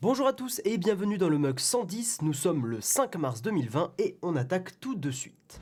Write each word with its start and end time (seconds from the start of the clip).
Bonjour 0.00 0.28
à 0.28 0.32
tous 0.32 0.60
et 0.64 0.78
bienvenue 0.78 1.18
dans 1.18 1.28
le 1.28 1.38
mug 1.38 1.58
110, 1.58 2.22
nous 2.22 2.32
sommes 2.32 2.66
le 2.66 2.80
5 2.80 3.16
mars 3.16 3.42
2020 3.42 3.94
et 3.98 4.16
on 4.22 4.36
attaque 4.36 4.78
tout 4.78 4.94
de 4.94 5.10
suite. 5.10 5.60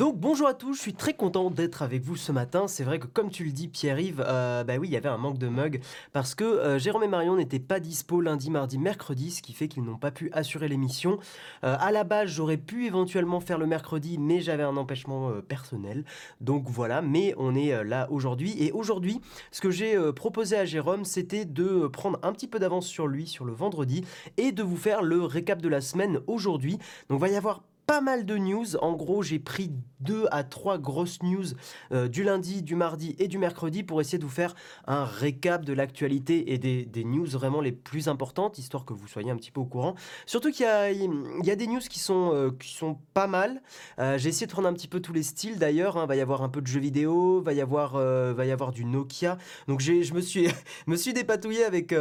Donc 0.00 0.16
bonjour 0.16 0.48
à 0.48 0.54
tous, 0.54 0.72
je 0.72 0.80
suis 0.80 0.94
très 0.94 1.12
content 1.12 1.50
d'être 1.50 1.82
avec 1.82 2.02
vous 2.02 2.16
ce 2.16 2.32
matin. 2.32 2.68
C'est 2.68 2.84
vrai 2.84 2.98
que 2.98 3.06
comme 3.06 3.28
tu 3.28 3.44
le 3.44 3.52
dis 3.52 3.68
Pierre-Yves, 3.68 4.24
euh, 4.26 4.64
bah 4.64 4.78
oui 4.78 4.88
il 4.88 4.92
y 4.92 4.96
avait 4.96 5.10
un 5.10 5.18
manque 5.18 5.36
de 5.36 5.48
mug 5.48 5.82
parce 6.14 6.34
que 6.34 6.42
euh, 6.42 6.78
Jérôme 6.78 7.02
et 7.02 7.06
Marion 7.06 7.36
n'étaient 7.36 7.58
pas 7.58 7.80
dispo 7.80 8.22
lundi, 8.22 8.50
mardi, 8.50 8.78
mercredi, 8.78 9.30
ce 9.30 9.42
qui 9.42 9.52
fait 9.52 9.68
qu'ils 9.68 9.82
n'ont 9.82 9.98
pas 9.98 10.10
pu 10.10 10.30
assurer 10.32 10.68
l'émission. 10.68 11.18
Euh, 11.64 11.76
à 11.78 11.92
la 11.92 12.04
base 12.04 12.30
j'aurais 12.30 12.56
pu 12.56 12.86
éventuellement 12.86 13.40
faire 13.40 13.58
le 13.58 13.66
mercredi 13.66 14.16
mais 14.16 14.40
j'avais 14.40 14.62
un 14.62 14.78
empêchement 14.78 15.28
euh, 15.28 15.42
personnel. 15.42 16.06
Donc 16.40 16.70
voilà, 16.70 17.02
mais 17.02 17.34
on 17.36 17.54
est 17.54 17.74
euh, 17.74 17.84
là 17.84 18.08
aujourd'hui. 18.10 18.54
Et 18.58 18.72
aujourd'hui 18.72 19.20
ce 19.50 19.60
que 19.60 19.70
j'ai 19.70 19.98
proposé 20.14 20.56
à 20.56 20.64
Jérôme 20.64 21.04
c'était 21.04 21.44
de 21.44 21.88
prendre 21.88 22.18
un 22.22 22.32
petit 22.32 22.48
peu 22.48 22.58
d'avance 22.58 22.86
sur 22.86 23.06
lui 23.06 23.26
sur 23.26 23.44
le 23.44 23.52
vendredi 23.52 24.02
et 24.38 24.52
de 24.52 24.62
vous 24.62 24.78
faire 24.78 25.02
le 25.02 25.24
récap 25.24 25.60
de 25.60 25.68
la 25.68 25.82
semaine 25.82 26.20
aujourd'hui. 26.26 26.78
Donc 27.10 27.20
va 27.20 27.28
y 27.28 27.36
avoir 27.36 27.60
pas 27.90 28.00
mal 28.00 28.24
de 28.24 28.36
news. 28.36 28.76
En 28.82 28.92
gros, 28.92 29.24
j'ai 29.24 29.40
pris 29.40 29.72
deux 29.98 30.26
à 30.30 30.44
trois 30.44 30.78
grosses 30.78 31.20
news 31.24 31.42
euh, 31.90 32.06
du 32.06 32.22
lundi, 32.22 32.62
du 32.62 32.76
mardi 32.76 33.16
et 33.18 33.26
du 33.26 33.36
mercredi 33.36 33.82
pour 33.82 34.00
essayer 34.00 34.16
de 34.16 34.22
vous 34.22 34.30
faire 34.30 34.54
un 34.86 35.04
récap 35.04 35.64
de 35.64 35.72
l'actualité 35.72 36.52
et 36.52 36.58
des, 36.58 37.04
news 37.04 37.26
vraiment 37.26 37.60
les 37.60 37.72
plus 37.72 38.06
importantes, 38.06 38.58
histoire 38.58 38.84
que 38.84 38.92
vous 38.92 39.08
soyez 39.08 39.32
un 39.32 39.36
petit 39.36 39.50
peu 39.50 39.60
au 39.60 39.64
courant. 39.64 39.96
Surtout 40.24 40.52
qu'il 40.52 40.66
y 40.66 41.50
a, 41.50 41.56
des 41.56 41.66
news 41.66 41.80
qui 41.80 41.98
sont, 41.98 42.30
euh, 42.32 42.52
qui 42.52 42.72
sont 42.72 42.96
pas 43.12 43.26
mal. 43.26 43.60
Euh, 43.98 44.18
j'ai 44.18 44.28
essayé 44.28 44.46
de 44.46 44.52
prendre 44.52 44.68
un 44.68 44.72
petit 44.72 44.86
peu 44.86 45.00
tous 45.00 45.12
les 45.12 45.24
styles 45.24 45.58
d'ailleurs. 45.58 45.98
Il 46.00 46.06
va 46.06 46.14
y 46.14 46.20
avoir 46.20 46.44
un 46.44 46.48
peu 46.48 46.60
de 46.60 46.68
jeux 46.68 46.78
vidéo, 46.78 47.42
va 47.42 47.54
y 47.54 47.60
avoir, 47.60 47.94
va 47.94 48.46
y 48.46 48.52
avoir 48.52 48.70
du 48.70 48.84
Nokia. 48.84 49.36
Donc 49.66 49.80
je 49.80 50.14
me 50.14 50.20
suis, 50.20 50.46
me 50.86 50.94
suis 50.94 51.12
dépatouillé 51.12 51.64
avec... 51.64 51.92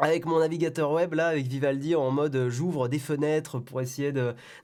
euh, 0.00 0.04
avec 0.04 0.26
mon 0.26 0.38
navigateur 0.40 0.90
web 0.92 1.14
là, 1.14 1.28
avec 1.28 1.46
Vivaldi 1.46 1.94
en 1.94 2.10
mode 2.10 2.36
euh, 2.36 2.50
j'ouvre 2.50 2.88
des 2.88 2.98
fenêtres 2.98 3.58
pour 3.58 3.80
essayer 3.80 4.12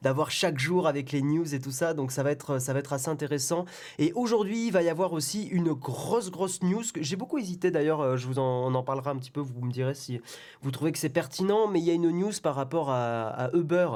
d'avoir 0.02 0.30
chaque 0.30 0.58
jour 0.58 0.86
avec 0.86 1.12
les 1.12 1.22
news 1.22 1.54
et 1.54 1.60
tout 1.60 1.70
ça, 1.70 1.94
donc 1.94 2.12
ça 2.12 2.22
va 2.22 2.30
être 2.30 2.58
ça 2.58 2.72
va 2.72 2.78
être 2.78 2.92
assez 2.92 3.08
intéressant. 3.08 3.64
Et 3.98 4.12
aujourd'hui, 4.14 4.66
il 4.66 4.72
va 4.72 4.82
y 4.82 4.88
avoir 4.88 5.12
aussi 5.12 5.44
une 5.44 5.72
grosse 5.72 6.30
grosse 6.30 6.62
news 6.62 6.82
que 6.92 7.02
j'ai 7.02 7.16
beaucoup 7.16 7.38
hésité 7.38 7.70
d'ailleurs. 7.70 8.00
euh, 8.00 8.16
Je 8.16 8.26
vous 8.26 8.38
en, 8.38 8.66
on 8.66 8.74
en 8.74 8.82
parlera 8.82 9.10
un 9.10 9.16
petit 9.16 9.30
peu. 9.30 9.40
Vous 9.40 9.60
me 9.64 9.72
direz 9.72 9.94
si 9.94 10.20
vous 10.62 10.70
trouvez 10.70 10.92
que 10.92 10.98
c'est 10.98 11.08
pertinent, 11.08 11.66
mais 11.68 11.80
il 11.80 11.84
y 11.84 11.90
a 11.90 11.94
une 11.94 12.10
news 12.10 12.32
par 12.42 12.54
rapport 12.54 12.90
à, 12.90 13.50
Uber 13.54 13.88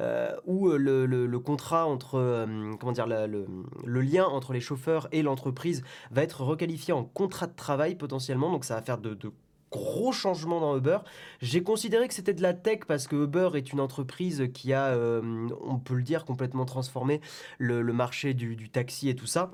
euh, 0.00 0.34
où 0.46 0.68
euh, 0.68 0.76
le, 0.76 1.06
le- 1.06 1.38
contrat 1.38 1.86
entre 1.86 2.16
euh, 2.18 2.46
comment 2.78 2.92
dire 2.92 3.06
le, 3.06 3.46
le 3.84 4.00
lien 4.00 4.24
entre 4.26 4.52
les 4.52 4.60
chauffeurs 4.60 5.08
et 5.12 5.22
l'entreprise 5.22 5.82
va 6.10 6.22
être 6.22 6.42
requalifié 6.42 6.92
en 6.94 7.04
contrat 7.04 7.46
de 7.46 7.54
travail 7.56 7.94
potentiellement. 7.96 8.50
Donc 8.50 8.64
ça 8.64 8.74
va 8.76 8.82
faire 8.82 8.98
de, 8.98 9.14
de 9.14 9.32
gros 9.72 10.12
changements 10.12 10.60
dans 10.60 10.76
Uber. 10.76 10.98
J'ai 11.40 11.62
considéré 11.62 12.06
que 12.06 12.14
c'était 12.14 12.34
de 12.34 12.42
la 12.42 12.54
tech 12.54 12.80
parce 12.86 13.08
que 13.08 13.16
Uber 13.16 13.50
est 13.54 13.72
une 13.72 13.80
entreprise 13.80 14.48
qui 14.54 14.72
a, 14.72 14.88
euh, 14.88 15.48
on 15.64 15.78
peut 15.78 15.94
le 15.94 16.02
dire, 16.02 16.24
complètement 16.24 16.64
transformé 16.64 17.20
le, 17.58 17.82
marché 17.92 18.34
du 18.34 18.68
taxi 18.68 19.08
et 19.08 19.16
tout 19.16 19.26
ça. 19.26 19.50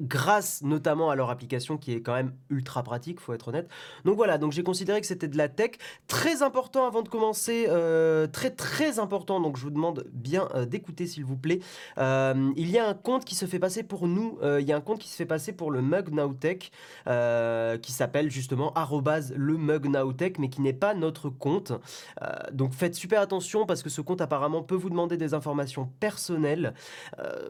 Grâce 0.00 0.62
notamment 0.62 1.10
à 1.10 1.14
leur 1.14 1.30
application 1.30 1.76
qui 1.76 1.92
est 1.92 2.00
quand 2.00 2.14
même 2.14 2.32
ultra 2.50 2.82
pratique, 2.82 3.20
faut 3.20 3.32
être 3.32 3.48
honnête. 3.48 3.68
Donc 4.04 4.16
voilà, 4.16 4.38
donc 4.38 4.52
j'ai 4.52 4.62
considéré 4.62 5.00
que 5.00 5.06
c'était 5.06 5.28
de 5.28 5.36
la 5.36 5.48
tech. 5.48 5.72
Très 6.08 6.42
important 6.42 6.86
avant 6.86 7.02
de 7.02 7.08
commencer, 7.08 7.66
euh, 7.68 8.26
très 8.26 8.50
très 8.50 8.98
important, 8.98 9.40
donc 9.40 9.56
je 9.56 9.62
vous 9.62 9.70
demande 9.70 10.06
bien 10.12 10.48
euh, 10.54 10.66
d'écouter 10.66 11.06
s'il 11.06 11.24
vous 11.24 11.36
plaît. 11.36 11.60
Euh, 11.98 12.52
il 12.56 12.70
y 12.70 12.78
a 12.78 12.88
un 12.88 12.94
compte 12.94 13.24
qui 13.24 13.34
se 13.34 13.46
fait 13.46 13.58
passer 13.58 13.82
pour 13.82 14.08
nous, 14.08 14.38
il 14.42 14.66
y 14.66 14.72
a 14.72 14.76
un 14.76 14.80
compte 14.80 14.98
qui 14.98 15.08
se 15.08 15.16
fait 15.16 15.26
passer 15.26 15.52
pour 15.52 15.70
le 15.70 15.80
Mug 15.80 16.10
Nowtech 16.10 16.70
euh, 17.06 17.78
qui 17.78 17.92
s'appelle 17.92 18.30
justement 18.30 18.72
le 19.36 19.56
Mug 19.56 19.86
Nowtech, 19.86 20.38
mais 20.38 20.48
qui 20.48 20.60
n'est 20.60 20.72
pas 20.72 20.94
notre 20.94 21.28
compte. 21.28 21.72
Donc 22.52 22.72
faites 22.72 22.94
super 22.94 23.20
attention 23.20 23.66
parce 23.66 23.82
que 23.82 23.90
ce 23.90 24.00
compte 24.00 24.20
apparemment 24.20 24.62
peut 24.62 24.74
vous 24.74 24.90
demander 24.90 25.16
des 25.16 25.34
informations 25.34 25.90
personnelles. 26.00 26.74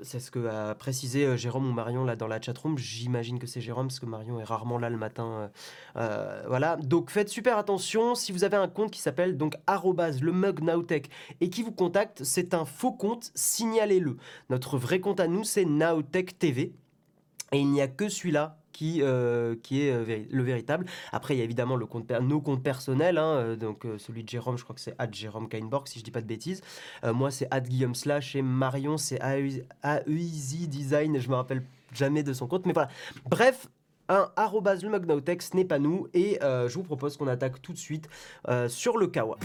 C'est 0.03 0.21
ce 0.21 0.31
que 0.31 0.47
a 0.47 0.75
précisé 0.75 1.37
Jérôme 1.37 1.69
ou 1.69 1.73
Marion 1.73 2.05
là 2.05 2.17
dans 2.17 2.29
la 2.29 2.34
chatroom. 2.41 2.79
J'imagine 2.79 3.39
que 3.39 3.47
c'est 3.47 3.61
Jérôme 3.61 3.89
parce 3.89 4.01
que 4.01 4.07
Marion 4.07 4.41
est 4.41 4.45
rarement 4.45 4.79
là 4.79 4.91
le 4.91 4.97
matin. 4.97 5.25
euh, 5.25 5.49
euh, 5.97 6.43
voilà, 6.49 6.77
donc 6.77 7.11
faites 7.11 7.29
super 7.29 7.59
attention. 7.59 8.15
Si 8.15 8.33
vous 8.33 8.45
avez 8.45 8.57
un 8.57 8.69
compte 8.69 8.91
qui 8.91 9.01
s'appelle 9.01 9.37
donc 9.37 9.57
le 9.67 10.33
Mug 10.33 10.61
Nowtech 10.61 11.09
et 11.41 11.51
qui 11.51 11.63
vous 11.63 11.73
contacte, 11.73 12.25
c'est 12.25 12.55
un 12.55 12.65
faux 12.65 12.93
compte. 12.93 13.31
Signalez-le. 13.35 14.17
Notre 14.51 14.79
vrai 14.79 15.01
compte 15.01 15.21
à 15.21 15.29
nous 15.29 15.45
c'est 15.45 15.65
Nowtech 15.65 16.39
TV. 16.39 16.73
Et 17.53 17.59
il 17.59 17.71
n'y 17.71 17.81
a 17.81 17.89
que 17.89 18.09
celui-là 18.09 18.59
qui, 18.75 19.01
euh, 19.01 19.55
qui 19.63 19.87
est 19.87 19.93
euh, 19.93 20.25
le 20.31 20.43
véritable. 20.43 20.85
Après, 21.13 21.35
il 21.35 21.39
y 21.39 21.41
a 21.41 21.45
évidemment 21.45 21.77
le 21.77 21.87
compte 21.87 22.11
nos 22.21 22.41
comptes 22.41 22.63
personnels. 22.63 23.17
hein, 23.17 23.37
euh, 23.37 23.57
donc, 23.57 23.87
celui 23.99 24.25
de 24.25 24.29
Jérôme, 24.29 24.59
je 24.59 24.65
crois 24.65 24.75
que 24.75 24.83
c'est 24.83 24.95
Jérôme 25.13 25.49
Kainborg, 25.49 25.89
si 25.89 26.01
je 26.01 26.05
dis 26.05 26.11
pas 26.11 26.21
de 26.21 26.27
bêtises. 26.27 26.61
Moi, 27.05 27.31
c'est 27.31 27.49
Guillaume 27.63 27.95
Slash. 27.95 28.35
Et 28.35 28.43
Marion, 28.43 28.99
c'est 28.99 29.21
AEZ 29.23 30.69
Design. 30.69 31.19
Je 31.19 31.29
me 31.31 31.37
rappelle 31.37 31.63
jamais 31.93 32.23
de 32.23 32.33
son 32.33 32.47
compte. 32.47 32.67
Mais 32.67 32.73
voilà. 32.73 32.91
Bref. 33.31 33.69
Un 34.11 34.31
arrobase 34.37 34.85
le 34.85 34.91
ce 35.41 35.57
n'est 35.57 35.65
pas 35.65 35.79
nous. 35.79 36.09
Et 36.13 36.39
je 36.43 36.75
vous 36.75 36.83
propose 36.83 37.17
qu'on 37.17 37.29
attaque 37.29 37.63
tout 37.63 37.73
de 37.73 37.79
suite 37.79 38.09
sur 38.69 38.99
le 38.99 39.07
Kawa. 39.07 39.39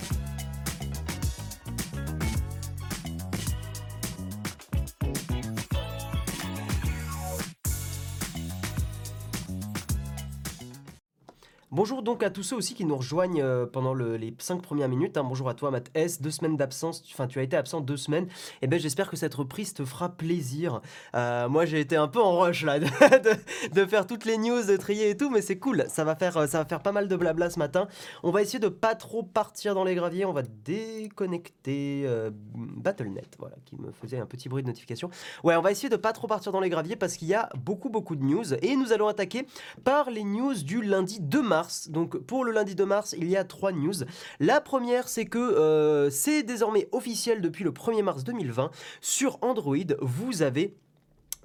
Bonjour 11.71 12.01
donc 12.01 12.23
à 12.23 12.31
tous 12.31 12.41
ceux 12.41 12.55
aussi 12.55 12.73
qui 12.73 12.83
nous 12.83 12.95
rejoignent 12.97 13.43
euh, 13.43 13.67
pendant 13.67 13.93
le- 13.93 14.17
les 14.17 14.33
cinq 14.39 14.59
premières 14.63 14.89
minutes. 14.89 15.17
hein. 15.17 15.23
Bonjour 15.23 15.49
à 15.49 15.53
toi, 15.53 15.69
Matt 15.69 15.91
S. 15.93 16.19
Deux 16.19 16.31
semaines 16.31 16.57
d'absence. 16.57 17.03
Enfin, 17.13 17.27
tu 17.27 17.37
as 17.37 17.43
été 17.43 17.55
absent 17.55 17.79
deux 17.79 17.95
semaines. 17.95 18.27
Et 18.63 18.67
ben, 18.67 18.79
j'espère 18.79 19.07
que 19.07 19.15
cette 19.15 19.35
reprise 19.35 19.75
te 19.75 19.85
fera 19.85 20.09
plaisir. 20.09 20.81
Euh, 21.15 21.47
moi, 21.47 21.65
j'ai 21.65 21.79
été 21.79 21.95
un 21.95 22.07
peu 22.07 22.19
en 22.19 22.39
rush 22.39 22.63
là, 22.65 22.79
de, 22.79 23.85
faire 23.85 24.07
toutes 24.07 24.25
les 24.25 24.39
news, 24.39 24.63
de 24.65 24.77
trier 24.77 25.11
et 25.11 25.15
tout, 25.17 25.29
mais 25.29 25.41
c'est 25.43 25.59
cool. 25.59 25.85
Ça 25.89 26.03
va 26.03 26.15
faire, 26.15 26.37
euh, 26.37 26.47
ça 26.47 26.57
va 26.57 26.65
faire 26.65 26.81
pas 26.81 26.91
mal 26.91 27.07
de 27.07 27.15
blabla 27.15 27.51
ce 27.51 27.59
matin. 27.59 27.87
On 28.23 28.31
va 28.31 28.41
essayer 28.41 28.57
de 28.57 28.67
pas 28.69 28.95
trop 28.95 29.21
partir 29.21 29.75
dans 29.75 29.83
les 29.83 29.93
graviers. 29.93 30.25
On 30.25 30.33
va 30.33 30.41
déconnecter 30.41 32.07
BattleNet, 32.55 33.29
voilà, 33.37 33.57
qui 33.65 33.75
me 33.75 33.91
faisait 33.91 34.17
un 34.17 34.25
petit 34.25 34.49
bruit 34.49 34.63
de 34.63 34.67
notification. 34.69 35.11
Ouais, 35.43 35.55
on 35.55 35.61
va 35.61 35.69
essayer 35.69 35.89
de 35.89 35.97
pas 35.97 36.13
trop 36.13 36.25
partir 36.25 36.51
dans 36.51 36.61
les 36.61 36.69
graviers 36.69 36.95
parce 36.95 37.15
qu'il 37.15 37.27
y 37.27 37.35
a 37.35 37.47
beaucoup, 37.63 37.89
beaucoup 37.89 38.15
de 38.15 38.23
news. 38.23 38.55
Et 38.63 38.75
nous 38.75 38.91
allons 38.91 39.07
attaquer 39.07 39.45
par 39.83 40.09
les 40.09 40.23
news 40.23 40.55
du 40.63 40.81
lundi 40.81 41.19
2 41.19 41.43
mars. 41.43 41.58
Donc 41.89 42.17
pour 42.17 42.43
le 42.43 42.51
lundi 42.51 42.75
2 42.75 42.85
mars, 42.85 43.15
il 43.17 43.29
y 43.29 43.37
a 43.37 43.43
trois 43.43 43.71
news. 43.71 43.93
La 44.39 44.61
première, 44.61 45.07
c'est 45.07 45.25
que 45.25 45.37
euh, 45.37 46.09
c'est 46.09 46.43
désormais 46.43 46.87
officiel 46.91 47.41
depuis 47.41 47.63
le 47.63 47.71
1er 47.71 48.03
mars 48.03 48.23
2020. 48.23 48.71
Sur 49.01 49.37
Android, 49.41 49.75
vous 50.01 50.41
avez 50.41 50.75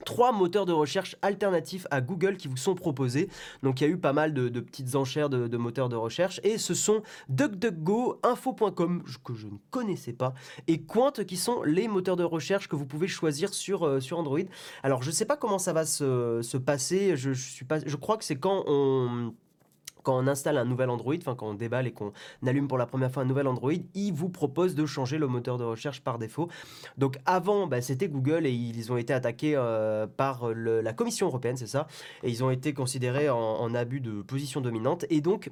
trois 0.04 0.32
moteurs 0.32 0.66
de 0.66 0.72
recherche 0.72 1.16
alternatifs 1.22 1.86
à 1.90 2.00
Google 2.00 2.36
qui 2.36 2.48
vous 2.48 2.56
sont 2.56 2.74
proposés. 2.74 3.28
Donc 3.62 3.80
il 3.80 3.84
y 3.84 3.86
a 3.86 3.90
eu 3.90 3.98
pas 3.98 4.12
mal 4.12 4.34
de, 4.34 4.48
petites 4.60 4.94
enchères 4.94 5.28
de, 5.30 5.56
moteurs 5.56 5.88
de 5.88 5.96
recherche 5.96 6.40
et 6.44 6.58
ce 6.58 6.74
sont 6.74 7.02
DuckDuckGo, 7.28 8.20
Info.com 8.22 9.02
que 9.24 9.34
je 9.34 9.46
ne 9.46 9.56
connaissais 9.70 10.12
pas 10.12 10.34
et 10.66 10.82
Quant 10.82 11.12
qui 11.12 11.36
sont 11.36 11.62
les 11.62 11.88
moteurs 11.88 12.16
de 12.16 12.24
recherche 12.24 12.68
que 12.68 12.76
vous 12.76 12.86
pouvez 12.86 13.08
choisir 13.08 13.52
sur, 13.54 13.84
euh, 13.84 14.00
sur 14.00 14.18
Android. 14.18 14.40
Alors 14.82 15.02
je 15.02 15.10
sais 15.10 15.24
pas 15.24 15.36
comment 15.36 15.58
ça 15.58 15.72
va 15.72 15.86
se, 15.86 16.40
se 16.42 16.56
passer, 16.56 17.16
je 17.16 17.32
suis 17.32 17.64
pas, 17.64 17.78
je 17.84 17.96
crois 17.96 18.16
que 18.16 18.24
c'est 18.24 18.36
quand 18.36 18.64
on 18.66 19.34
quand 20.04 20.16
on 20.16 20.28
installe 20.28 20.56
un 20.58 20.64
nouvel 20.64 20.90
Android, 20.90 21.16
enfin 21.16 21.34
quand 21.34 21.48
on 21.48 21.54
déballe 21.54 21.88
et 21.88 21.92
qu'on 21.92 22.12
allume 22.46 22.68
pour 22.68 22.78
la 22.78 22.86
première 22.86 23.10
fois 23.10 23.24
un 23.24 23.26
nouvel 23.26 23.48
Android, 23.48 23.72
il 23.94 24.12
vous 24.12 24.28
propose 24.28 24.76
de 24.76 24.86
changer 24.86 25.18
le 25.18 25.26
moteur 25.26 25.58
de 25.58 25.64
recherche 25.64 26.00
par 26.00 26.18
défaut. 26.18 26.48
Donc 26.96 27.18
avant, 27.26 27.66
bah, 27.66 27.80
c'était 27.80 28.08
Google 28.08 28.46
et 28.46 28.52
ils 28.52 28.92
ont 28.92 28.96
été 28.96 29.12
attaqués 29.12 29.54
euh, 29.56 30.06
par 30.06 30.48
la 30.54 30.92
Commission 30.92 31.26
européenne, 31.26 31.56
c'est 31.56 31.66
ça, 31.66 31.88
et 32.22 32.30
ils 32.30 32.44
ont 32.44 32.50
été 32.50 32.72
considérés 32.72 33.28
en 33.30 33.74
abus 33.74 34.00
de 34.00 34.22
position 34.22 34.60
dominante. 34.60 35.06
Et 35.10 35.20
donc 35.20 35.50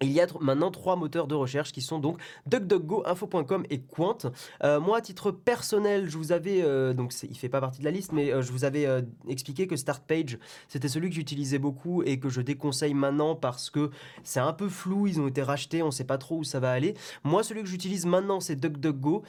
Il 0.00 0.12
y 0.12 0.20
a 0.20 0.26
maintenant 0.40 0.70
trois 0.70 0.96
moteurs 0.96 1.26
de 1.26 1.34
recherche 1.34 1.72
qui 1.72 1.80
sont 1.80 1.98
donc 1.98 2.18
DuckDuckGo, 2.46 3.02
Info.com 3.06 3.64
et 3.70 3.80
Quant. 3.80 4.18
Euh, 4.62 4.80
moi, 4.80 4.98
à 4.98 5.00
titre 5.00 5.30
personnel, 5.30 6.08
je 6.08 6.16
vous 6.16 6.32
avais, 6.32 6.62
euh, 6.62 6.92
donc 6.92 7.12
il 7.22 7.36
fait 7.36 7.48
pas 7.48 7.60
partie 7.60 7.80
de 7.80 7.84
la 7.84 7.90
liste, 7.90 8.12
mais 8.12 8.32
euh, 8.32 8.42
je 8.42 8.52
vous 8.52 8.64
avais 8.64 8.86
expliqué 9.28 9.66
que 9.66 9.76
StartPage, 9.76 10.38
c'était 10.68 10.88
celui 10.88 11.08
que 11.08 11.14
j'utilisais 11.14 11.58
beaucoup 11.58 12.02
et 12.02 12.18
que 12.20 12.28
je 12.28 12.40
déconseille 12.40 12.94
maintenant 12.94 13.34
parce 13.34 13.70
que 13.70 13.90
c'est 14.22 14.40
un 14.40 14.52
peu 14.52 14.68
flou, 14.68 15.06
ils 15.06 15.20
ont 15.20 15.26
été 15.26 15.42
rachetés, 15.42 15.82
on 15.82 15.90
sait 15.90 16.04
pas 16.04 16.18
trop 16.18 16.38
où 16.38 16.44
ça 16.44 16.60
va 16.60 16.70
aller. 16.70 16.94
Moi, 17.24 17.42
celui 17.42 17.62
que 17.62 17.68
j'utilise 17.68 18.06
maintenant, 18.06 18.40
c'est 18.40 18.56
DuckDuckGo, 18.56 19.22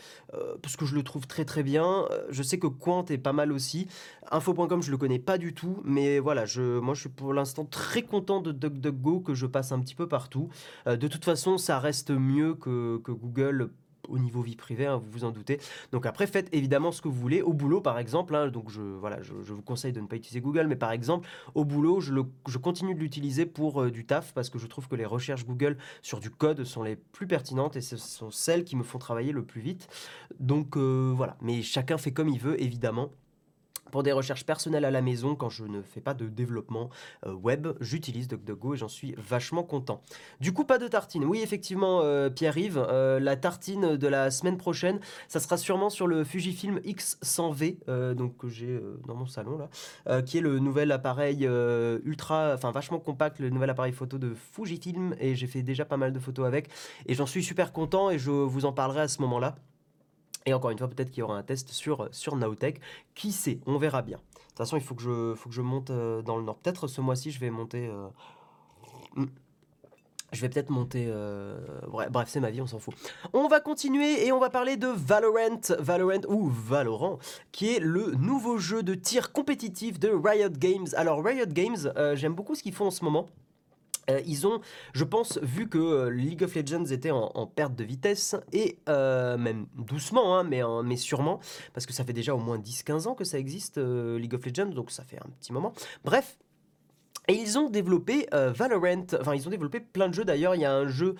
parce 0.61 0.75
que 0.75 0.85
je 0.85 0.95
le 0.95 1.03
trouve 1.03 1.27
très 1.27 1.45
très 1.45 1.63
bien. 1.63 2.05
Je 2.29 2.43
sais 2.43 2.59
que 2.59 2.67
Quant 2.67 3.05
est 3.05 3.17
pas 3.17 3.33
mal 3.33 3.51
aussi. 3.51 3.87
Info.com, 4.31 4.81
je 4.81 4.91
le 4.91 4.97
connais 4.97 5.19
pas 5.19 5.37
du 5.37 5.53
tout, 5.53 5.77
mais 5.83 6.19
voilà, 6.19 6.45
moi 6.57 6.93
je 6.93 6.99
suis 6.99 7.09
pour 7.09 7.33
l'instant 7.33 7.65
très 7.65 8.03
content 8.03 8.41
de 8.41 8.51
DuckDuckGo 8.51 9.21
que 9.21 9.33
je 9.33 9.47
passe 9.47 9.71
un 9.71 9.79
petit 9.79 9.95
peu 9.95 10.07
partout. 10.07 10.49
Euh, 10.87 10.97
de 10.97 11.07
toute 11.07 11.25
façon, 11.25 11.57
ça 11.57 11.79
reste 11.79 12.11
mieux 12.11 12.55
que, 12.55 13.01
Google 13.09 13.71
au 14.07 14.17
niveau 14.17 14.41
vie 14.41 14.55
privée, 14.55 14.87
hein, 14.87 14.97
vous 14.97 15.09
vous 15.11 15.23
en 15.23 15.31
doutez. 15.31 15.59
Donc 15.91 16.05
après, 16.05 16.25
faites 16.27 16.49
évidemment 16.51 16.91
ce 16.91 17.01
que 17.01 17.07
vous 17.07 17.19
voulez. 17.19 17.41
Au 17.41 17.53
boulot, 17.53 17.81
par 17.81 17.99
exemple, 17.99 18.35
hein, 18.35 18.47
donc 18.47 18.69
je, 18.69 18.81
vous 18.81 19.61
conseille 19.61 19.93
de 19.93 19.99
ne 19.99 20.07
pas 20.07 20.15
utiliser 20.15 20.41
Google, 20.41 20.67
mais 20.67 20.75
par 20.75 20.91
exemple, 20.91 21.27
au 21.53 21.63
boulot, 21.65 21.99
je, 21.99 22.57
continue 22.57 22.95
de 22.95 22.99
l'utiliser 22.99 23.45
pour 23.45 23.83
euh, 23.83 23.91
du 23.91 24.05
taf 24.05 24.33
parce 24.33 24.49
que 24.49 24.57
je 24.57 24.67
trouve 24.67 24.87
que 24.87 24.95
les 24.95 25.05
recherches 25.05 25.45
Google 25.45 25.77
sur 26.01 26.19
du 26.19 26.29
code 26.29 26.63
sont 26.63 26.83
les 26.83 26.95
plus 26.95 27.27
pertinentes 27.27 27.75
et 27.75 27.81
ce 27.81 27.97
sont 27.97 28.31
celles 28.31 28.63
qui 28.63 28.75
me 28.75 28.83
font 28.83 28.99
travailler 28.99 29.31
le 29.31 29.43
plus 29.43 29.61
vite. 29.61 29.87
Donc 30.39 30.75
euh, 30.75 31.13
voilà, 31.15 31.37
mais 31.41 31.61
chacun 31.61 31.97
fait 31.97 32.11
comme 32.11 32.29
il 32.29 32.39
veut, 32.39 32.61
évidemment. 32.61 33.11
Pour 33.91 34.03
des 34.03 34.11
recherches 34.11 34.45
personnelles 34.45 34.85
à 34.85 34.91
la 34.91 35.01
maison, 35.01 35.35
quand 35.35 35.49
je 35.49 35.63
ne 35.65 35.81
fais 35.81 36.01
pas 36.01 36.13
de 36.13 36.27
développement 36.27 36.89
euh, 37.25 37.33
web, 37.33 37.67
j'utilise 37.79 38.27
DuckDuckGo 38.27 38.75
et 38.75 38.77
j'en 38.77 38.87
suis 38.87 39.15
vachement 39.17 39.63
content. 39.63 40.01
Du 40.39 40.53
coup, 40.53 40.63
pas 40.63 40.77
de 40.77 40.87
tartine. 40.87 41.25
Oui, 41.25 41.41
effectivement, 41.41 42.01
euh, 42.03 42.29
Pierre-Yves, 42.29 42.83
euh, 42.89 43.19
la 43.19 43.35
tartine 43.35 43.97
de 43.97 44.07
la 44.07 44.31
semaine 44.31 44.57
prochaine, 44.57 44.99
ça 45.27 45.39
sera 45.39 45.57
sûrement 45.57 45.89
sur 45.89 46.07
le 46.07 46.23
Fujifilm 46.23 46.79
X100V, 46.79 48.13
donc 48.13 48.37
que 48.37 48.49
j'ai 48.49 48.79
dans 49.07 49.15
mon 49.15 49.25
salon 49.25 49.57
là, 49.57 50.21
qui 50.21 50.37
est 50.37 50.41
le 50.41 50.59
nouvel 50.59 50.91
appareil 50.91 51.47
ultra, 52.03 52.53
enfin 52.53 52.71
vachement 52.71 52.99
compact, 52.99 53.39
le 53.39 53.49
nouvel 53.49 53.69
appareil 53.69 53.93
photo 53.93 54.17
de 54.17 54.33
Fujifilm 54.33 55.15
et 55.19 55.35
j'ai 55.35 55.47
fait 55.47 55.61
déjà 55.61 55.85
pas 55.85 55.97
mal 55.97 56.13
de 56.13 56.19
photos 56.19 56.45
avec 56.45 56.69
et 57.05 57.15
j'en 57.15 57.25
suis 57.25 57.43
super 57.43 57.71
content 57.71 58.09
et 58.09 58.19
je 58.19 58.31
vous 58.31 58.65
en 58.65 58.73
parlerai 58.73 59.01
à 59.01 59.07
ce 59.07 59.21
moment-là. 59.21 59.55
Et 60.49 60.53
encore 60.55 60.71
une 60.71 60.79
fois, 60.79 60.87
peut-être 60.87 61.11
qu'il 61.11 61.19
y 61.19 61.21
aura 61.21 61.37
un 61.37 61.43
test 61.43 61.69
sur, 61.69 62.09
sur 62.11 62.35
Nowtech. 62.35 62.81
Qui 63.13 63.31
sait? 63.31 63.59
On 63.67 63.77
verra 63.77 64.01
bien. 64.01 64.17
De 64.17 64.21
toute 64.47 64.57
façon, 64.57 64.77
il 64.77 64.83
faut 64.83 64.95
que 64.95 65.03
je, 65.03 65.35
faut 65.35 65.47
que 65.47 65.53
je 65.53 65.61
monte 65.61 65.91
euh, 65.91 66.23
dans 66.23 66.37
le 66.37 66.43
nord. 66.43 66.57
Peut-être 66.57 66.87
ce 66.87 67.01
mois-ci, 67.01 67.29
je 67.29 67.39
vais 67.39 67.51
monter. 67.51 67.87
Euh, 67.87 68.07
hmm. 69.15 69.27
Je 70.31 70.41
vais 70.41 70.49
peut-être 70.49 70.71
monter. 70.71 71.05
Euh, 71.07 71.59
bref, 71.87 72.29
c'est 72.29 72.39
ma 72.39 72.49
vie, 72.49 72.61
on 72.61 72.67
s'en 72.67 72.79
fout. 72.79 72.95
On 73.31 73.47
va 73.47 73.59
continuer 73.59 74.25
et 74.25 74.31
on 74.31 74.39
va 74.39 74.49
parler 74.49 74.75
de 74.75 74.87
Valorant, 74.87 75.61
Valorant 75.77 76.21
ou 76.27 76.49
Valorant, 76.49 77.19
qui 77.51 77.75
est 77.75 77.79
le 77.79 78.15
nouveau 78.15 78.57
jeu 78.57 78.81
de 78.81 78.95
tir 78.95 79.31
compétitif 79.31 79.99
de 79.99 80.09
Riot 80.09 80.49
Games. 80.49 80.87
Alors 80.95 81.23
Riot 81.23 81.45
Games, 81.47 81.93
j'aime 82.15 82.33
beaucoup 82.33 82.55
ce 82.55 82.63
qu'ils 82.63 82.73
font 82.73 82.87
en 82.87 82.91
ce 82.91 83.03
moment. 83.03 83.27
Euh, 84.09 84.21
ils 84.25 84.47
ont, 84.47 84.61
je 84.93 85.03
pense, 85.03 85.39
vu 85.41 85.67
que 85.67 85.77
euh, 85.77 86.09
League 86.09 86.43
of 86.43 86.55
Legends 86.55 86.85
était 86.85 87.11
en, 87.11 87.47
perte 87.47 87.75
de 87.75 87.83
vitesse, 87.83 88.35
et 88.51 88.77
euh, 88.89 89.37
même 89.37 89.67
doucement, 89.75 90.37
hein, 90.37 90.43
mais, 90.43 90.97
sûrement, 90.97 91.39
parce 91.73 91.85
que 91.85 91.93
ça 91.93 92.03
fait 92.03 92.13
déjà 92.13 92.35
au 92.35 92.39
moins 92.39 92.57
10-15 92.57 93.07
ans 93.07 93.15
que 93.15 93.23
ça 93.23 93.39
existe, 93.39 93.77
League 93.77 94.33
of 94.33 94.45
Legends, 94.45 94.67
donc 94.73 94.91
ça 94.91 95.03
fait 95.03 95.17
un 95.17 95.29
petit 95.39 95.53
moment. 95.53 95.73
Bref, 96.03 96.37
et 97.27 97.33
ils 97.33 97.57
ont 97.57 97.69
développé 97.69 98.27
Valorant, 98.31 99.05
enfin 99.19 99.35
ils 99.35 99.47
ont 99.47 99.51
développé 99.51 99.79
plein 99.79 100.09
de 100.09 100.13
jeux 100.13 100.25
d'ailleurs, 100.25 100.55
il 100.55 100.61
y 100.61 100.65
a 100.65 100.73
un 100.73 100.87
jeu 100.87 101.15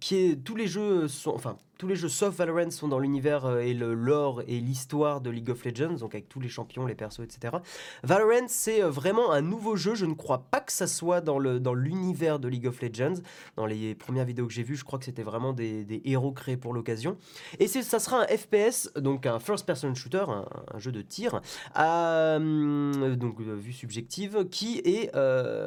qui 0.00 0.16
est, 0.16 0.36
tous 0.44 0.56
les 0.56 0.66
jeux 0.66 1.08
sont, 1.08 1.30
enfin 1.30 1.56
tous 1.78 1.86
les 1.86 1.96
jeux 1.96 2.08
sauf 2.08 2.34
Valorant 2.36 2.70
sont 2.70 2.88
dans 2.88 2.98
l'univers 2.98 3.44
euh, 3.44 3.60
et 3.60 3.74
le 3.74 3.94
lore 3.94 4.42
et 4.46 4.58
l'histoire 4.60 5.20
de 5.20 5.30
League 5.30 5.50
of 5.50 5.64
Legends, 5.64 5.94
donc 5.94 6.14
avec 6.14 6.28
tous 6.28 6.40
les 6.40 6.48
champions, 6.48 6.86
les 6.86 6.94
persos, 6.94 7.20
etc. 7.20 7.56
Valorant, 8.02 8.46
c'est 8.48 8.82
euh, 8.82 8.88
vraiment 8.88 9.32
un 9.32 9.42
nouveau 9.42 9.76
jeu. 9.76 9.94
Je 9.94 10.06
ne 10.06 10.14
crois 10.14 10.46
pas 10.50 10.60
que 10.60 10.72
ça 10.72 10.86
soit 10.86 11.20
dans, 11.20 11.38
le, 11.38 11.60
dans 11.60 11.74
l'univers 11.74 12.38
de 12.38 12.48
League 12.48 12.66
of 12.66 12.80
Legends. 12.80 13.20
Dans 13.56 13.66
les 13.66 13.94
premières 13.94 14.24
vidéos 14.24 14.46
que 14.46 14.52
j'ai 14.52 14.62
vues, 14.62 14.76
je 14.76 14.84
crois 14.84 14.98
que 14.98 15.04
c'était 15.04 15.22
vraiment 15.22 15.52
des, 15.52 15.84
des, 15.84 16.00
héros 16.04 16.32
créés 16.32 16.56
pour 16.56 16.72
l'occasion. 16.72 17.16
Et 17.58 17.68
ça 17.68 17.98
sera 17.98 18.22
un 18.22 18.26
FPS, 18.26 18.90
donc 18.96 19.26
un 19.26 19.38
first-person 19.38 19.94
shooter, 19.94 20.24
un, 20.28 20.78
jeu 20.78 20.92
de 20.92 21.02
tir, 21.02 21.40
euh, 21.78 23.16
donc 23.16 23.40
vue 23.40 23.72
subjective, 23.72 24.46
qui, 24.50 24.78
est, 24.84 25.10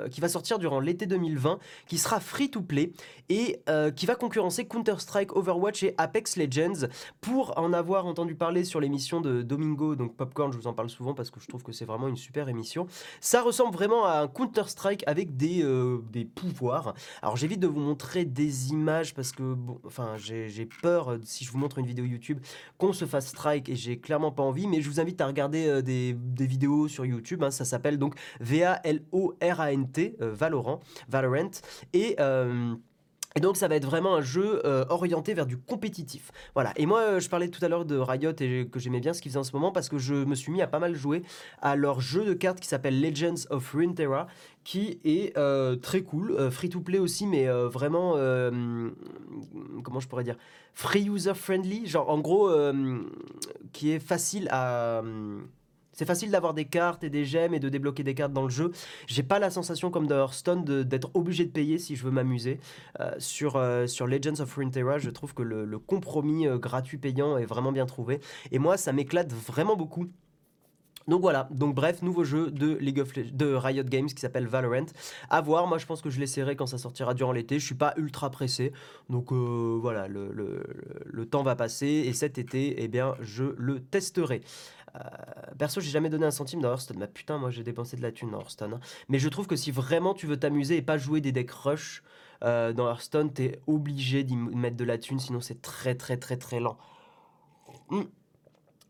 qui 0.10 0.22
va 0.22 0.30
sortir 0.30 0.60
durant 0.60 0.80
l'été 0.80 1.06
2020, 1.06 1.60
qui 1.88 1.98
sera 1.98 2.20
free-to-play 2.20 2.94
et 3.30 3.62
qui 3.96 4.06
va 4.06 4.16
concurrencer 4.16 4.66
Counter-Strike, 4.66 5.36
Overwatch 5.36 5.84
et 5.84 5.96
Apex 6.00 6.38
Legends. 6.38 6.88
Pour 7.22 7.58
en 7.58 7.74
avoir 7.74 8.06
entendu 8.06 8.34
parler 8.34 8.64
sur 8.64 8.80
l'émission 8.80 9.22
de 9.22 9.42
Domingo, 9.42 9.96
donc 9.96 10.16
Popcorn, 10.16 10.52
je 10.52 10.58
vous 10.58 10.68
en 10.68 10.74
parle 10.74 10.90
souvent 10.90 11.14
parce 11.14 11.30
que 11.30 11.40
je 11.40 11.48
trouve 11.48 11.62
que 11.62 11.72
c'est 11.72 11.86
vraiment 11.86 12.08
une 12.08 12.16
super 12.16 12.50
émission. 12.50 12.88
Ça 13.22 13.42
ressemble 13.42 13.74
vraiment 13.74 14.06
à 14.06 14.22
un 14.22 14.28
Counter-Strike 14.28 15.04
avec 15.06 15.36
des, 15.36 15.62
euh, 15.64 16.00
des 16.12 16.26
pouvoirs. 16.26 16.94
Alors 17.22 17.36
j'évite 17.36 17.60
de 17.60 17.68
vous 17.68 17.80
montrer 17.80 18.26
des 18.26 18.70
images 18.70 19.14
parce 19.14 19.32
que, 19.32 19.56
enfin, 19.86 20.16
j'ai 20.18 20.66
peur, 20.82 21.12
euh, 21.12 21.18
si 21.24 21.44
je 21.44 21.52
vous 21.52 21.58
montre 21.58 21.78
une 21.78 21.86
vidéo 21.86 22.06
YouTube, 22.06 22.40
qu'on 22.78 22.94
se 22.94 23.06
fasse 23.06 23.28
strike 23.28 23.70
et 23.70 23.76
j'ai 23.76 24.00
clairement 24.00 24.32
pas 24.32 24.44
envie, 24.44 24.68
mais 24.68 24.82
je 24.82 24.90
vous 24.90 25.00
invite 25.00 25.20
à 25.22 25.28
regarder 25.28 25.68
euh, 25.68 25.82
des, 25.82 26.14
des, 26.14 26.48
vidéos 26.48 26.88
sur 26.88 27.06
YouTube. 27.06 27.44
Hein. 27.44 27.52
ça 27.52 27.66
s'appelle 27.66 27.98
donc 27.98 28.16
V-A-L-O-R-A-N-T, 28.40 30.16
Valorant, 30.20 30.80
Valorant. 31.10 31.52
Et. 31.94 32.16
Et 33.36 33.42
donc 33.42 33.58
ça 33.58 33.68
va 33.68 33.76
être 33.76 33.86
vraiment 33.86 34.16
un 34.16 34.22
jeu 34.22 34.62
euh, 34.66 34.86
orienté 34.90 35.34
vers 35.34 35.46
du 35.46 35.58
compétitif. 35.58 36.32
Voilà. 36.56 36.74
Et 36.78 36.86
moi, 36.86 37.02
euh, 37.02 37.20
je 37.20 37.30
parlais 37.30 37.50
tout 37.50 37.64
à 37.64 37.68
l'heure 37.68 37.86
de 37.86 37.96
Riot 37.96 38.34
et 38.40 38.68
que 38.68 38.80
j'aimais 38.80 39.00
bien 39.00 39.14
ce 39.14 39.22
qu'ils 39.22 39.32
faisaient 39.32 39.40
en 39.40 39.44
ce 39.44 39.54
moment 39.54 39.72
parce 39.72 39.88
que 39.88 40.00
je 40.00 40.16
me 40.16 40.34
suis 40.34 40.52
mis 40.52 40.62
à 40.62 40.68
pas 40.68 40.80
mal 40.80 40.96
jouer 40.96 41.22
à 41.62 41.76
leur 41.76 42.02
jeu 42.02 42.26
de 42.26 42.34
cartes 42.34 42.60
qui 42.60 42.68
s'appelle 42.68 43.00
Legends 43.00 43.46
of 43.52 43.72
Runeterra, 43.72 44.28
qui 44.64 45.00
est 45.04 45.38
euh, 45.38 45.76
très 45.76 46.02
cool, 46.02 46.50
free 46.52 46.70
to 46.70 46.82
play 46.82 46.98
aussi, 46.98 47.28
mais 47.28 47.48
vraiment, 47.48 48.14
comment 49.84 50.00
je 50.00 50.08
pourrais 50.08 50.24
dire, 50.24 50.38
free 50.74 51.08
user 51.08 51.34
friendly, 51.36 51.86
genre 51.86 52.10
en 52.10 52.20
gros, 52.20 52.52
qui 53.74 53.92
est 53.92 54.00
facile 54.00 54.48
à 54.52 55.04
c'est 56.00 56.06
facile 56.06 56.32
d'avoir 56.32 56.54
des 56.54 56.64
cartes 56.64 57.04
et 57.04 57.10
des 57.10 57.26
gemmes 57.26 57.54
et 57.54 57.60
de 57.60 57.68
débloquer 57.68 58.06
des 58.06 58.14
cartes 58.14 58.32
dans 58.32 58.44
le 58.44 58.50
jeu. 58.50 58.72
J'ai 59.08 59.22
pas 59.22 59.38
la 59.38 59.50
sensation 59.50 59.92
comme 59.92 60.08
dans 60.08 60.16
Hearthstone 60.16 60.64
d'être 60.64 61.12
obligé 61.14 61.44
de 61.44 61.52
payer 61.52 61.78
si 61.78 61.98
je 61.98 62.06
veux 62.06 62.12
m'amuser. 62.12 62.62
Euh, 63.02 63.12
sur, 63.18 63.58
euh, 63.58 63.86
sur 63.86 64.08
Legends 64.08 64.40
of 64.40 64.56
Runeterra, 64.56 64.98
je 64.98 65.10
trouve 65.10 65.34
que 65.34 65.44
le, 65.44 65.78
compromis 65.78 66.48
euh, 66.48 66.58
gratuit 66.58 66.98
payant 66.98 67.38
est 67.38 67.46
vraiment 67.46 67.74
bien 67.74 67.86
trouvé. 67.86 68.22
Et 68.54 68.60
moi, 68.60 68.78
ça 68.78 68.94
m'éclate 68.94 69.34
vraiment 69.34 69.76
beaucoup. 69.76 70.08
Donc 71.10 71.22
voilà, 71.22 71.50
donc 71.52 71.76
bref, 71.76 72.02
nouveau 72.02 72.24
jeu 72.24 72.52
de 72.52 72.78
League 72.78 73.00
of 73.00 73.12
de 73.14 73.54
Riot 73.54 73.84
Games 73.84 74.08
qui 74.08 74.22
s'appelle 74.22 74.48
Valorant. 74.48 74.86
À 75.30 75.42
voir, 75.42 75.66
moi 75.66 75.80
je 75.80 75.88
pense 75.88 76.04
que 76.04 76.12
je 76.12 76.20
l'essaierai 76.20 76.56
quand 76.56 76.68
ça 76.68 76.78
sortira 76.78 77.16
durant 77.16 77.32
l'été. 77.32 77.58
Je 77.58 77.66
suis 77.66 77.74
pas 77.74 77.96
ultra 77.98 78.30
pressé, 78.30 78.74
donc 79.10 79.32
voilà, 79.32 80.08
le, 80.08 80.32
le, 80.32 80.64
le, 81.06 81.26
temps 81.26 81.42
va 81.42 81.56
passer 81.56 81.88
et 81.88 82.14
cet 82.14 82.38
été, 82.38 82.84
eh 82.84 82.88
bien, 82.88 83.16
je 83.22 83.56
le 83.58 83.80
testerai. 83.80 84.42
Euh, 84.96 85.00
perso, 85.58 85.82
j'ai 85.82 85.92
jamais 85.92 86.10
donné 86.10 86.26
un 86.26 86.32
centime 86.32 86.62
dans 86.62 86.70
Hearthstone. 86.70 86.98
Mais 87.00 87.08
putain, 87.08 87.38
moi 87.38 87.52
j'ai 87.52 87.64
dépensé 87.64 87.98
de 87.98 88.02
la 88.02 88.12
thune 88.12 88.32
dans 88.32 88.40
Hearthstone. 88.40 88.74
Hein. 88.76 88.80
Mais 89.08 89.20
je 89.20 89.30
trouve 89.30 89.48
que 89.48 89.56
si 89.56 89.72
vraiment 89.72 90.14
tu 90.14 90.28
veux 90.28 90.38
t'amuser 90.38 90.78
et 90.78 90.82
pas 90.82 90.98
jouer 90.98 91.22
des 91.22 91.32
decks 91.32 91.52
rush 91.52 92.04
euh, 92.44 92.74
dans 92.74 92.88
Hearthstone, 92.88 93.32
t'es 93.32 93.62
obligé 93.68 94.24
d'y 94.24 94.36
mettre 94.36 94.78
de 94.78 94.86
la 94.86 94.98
thune, 94.98 95.20
sinon 95.20 95.42
c'est 95.42 95.62
très 95.62 95.96
très 95.96 96.18
très 96.18 96.38
très 96.38 96.60
lent. 96.60 96.78
Hmm. 97.90 98.04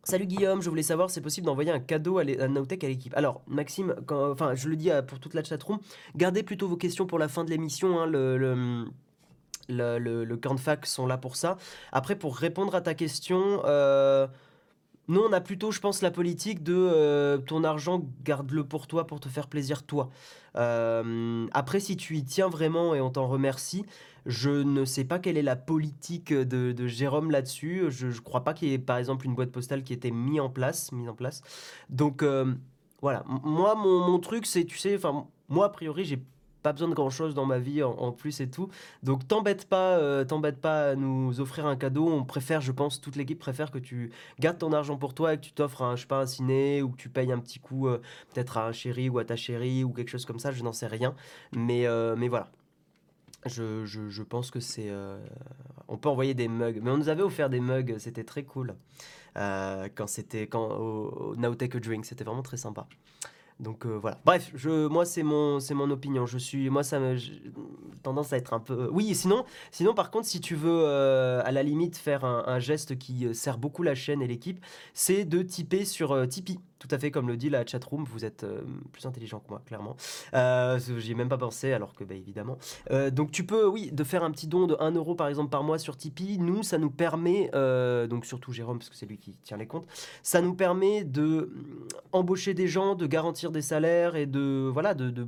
Salut 0.04 0.26
Guillaume, 0.26 0.62
je 0.62 0.70
voulais 0.70 0.84
savoir 0.84 1.10
si 1.10 1.16
c'est 1.16 1.22
possible 1.22 1.46
d'envoyer 1.46 1.72
un 1.72 1.80
cadeau 1.80 2.18
à, 2.18 2.22
à 2.22 2.24
à 2.24 2.88
l'équipe. 2.88 3.14
Alors 3.16 3.42
Maxime, 3.48 3.96
quand, 4.06 4.32
enfin 4.32 4.56
je 4.56 4.70
le 4.70 4.76
dis 4.76 4.90
pour 5.08 5.20
toute 5.20 5.34
la 5.34 5.44
chatroom, 5.44 5.80
gardez 6.16 6.42
plutôt 6.42 6.68
vos 6.68 6.78
questions 6.78 7.06
pour 7.06 7.20
la 7.20 7.28
fin 7.28 7.44
de 7.44 7.50
l'émission. 7.50 8.00
Hein, 8.00 8.06
le, 8.06 8.38
le 8.38 8.86
le, 9.70 10.36
camp 10.36 10.56
de 10.56 10.60
fac 10.60 10.86
sont 10.86 11.06
là 11.06 11.18
pour 11.18 11.36
ça. 11.36 11.58
Après, 11.92 12.16
pour 12.16 12.36
répondre 12.36 12.76
à 12.76 12.82
ta 12.82 12.94
question, 12.94 13.62
euh, 13.66 14.28
nous, 15.10 15.22
on 15.22 15.34
a 15.34 15.42
plutôt, 15.42 15.72
je 15.72 15.80
pense, 15.80 16.04
la 16.04 16.12
politique 16.12 16.62
de 16.62 16.76
euh, 16.76 17.40
ton 17.40 17.64
argent, 17.64 18.08
garde-le 18.24 18.64
pour 18.64 18.86
toi, 18.86 19.08
pour 19.08 19.20
te 19.20 19.28
faire 19.28 19.48
plaisir 19.48 19.82
toi. 19.82 20.12
Euh, 20.56 21.48
après, 21.52 21.80
si 21.80 21.98
tu 21.98 22.16
y 22.16 22.24
tiens 22.24 22.48
vraiment 22.48 22.94
et 22.94 23.02
on 23.02 23.10
t'en 23.10 23.28
remercie, 23.28 23.86
je 24.28 24.52
ne 24.52 24.86
sais 24.86 25.06
pas 25.06 25.18
quelle 25.18 25.36
est 25.36 25.42
la 25.42 25.56
politique 25.56 26.32
de, 26.32 26.88
Jérôme 26.88 27.32
là-dessus. 27.32 27.86
Je 27.90 28.08
ne 28.08 28.20
crois 28.20 28.44
pas 28.44 28.54
qu'il 28.54 28.68
y 28.70 28.74
ait, 28.74 28.78
par 28.78 28.98
exemple, 28.98 29.26
une 29.26 29.34
boîte 29.34 29.52
postale 29.52 29.84
qui 29.84 29.94
ait 29.94 29.96
été 29.96 30.12
mise 30.12 30.42
en 30.42 30.50
place. 30.50 30.92
Mise 30.92 31.10
en 31.10 31.16
place. 31.16 31.42
Donc, 31.90 32.22
euh, 32.22 32.54
voilà. 33.02 33.24
moi, 33.44 33.74
mon, 33.74 34.06
mon 34.08 34.20
truc, 34.20 34.46
c'est, 34.46 34.66
tu 34.66 34.78
sais, 34.78 34.96
enfin, 34.96 35.26
moi, 35.48 35.66
a 35.66 35.70
priori, 35.70 36.06
j'ai 36.06 36.24
pas 36.62 36.74
besoin 36.74 36.90
de 36.90 36.94
grand 36.94 37.10
chose 37.10 37.34
dans 37.34 37.46
ma 37.46 37.60
vie 37.60 37.84
en, 37.84 38.12
plus 38.12 38.42
et 38.42 38.50
tout. 38.50 38.70
Donc 39.04 39.28
t'embête 39.28 39.68
pas, 39.68 39.98
euh, 39.98 40.26
t'embête 40.26 40.60
pas 40.60 40.92
à 40.92 40.96
nous 40.96 41.40
offrir 41.40 41.66
un 41.66 41.76
cadeau. 41.76 42.08
On 42.08 42.24
préfère, 42.26 42.62
je 42.62 42.72
pense, 42.72 43.02
toute 43.02 43.16
l'équipe 43.16 43.40
préfère 43.40 43.72
que 43.72 43.78
tu 43.80 44.12
gardes 44.40 44.58
ton 44.58 44.74
argent 44.74 44.98
pour 44.98 45.14
toi 45.14 45.34
et 45.34 45.38
que 45.38 45.42
tu 45.44 45.52
t'offres 45.54 45.82
un, 45.84 45.96
je 45.96 46.02
sais 46.02 46.08
pas, 46.08 46.20
un 46.22 46.26
ciné 46.26 46.82
ou 46.82 46.90
que 46.90 46.98
tu 46.98 47.10
payes 47.10 47.32
un 47.32 47.40
petit 47.40 47.60
coup, 47.60 47.88
euh, 47.88 48.02
peut-être 48.34 48.58
à 48.58 48.68
un 48.68 48.72
chéri 48.72 49.10
ou 49.10 49.20
à 49.20 49.26
ta 49.26 49.36
chérie 49.36 49.84
ou 49.84 49.92
quelque 49.94 50.10
chose 50.10 50.26
comme 50.26 50.40
ça. 50.40 50.52
Je 50.52 50.64
n'en 50.64 50.74
sais 50.74 50.88
rien, 50.88 51.16
mais 51.56 51.86
euh, 51.88 52.16
mais 52.18 52.28
voilà. 52.28 52.52
Je, 53.46 53.86
je- 53.86 54.24
pense 54.24 54.52
que 54.52 54.60
c'est. 54.60 54.92
on 55.88 55.98
peut 55.98 56.10
envoyer 56.10 56.34
des 56.34 56.50
mugs. 56.50 56.82
Mais 56.84 56.92
on 56.92 56.98
nous 56.98 57.08
avait 57.08 57.24
offert 57.24 57.50
des 57.50 57.62
mugs, 57.62 57.98
c'était 57.98 58.26
très 58.26 58.44
cool. 58.44 58.76
Quand 59.36 60.08
c'était 60.08 60.48
quand 60.48 60.72
au, 60.78 61.32
au 61.32 61.36
Now 61.38 61.56
Take 61.56 61.78
a 61.78 61.80
Drink, 61.80 62.06
c'était 62.06 62.26
vraiment 62.26 62.42
très 62.42 62.58
sympa. 62.58 62.86
Donc 63.60 63.86
euh, 63.86 63.98
voilà. 63.98 64.18
Bref, 64.26 64.52
je, 64.56 64.88
moi 64.88 65.06
c'est 65.06 65.24
mon, 65.24 65.60
c'est 65.60 65.74
mon 65.74 65.90
opinion. 65.92 66.26
Je 66.26 66.38
suis, 66.38 66.70
moi 66.70 66.84
ça 66.84 67.00
me, 67.00 67.18
tendance 68.02 68.34
à 68.34 68.38
être 68.38 68.54
un 68.54 68.60
peu. 68.60 68.90
Oui, 68.92 69.14
sinon, 69.16 69.46
sinon 69.72 69.94
par 69.94 70.12
contre, 70.12 70.28
si 70.28 70.40
tu 70.42 70.56
veux 70.56 70.84
euh, 70.86 71.42
à 71.44 71.52
la 71.52 71.64
limite 71.64 71.98
faire 71.98 72.26
un, 72.26 72.60
geste 72.60 72.98
qui 72.98 73.26
euh, 73.26 73.34
sert 73.34 73.58
beaucoup 73.58 73.84
la 73.84 73.96
chaîne 73.96 74.22
et 74.22 74.28
l'équipe, 74.28 74.64
c'est 74.94 75.26
de 75.26 75.42
typer 75.42 75.86
sur 75.86 76.12
euh, 76.12 76.26
Tipeee. 76.26 76.60
Tout 76.80 76.88
à 76.92 76.98
fait 76.98 77.12
comme 77.12 77.28
le 77.28 77.36
dit 77.36 77.50
la 77.50 77.66
chatroom. 77.66 78.06
Vous 78.06 78.24
êtes 78.24 78.46
euh, 78.46 78.62
plus 78.94 79.06
intelligent 79.06 79.40
que 79.40 79.50
moi, 79.50 79.62
clairement. 79.66 79.98
Euh, 80.34 80.80
J'y 80.80 81.12
ai 81.12 81.16
même 81.16 81.28
pas 81.28 81.38
pensé, 81.38 81.74
alors 81.74 81.94
que 81.94 82.06
bah, 82.06 82.16
évidemment. 82.16 82.58
Euh, 82.92 83.12
donc 83.12 83.32
tu 83.32 83.46
peux, 83.46 83.68
oui, 83.68 83.92
de 83.92 84.04
faire 84.06 84.24
un 84.24 84.32
petit 84.32 84.48
don 84.48 84.66
de 84.66 84.78
1 84.80 84.92
euro 84.92 85.14
par 85.14 85.28
exemple 85.28 85.50
par 85.50 85.64
mois 85.64 85.78
sur 85.78 85.98
Tipeee. 85.98 86.38
Nous, 86.40 86.64
ça 86.64 86.78
nous 86.78 86.90
permet, 86.90 87.52
donc 88.08 88.26
surtout 88.26 88.54
Jérôme, 88.54 88.80
parce 88.80 88.90
que 88.90 88.96
c'est 88.96 89.06
lui 89.06 89.18
qui 89.18 89.38
tient 89.44 89.58
les 89.58 89.68
comptes, 89.68 89.88
ça 90.24 90.42
nous 90.42 90.56
permet 90.56 91.04
de 91.04 91.52
mm, 91.54 91.88
embaucher 92.14 92.54
des 92.54 92.68
gens, 92.68 92.96
de 92.96 93.06
garantir 93.08 93.52
des 93.52 93.62
salaires 93.62 94.16
et 94.16 94.26
de, 94.26 94.72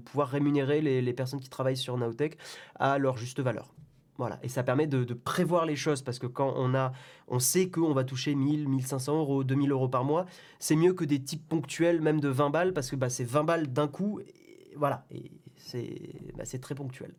pouvoir 0.05 0.29
rémunérer 0.29 0.81
les, 0.81 1.01
les 1.01 1.13
personnes 1.13 1.41
qui 1.41 1.49
travaillent 1.49 1.77
sur 1.77 1.97
Nowtech 1.97 2.37
à 2.75 2.97
leur 2.97 3.17
juste 3.17 3.41
valeur. 3.41 3.73
Voilà, 4.17 4.39
et 4.43 4.49
ça 4.49 4.61
permet 4.63 4.87
de, 4.87 5.13
prévoir 5.13 5.65
les 5.65 5.75
choses 5.75 6.01
parce 6.01 6.19
que 6.19 6.27
quand 6.27 6.53
on 6.55 6.75
a, 6.75 6.91
on 7.27 7.39
sait 7.39 7.69
qu'on 7.69 7.93
va 7.93 8.03
toucher 8.03 8.35
1000, 8.35 8.67
1500 8.67 9.17
euros, 9.17 9.43
2000 9.43 9.71
euros 9.71 9.89
par 9.89 10.03
mois, 10.03 10.25
c'est 10.59 10.75
mieux 10.75 10.93
que 10.93 11.05
des 11.05 11.23
types 11.23 11.47
ponctuels, 11.47 12.01
même 12.01 12.19
de 12.19 12.29
20 12.29 12.49
balles, 12.49 12.73
parce 12.73 12.91
que 12.91 12.95
bah, 12.95 13.09
c'est 13.09 13.23
20 13.23 13.43
balles 13.43 13.67
d'un 13.67 13.87
coup, 13.87 14.19
et 14.19 14.75
voilà, 14.75 15.05
et 15.11 15.31
c'est 15.57 16.13
bah, 16.35 16.45
c'est 16.45 16.59
très 16.59 16.75
ponctuel. 16.75 17.15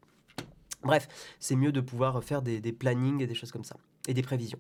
Bref, 0.85 1.09
c'est 1.41 1.57
mieux 1.57 1.73
de 1.73 1.81
pouvoir 1.81 2.23
faire 2.23 2.43
des 2.43 2.61
plannings 2.73 3.21
et 3.21 3.27
des 3.27 3.35
choses 3.35 3.53
comme 3.53 3.65
ça, 3.65 3.77
et 4.09 4.15
des 4.15 4.23
prévisions 4.23 4.59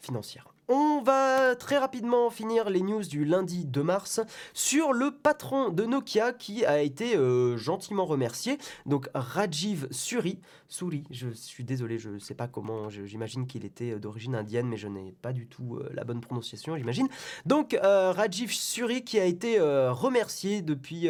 financières. 0.00 0.52
On 0.68 1.02
va 1.02 1.56
très 1.56 1.76
rapidement 1.76 2.30
finir 2.30 2.70
les 2.70 2.82
news 2.82 3.02
du 3.02 3.24
lundi 3.24 3.64
2 3.64 3.82
mars 3.82 4.20
sur 4.54 4.92
le 4.92 5.10
patron 5.10 5.70
de 5.70 5.84
Nokia 5.84 6.32
qui 6.32 6.64
a 6.64 6.80
été 6.80 7.16
euh, 7.16 7.56
gentiment 7.56 8.06
remercié. 8.06 8.58
Donc 8.86 9.08
Rajiv 9.14 9.88
Suri, 9.90 10.38
Suri, 10.68 11.04
je 11.10 11.28
suis 11.30 11.64
désolé, 11.64 11.98
je 11.98 12.08
ne 12.08 12.18
sais 12.18 12.34
pas 12.34 12.48
comment, 12.48 12.88
j'imagine 12.88 13.46
qu'il 13.46 13.66
était 13.66 13.98
d'origine 13.98 14.34
indienne, 14.34 14.66
mais 14.68 14.78
je 14.78 14.88
n'ai 14.88 15.12
pas 15.20 15.34
du 15.34 15.46
tout 15.46 15.76
euh, 15.76 15.90
la 15.92 16.04
bonne 16.04 16.22
prononciation, 16.22 16.76
j'imagine. 16.78 17.08
Donc 17.44 17.74
euh, 17.74 18.12
Rajiv 18.12 18.52
Suri 18.52 19.04
qui 19.04 19.20
a 19.20 19.26
été 19.26 19.58
euh, 19.58 19.92
remercié 19.92 20.62
depuis... 20.62 21.08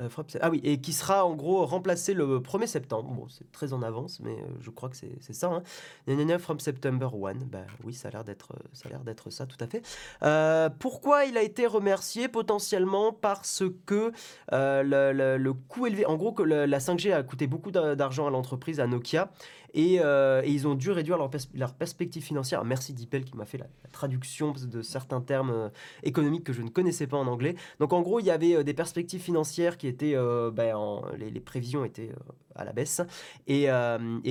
euh, 0.00 0.08
ah 0.40 0.50
oui, 0.50 0.60
et 0.64 0.80
qui 0.80 0.92
sera 0.92 1.24
en 1.24 1.34
gros 1.34 1.64
remplacé 1.66 2.14
le 2.14 2.40
1er 2.40 2.66
septembre. 2.66 3.10
Bon, 3.10 3.26
c'est 3.28 3.50
très 3.52 3.72
en 3.72 3.82
avance, 3.82 4.20
mais 4.20 4.32
euh, 4.32 4.46
je 4.60 4.70
crois 4.70 4.88
que 4.88 4.96
c'est 4.96 5.32
ça. 5.32 5.48
Hein. 5.48 5.62
Gna 6.06 6.38
From 6.38 6.60
September 6.60 7.08
1. 7.12 7.34
Bah 7.46 7.58
oui, 7.84 7.92
ça 7.94 8.08
a 8.08 8.10
l'air 8.10 8.24
d'être 8.24 8.52
euh, 8.52 8.68
ça, 8.72 8.88
a 8.92 8.98
d'être 8.98 9.30
ça, 9.30 9.46
tout 9.46 9.58
à 9.60 9.66
fait. 9.66 9.82
Pourquoi 10.78 11.24
il 11.24 11.36
a 11.36 11.42
été 11.42 11.66
remercié 11.66 12.28
Potentiellement? 12.28 13.12
Parce 13.12 13.62
que 13.86 14.12
le, 14.50 15.52
coût 15.68 15.86
élevé. 15.86 16.06
En 16.06 16.16
gros, 16.16 16.32
que 16.32 16.42
la 16.42 16.78
5G 16.78 17.12
a 17.12 17.22
coûté 17.22 17.46
beaucoup 17.46 17.70
d'a- 17.70 17.94
d'argent 17.94 18.26
à 18.26 18.30
l'entreprise, 18.30 18.80
à 18.80 18.86
Nokia. 18.86 19.30
Et, 19.74 20.00
euh, 20.00 20.42
et 20.44 20.50
ils 20.50 20.66
ont 20.66 20.74
dû 20.74 20.90
réduire 20.90 21.16
leur, 21.16 21.30
pers- 21.30 21.48
leur 21.54 21.74
perspective 21.74 22.22
financière. 22.22 22.64
Merci 22.64 22.92
Dipel 22.92 23.24
qui 23.24 23.36
m'a 23.36 23.46
fait 23.46 23.58
la, 23.58 23.66
traduction 23.90 24.52
de 24.52 24.82
certains 24.82 25.20
termes 25.20 25.50
euh, 25.50 25.68
économiques 26.02 26.44
que 26.44 26.52
je 26.52 26.62
ne 26.62 26.68
connaissais 26.68 27.06
pas 27.06 27.16
en 27.16 27.26
anglais. 27.26 27.54
Donc 27.78 27.92
en 27.92 28.02
gros, 28.02 28.20
il 28.20 28.26
y 28.26 28.30
avait 28.30 28.56
euh, 28.56 28.62
des 28.62 28.74
perspectives 28.74 29.20
financières 29.20 29.76
qui 29.76 29.86
étaient, 29.86 30.14
ben, 30.52 30.74
en- 30.74 31.02
les, 31.16 31.40
prévisions 31.40 31.84
étaient 31.84 32.10
à 32.54 32.64
la 32.64 32.72
baisse, 32.72 33.00
et, 33.46 33.66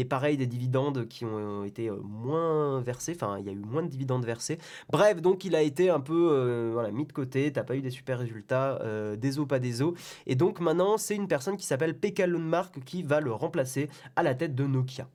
pareil 0.09 0.37
des 0.37 0.47
dividendes 0.47 1.07
qui 1.07 1.25
ont 1.25 1.63
été 1.63 1.89
moins 1.89 2.81
versés, 2.81 3.13
enfin 3.15 3.37
il 3.39 3.45
y 3.45 3.49
a 3.49 3.51
eu 3.51 3.59
moins 3.59 3.83
de 3.83 3.87
dividendes 3.87 4.25
versés. 4.25 4.57
Bref, 4.91 5.21
donc 5.21 5.45
il 5.45 5.55
a 5.55 5.61
été 5.61 5.89
un 5.89 5.99
peu 5.99 6.89
mis 6.93 7.05
de 7.05 7.13
côté, 7.13 7.51
t'as 7.51 7.63
pas 7.63 7.75
eu 7.75 7.81
des 7.81 7.89
super 7.89 8.19
résultats, 8.19 8.79
des 9.17 9.39
os 9.39 9.47
pas 9.47 9.59
des 9.59 9.81
os, 9.81 9.93
et 10.27 10.35
donc 10.35 10.59
maintenant 10.59 10.97
c'est 10.97 11.15
une 11.15 11.27
personne 11.27 11.57
qui 11.57 11.65
s'appelle 11.65 11.97
Pekka 11.97 12.27
Lundmark 12.27 12.83
qui 12.83 13.03
va 13.03 13.19
le 13.19 13.31
remplacer 13.31 13.89
à 14.15 14.23
la 14.23 14.35
tête 14.35 14.55
de 14.55 14.65
Nokia. 14.65 15.07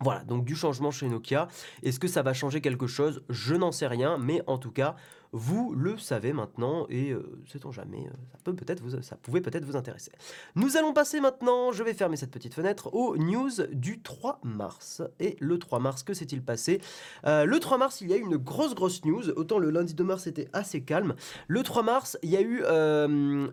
Voilà, 0.00 0.24
donc 0.24 0.44
du 0.44 0.56
changement 0.56 0.90
chez 0.90 1.08
Nokia. 1.08 1.48
Est-ce 1.82 2.00
que 2.00 2.08
ça 2.08 2.22
va 2.22 2.32
changer 2.32 2.60
quelque 2.60 2.86
chose? 2.86 3.22
Je 3.28 3.54
n'en 3.54 3.72
sais 3.72 3.86
rien, 3.86 4.18
mais 4.18 4.42
en 4.46 4.58
tout 4.58 4.72
cas, 4.72 4.96
vous 5.32 5.74
le 5.74 5.98
savez 5.98 6.32
maintenant 6.32 6.86
et 6.90 7.10
euh, 7.10 7.40
sait-on 7.50 7.72
jamais, 7.72 8.06
euh, 8.06 8.10
ça 8.32 8.38
peut 8.44 8.52
vous, 8.52 8.96
pouvait 9.22 9.40
peut-être 9.40 9.64
vous 9.64 9.76
intéresser. 9.76 10.12
Nous 10.54 10.76
allons 10.76 10.92
passer 10.92 11.20
maintenant, 11.20 11.72
je 11.72 11.82
vais 11.82 11.92
fermer 11.92 12.16
cette 12.16 12.30
petite 12.30 12.54
fenêtre, 12.54 12.94
aux 12.94 13.16
news 13.16 13.50
du 13.72 14.00
3 14.00 14.40
mars. 14.44 15.02
Et 15.18 15.36
le 15.40 15.58
3 15.58 15.80
mars, 15.80 16.04
que 16.04 16.14
s'est-il 16.14 16.40
passé? 16.40 16.80
Euh, 17.26 17.46
Le 17.46 17.58
3 17.58 17.78
mars, 17.78 18.00
il 18.00 18.10
y 18.10 18.12
a 18.12 18.16
eu 18.16 18.22
une 18.22 18.36
grosse 18.36 18.76
grosse 18.76 19.04
news. 19.04 19.28
Autant 19.30 19.58
le 19.58 19.70
lundi 19.70 19.94
2 19.94 20.04
mars 20.04 20.28
était 20.28 20.48
assez 20.52 20.82
calme. 20.82 21.16
Le 21.48 21.62
3 21.64 21.82
mars, 21.82 22.16
il 22.22 22.30
y 22.30 22.36
a 22.36 22.40
eu 22.40 22.62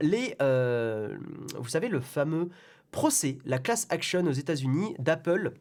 les, 0.01 0.35
vous 1.57 1.69
savez, 1.69 1.87
le 1.87 1.99
fameux 1.99 2.49
procès, 2.91 3.39
la 3.45 3.57
class 3.57 3.87
action 3.89 4.25
aux 4.27 4.31
États-Unis 4.31 4.95
d'Apple 4.99 5.53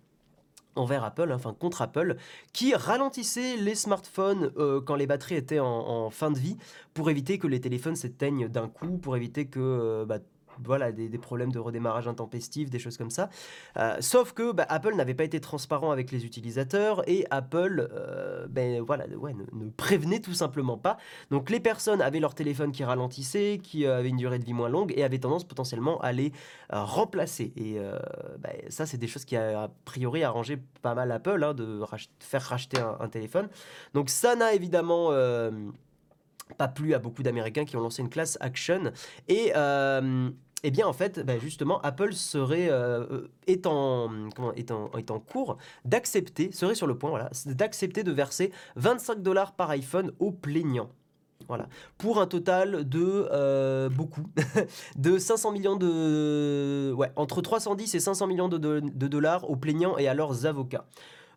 envers 0.77 1.05
Apple, 1.05 1.33
enfin 1.33 1.55
contre 1.55 1.83
Apple, 1.83 2.17
qui 2.53 2.75
ralentissait 2.75 3.57
les 3.57 3.75
smartphones 3.75 4.53
euh, 4.57 4.81
quand 4.81 4.97
les 4.97 5.07
batteries 5.07 5.37
étaient 5.37 5.61
en, 5.61 5.67
en 5.67 6.11
fin 6.11 6.31
de 6.31 6.39
vie, 6.39 6.57
pour 6.95 7.11
éviter 7.11 7.39
que 7.39 7.47
les 7.47 7.61
téléphones 7.61 7.97
s'éteignent 7.97 8.49
d'un 8.49 8.69
coup, 8.69 8.99
pour 8.99 9.17
éviter 9.17 9.47
que 9.47 9.61
euh, 9.61 10.05
bah, 10.07 10.19
voilà, 10.62 10.92
des, 10.92 11.09
des 11.09 11.19
problèmes 11.19 11.52
de 11.52 11.59
redémarrage 11.59 12.09
intempestif, 12.09 12.71
des 12.71 12.78
choses 12.78 12.97
comme 12.97 13.11
ça. 13.11 13.28
Euh, 13.76 13.97
sauf 14.00 14.33
que 14.33 14.52
bah, 14.52 14.66
Apple 14.69 14.95
n'avait 14.95 15.14
pas 15.14 15.25
été 15.25 15.40
transparent 15.40 15.90
avec 15.90 16.11
les 16.11 16.25
utilisateurs 16.25 17.09
et 17.09 17.26
Apple 17.30 17.88
euh, 17.92 18.47
ben, 18.49 18.80
voilà, 18.80 19.07
ouais, 19.09 19.35
ne, 19.35 19.71
prévenait 19.71 20.21
tout 20.21 20.35
simplement 20.35 20.76
pas. 20.76 20.97
Donc 21.30 21.50
les 21.50 21.61
personnes 21.61 22.02
avaient 22.02 22.21
leur 22.21 22.35
téléphone 22.35 22.73
qui 22.73 22.85
ralentissait, 22.85 23.61
qui 23.62 23.87
euh, 23.87 23.99
avait 23.99 24.09
une 24.09 24.16
durée 24.16 24.38
de 24.38 24.45
vie 24.45 24.52
moins 24.52 24.69
longue 24.69 24.92
et 24.97 25.04
avaient 25.04 25.19
tendance 25.19 25.45
potentiellement 25.45 26.00
à 26.00 26.12
les 26.12 26.33
remplacer. 26.71 27.52
Et 27.57 27.78
bah, 28.38 28.50
ça, 28.69 28.87
c'est 28.87 28.99
des 28.99 29.07
choses 29.07 29.25
qui 29.25 29.37
a, 29.37 29.64
a 29.64 29.69
priori 29.85 30.23
arrangé 30.23 30.59
pas 30.83 30.95
mal 30.95 31.11
Apple, 31.11 31.42
hein, 31.42 31.54
de 31.54 31.83
faire 32.21 32.42
racheter 32.42 32.78
un, 32.78 32.97
un 33.00 33.09
téléphone. 33.09 33.49
Donc 33.95 34.11
ça 34.11 34.37
n'a 34.37 34.54
évidemment 34.54 35.11
pas 36.54 36.69
plu 36.69 36.95
à 36.95 36.99
beaucoup 36.99 37.23
d'Américains 37.23 37.64
qui 37.64 37.76
ont 37.76 37.80
lancé 37.80 38.02
une 38.02 38.09
classe 38.09 38.38
action. 38.40 38.92
Et 39.28 39.52
euh, 39.57 40.30
eh 40.62 40.71
bien, 40.71 40.87
en 40.87 40.92
fait, 40.92 41.21
bah, 41.21 41.38
justement, 41.38 41.80
Apple 41.80 42.12
serait 42.12 42.69
euh, 42.71 43.28
est 43.47 43.66
en, 43.66 44.11
cours 45.26 45.57
d'accepter, 45.85 46.52
serait 46.52 46.75
sur 46.75 46.87
le 46.87 46.99
point, 46.99 47.28
d'accepter 47.47 48.02
de 48.02 48.12
verser 48.12 48.52
25 48.76 49.23
dollars 49.23 49.52
par 49.52 49.71
iPhone 49.71 50.12
aux 50.19 50.33
plaignants. 50.33 50.90
Voilà. 51.49 51.69
Pour 51.97 52.21
un 52.21 52.26
total 52.26 52.88
de 52.88 53.26
euh, 53.33 53.88
beaucoup, 53.88 54.25
de 54.97 55.19
500 55.19 55.52
millions 55.52 55.76
de. 55.76 56.92
Ouais, 56.97 57.11
entre 57.16 57.40
310 57.40 57.95
et 57.95 58.00
500 58.00 58.26
millions 58.26 58.49
de 58.49 59.09
dollars 59.09 59.49
aux 59.49 59.57
plaignants 59.57 59.97
et 59.97 60.07
à 60.07 60.14
leurs 60.14 60.47
avocats. 60.47 60.85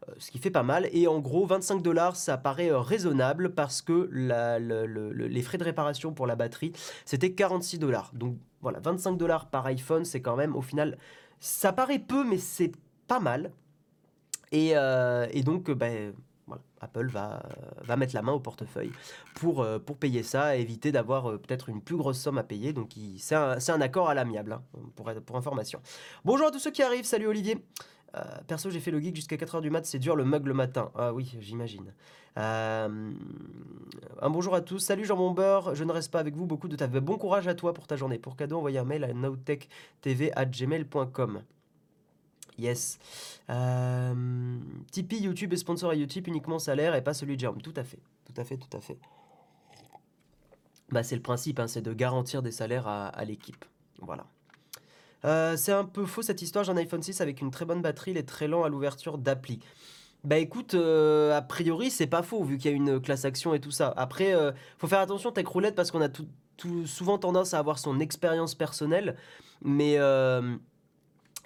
Euh, 0.09 0.13
Ce 0.17 0.31
qui 0.31 0.39
fait 0.39 0.51
pas 0.51 0.63
mal. 0.63 0.89
Et 0.91 1.07
en 1.07 1.19
gros, 1.19 1.45
25 1.45 1.81
dollars, 1.81 2.15
ça 2.15 2.37
paraît 2.37 2.71
euh, 2.71 2.79
raisonnable 2.79 3.53
parce 3.53 3.81
que 3.81 4.09
les 4.11 5.41
frais 5.41 5.57
de 5.57 5.63
réparation 5.63 6.13
pour 6.13 6.27
la 6.27 6.35
batterie, 6.35 6.71
c'était 7.05 7.33
46 7.33 7.79
dollars. 7.79 8.11
Donc 8.13 8.37
voilà, 8.61 8.79
25 8.79 9.13
dollars 9.17 9.49
par 9.49 9.65
iPhone, 9.65 10.05
c'est 10.05 10.21
quand 10.21 10.35
même, 10.35 10.55
au 10.55 10.61
final, 10.61 10.97
ça 11.39 11.73
paraît 11.73 11.99
peu, 11.99 12.23
mais 12.23 12.37
c'est 12.37 12.71
pas 13.07 13.19
mal. 13.19 13.51
Et, 14.51 14.71
euh, 14.75 15.27
et 15.31 15.41
donc, 15.41 15.71
ben, 15.71 16.13
Apple 16.79 17.07
va, 17.07 17.41
va 17.81 17.95
mettre 17.95 18.13
la 18.13 18.21
main 18.21 18.33
au 18.33 18.39
portefeuille 18.39 18.91
pour, 19.35 19.65
pour 19.85 19.97
payer 19.97 20.21
ça 20.21 20.57
éviter 20.57 20.91
d'avoir 20.91 21.39
peut-être 21.39 21.69
une 21.69 21.81
plus 21.81 21.95
grosse 21.95 22.19
somme 22.19 22.37
à 22.37 22.43
payer. 22.43 22.71
Donc, 22.73 22.91
c'est 23.17 23.35
un, 23.35 23.57
un 23.67 23.81
accord 23.81 24.09
à 24.09 24.13
l'amiable, 24.13 24.53
hein, 24.53 24.63
pour, 24.95 25.11
pour 25.25 25.37
information. 25.37 25.81
Bonjour 26.23 26.47
à 26.47 26.51
tous 26.51 26.59
ceux 26.59 26.71
qui 26.71 26.83
arrivent, 26.83 27.05
salut 27.05 27.27
Olivier. 27.27 27.57
Euh, 28.15 28.21
perso, 28.47 28.69
j'ai 28.69 28.79
fait 28.79 28.91
le 28.91 28.99
geek 28.99 29.15
jusqu'à 29.15 29.37
4h 29.37 29.61
du 29.61 29.71
mat, 29.71 29.85
c'est 29.85 29.99
dur 29.99 30.15
le 30.15 30.23
mug 30.23 30.45
le 30.45 30.53
matin. 30.53 30.91
Ah 30.95 31.13
oui, 31.13 31.35
j'imagine. 31.39 31.93
Euh, 32.37 33.11
un 34.21 34.29
bonjour 34.29 34.53
à 34.55 34.61
tous, 34.61 34.79
salut 34.79 35.03
Jean 35.05 35.31
Beurre, 35.31 35.75
je 35.75 35.83
ne 35.83 35.91
reste 35.91 36.09
pas 36.11 36.19
avec 36.19 36.35
vous, 36.35 36.45
beaucoup 36.45 36.67
de 36.67 36.75
ta 36.75 36.85
Bon 36.87 37.17
courage 37.17 37.47
à 37.47 37.55
toi 37.55 37.73
pour 37.73 37.87
ta 37.87 37.95
journée. 37.95 38.19
Pour 38.19 38.35
cadeau, 38.35 38.57
envoyez 38.57 38.77
un 38.77 38.83
mail 38.83 39.03
à 39.03 39.13
nowtechtv@gmail.com. 39.13 41.41
Yes. 42.59 42.99
Euh, 43.49 44.59
Tipeee, 44.91 45.23
YouTube 45.23 45.53
est 45.53 45.57
sponsor 45.57 45.89
à 45.89 45.95
YouTube, 45.95 46.27
uniquement 46.27 46.59
salaire 46.59 46.93
et 46.93 47.03
pas 47.03 47.15
celui 47.15 47.35
de 47.35 47.41
Jérôme. 47.41 47.63
Tout 47.63 47.73
à 47.75 47.83
fait, 47.83 47.97
tout 48.25 48.39
à 48.39 48.43
fait, 48.43 48.57
tout 48.57 48.77
à 48.77 48.79
fait. 48.79 48.99
Bah, 50.91 51.01
c'est 51.01 51.15
le 51.15 51.23
principe, 51.23 51.59
hein, 51.59 51.67
c'est 51.67 51.81
de 51.81 51.93
garantir 51.93 52.43
des 52.43 52.51
salaires 52.51 52.87
à, 52.87 53.07
à 53.07 53.25
l'équipe. 53.25 53.65
Voilà. 53.99 54.27
Euh, 55.25 55.55
c'est 55.57 55.71
un 55.71 55.85
peu 55.85 56.05
faux 56.05 56.21
cette 56.21 56.41
histoire, 56.41 56.63
j'ai 56.65 56.71
un 56.71 56.77
iPhone 56.77 57.01
6 57.01 57.21
avec 57.21 57.41
une 57.41 57.51
très 57.51 57.65
bonne 57.65 57.81
batterie, 57.81 58.11
il 58.11 58.17
est 58.17 58.27
très 58.27 58.47
lent 58.47 58.63
à 58.63 58.69
l'ouverture 58.69 59.17
d'appli. 59.17 59.59
Bah 60.23 60.37
écoute, 60.37 60.73
euh, 60.73 61.35
a 61.37 61.41
priori 61.41 61.91
c'est 61.91 62.07
pas 62.07 62.23
faux 62.23 62.43
vu 62.43 62.57
qu'il 62.57 62.71
y 62.71 62.73
a 62.73 62.77
une 62.77 63.01
classe 63.01 63.25
action 63.25 63.53
et 63.53 63.59
tout 63.59 63.71
ça. 63.71 63.93
Après, 63.97 64.33
euh, 64.33 64.51
faut 64.77 64.87
faire 64.87 64.99
attention 64.99 65.31
Tech 65.31 65.45
Roulette 65.47 65.75
parce 65.75 65.91
qu'on 65.91 66.01
a 66.01 66.07
souvent 66.85 67.17
tendance 67.17 67.53
à 67.53 67.59
avoir 67.59 67.77
son 67.79 67.99
expérience 67.99 68.55
personnelle, 68.55 69.17
mais, 69.61 69.97
euh, 69.97 70.55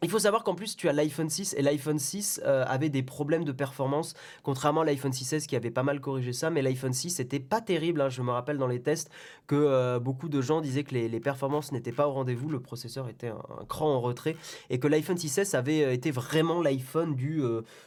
Il 0.03 0.11
faut 0.11 0.19
savoir 0.19 0.43
qu'en 0.43 0.53
plus, 0.53 0.75
tu 0.75 0.87
as 0.89 0.93
l'iPhone 0.93 1.27
6 1.27 1.55
et 1.57 1.63
l'iPhone 1.63 1.97
6 1.97 2.41
euh, 2.45 2.63
avait 2.67 2.89
des 2.89 3.01
problèmes 3.01 3.43
de 3.43 3.51
performance, 3.51 4.13
contrairement 4.43 4.81
à 4.81 4.85
l'iPhone 4.85 5.11
6S 5.11 5.47
qui 5.47 5.55
avait 5.55 5.71
pas 5.71 5.81
mal 5.81 5.99
corrigé 5.99 6.33
ça. 6.33 6.51
Mais 6.51 6.61
l'iPhone 6.61 6.93
6 6.93 7.19
était 7.19 7.39
pas 7.39 7.61
terrible. 7.61 8.01
hein. 8.01 8.09
Je 8.09 8.21
me 8.21 8.29
rappelle 8.29 8.59
dans 8.59 8.67
les 8.67 8.79
tests 8.79 9.09
que 9.47 9.55
euh, 9.55 9.99
beaucoup 9.99 10.29
de 10.29 10.39
gens 10.39 10.61
disaient 10.61 10.83
que 10.83 10.93
les, 10.93 11.19
performances 11.19 11.71
n'étaient 11.71 11.91
pas 11.91 12.07
au 12.07 12.11
rendez-vous, 12.11 12.47
le 12.47 12.59
processeur 12.59 13.09
était 13.09 13.29
un, 13.29 13.41
cran 13.67 13.95
en 13.95 13.99
retrait 13.99 14.35
et 14.69 14.79
que 14.79 14.87
l'iPhone 14.87 15.17
6S 15.17 15.55
avait 15.55 15.83
euh, 15.83 15.93
été 15.93 16.11
vraiment 16.11 16.61
l'iPhone 16.61 17.15
du 17.15 17.41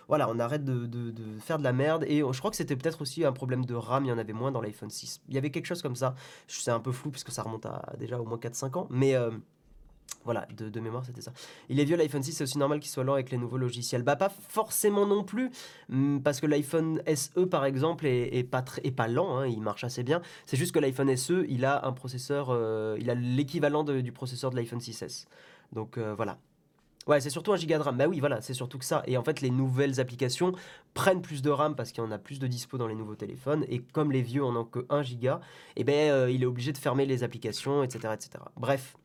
voilà, 0.08 0.28
on 0.28 0.40
arrête 0.40 0.64
de, 0.64 0.86
de- 0.86 1.14
faire 1.38 1.58
de 1.58 1.64
la 1.64 1.72
merde. 1.72 2.04
Et 2.08 2.18
je 2.18 2.38
crois 2.38 2.50
que 2.50 2.56
c'était 2.56 2.74
peut-être 2.74 3.02
aussi 3.02 3.24
un 3.24 3.32
problème 3.32 3.64
de 3.64 3.74
RAM, 3.74 4.04
il 4.04 4.08
y 4.08 4.12
en 4.12 4.18
avait 4.18 4.32
moins 4.32 4.50
dans 4.50 4.60
l'iPhone 4.60 4.90
6. 4.90 5.20
Il 5.28 5.34
y 5.36 5.38
avait 5.38 5.50
quelque 5.50 5.66
chose 5.66 5.80
comme 5.82 5.96
ça. 5.96 6.16
C'est 6.48 6.72
un 6.72 6.80
peu 6.80 6.90
flou 6.90 7.12
puisque 7.12 7.30
ça 7.30 7.42
remonte 7.42 7.66
à 7.66 7.92
déjà 7.98 8.18
au 8.18 8.24
moins 8.24 8.38
4-5 8.38 8.76
ans. 8.78 8.88
Mais. 8.90 9.14
Voilà, 10.24 10.46
de, 10.56 10.80
mémoire, 10.80 11.04
c'était 11.04 11.22
ça. 11.22 11.32
Il 11.68 11.80
est 11.80 11.84
vieux 11.84 11.96
l'iPhone 11.96 12.22
6, 12.22 12.32
c'est 12.32 12.44
aussi 12.44 12.58
normal 12.58 12.80
qu'il 12.80 12.90
soit 12.90 13.04
lent 13.04 13.14
avec 13.14 13.30
les 13.30 13.38
nouveaux 13.38 13.56
logiciels. 13.56 14.02
Bah, 14.02 14.16
pas 14.16 14.28
forcément 14.28 15.06
non 15.06 15.24
plus, 15.24 15.50
hum, 15.90 16.20
parce 16.22 16.40
que 16.40 16.46
l'iPhone 16.46 17.02
SE, 17.14 17.46
par 17.46 17.64
exemple, 17.64 18.06
est, 18.06 18.44
pas, 18.44 18.64
est 18.84 18.90
pas 18.90 19.08
lent, 19.08 19.38
hein, 19.38 19.46
il 19.46 19.60
marche 19.62 19.84
assez 19.84 20.02
bien. 20.02 20.20
C'est 20.46 20.56
juste 20.56 20.72
que 20.72 20.78
l'iPhone 20.78 21.16
SE, 21.16 21.46
il 21.48 21.64
a 21.64 21.86
un 21.86 21.92
processeur, 21.92 22.48
euh, 22.50 22.96
il 23.00 23.10
a 23.10 23.14
l'équivalent 23.14 23.84
du 23.84 24.12
processeur 24.12 24.50
de 24.50 24.56
l'iPhone 24.56 24.80
6S. 24.80 25.26
Donc 25.72 25.98
euh, 25.98 26.14
voilà. 26.14 26.38
Ouais, 27.06 27.20
c'est 27.20 27.30
surtout 27.30 27.52
un 27.52 27.56
giga 27.56 27.78
de 27.78 27.82
RAM. 27.82 27.96
Bah 27.96 28.06
oui, 28.06 28.20
voilà, 28.20 28.40
c'est 28.40 28.54
surtout 28.54 28.78
que 28.78 28.84
ça. 28.84 29.02
Et 29.06 29.16
en 29.16 29.24
fait, 29.24 29.40
les 29.40 29.50
nouvelles 29.50 30.00
applications 30.00 30.52
prennent 30.92 31.22
plus 31.22 31.40
de 31.40 31.50
RAM 31.50 31.74
parce 31.74 31.92
qu'il 31.92 32.04
y 32.04 32.06
en 32.06 32.10
a 32.10 32.18
plus 32.18 32.38
de 32.38 32.46
dispo 32.46 32.76
dans 32.76 32.86
les 32.86 32.94
nouveaux 32.94 33.14
téléphones. 33.14 33.64
Et 33.68 33.80
comme 33.80 34.12
les 34.12 34.22
vieux 34.22 34.44
en 34.44 34.54
ont 34.54 34.64
que 34.64 34.86
1 34.90 35.02
giga, 35.02 35.40
eh 35.76 35.84
ben, 35.84 36.10
euh, 36.10 36.30
il 36.30 36.42
est 36.42 36.46
obligé 36.46 36.72
de 36.72 36.78
fermer 36.78 37.06
les 37.06 37.24
applications, 37.24 37.82
etc. 37.82 38.14
etc. 38.14 38.44
Bref. 38.56 38.96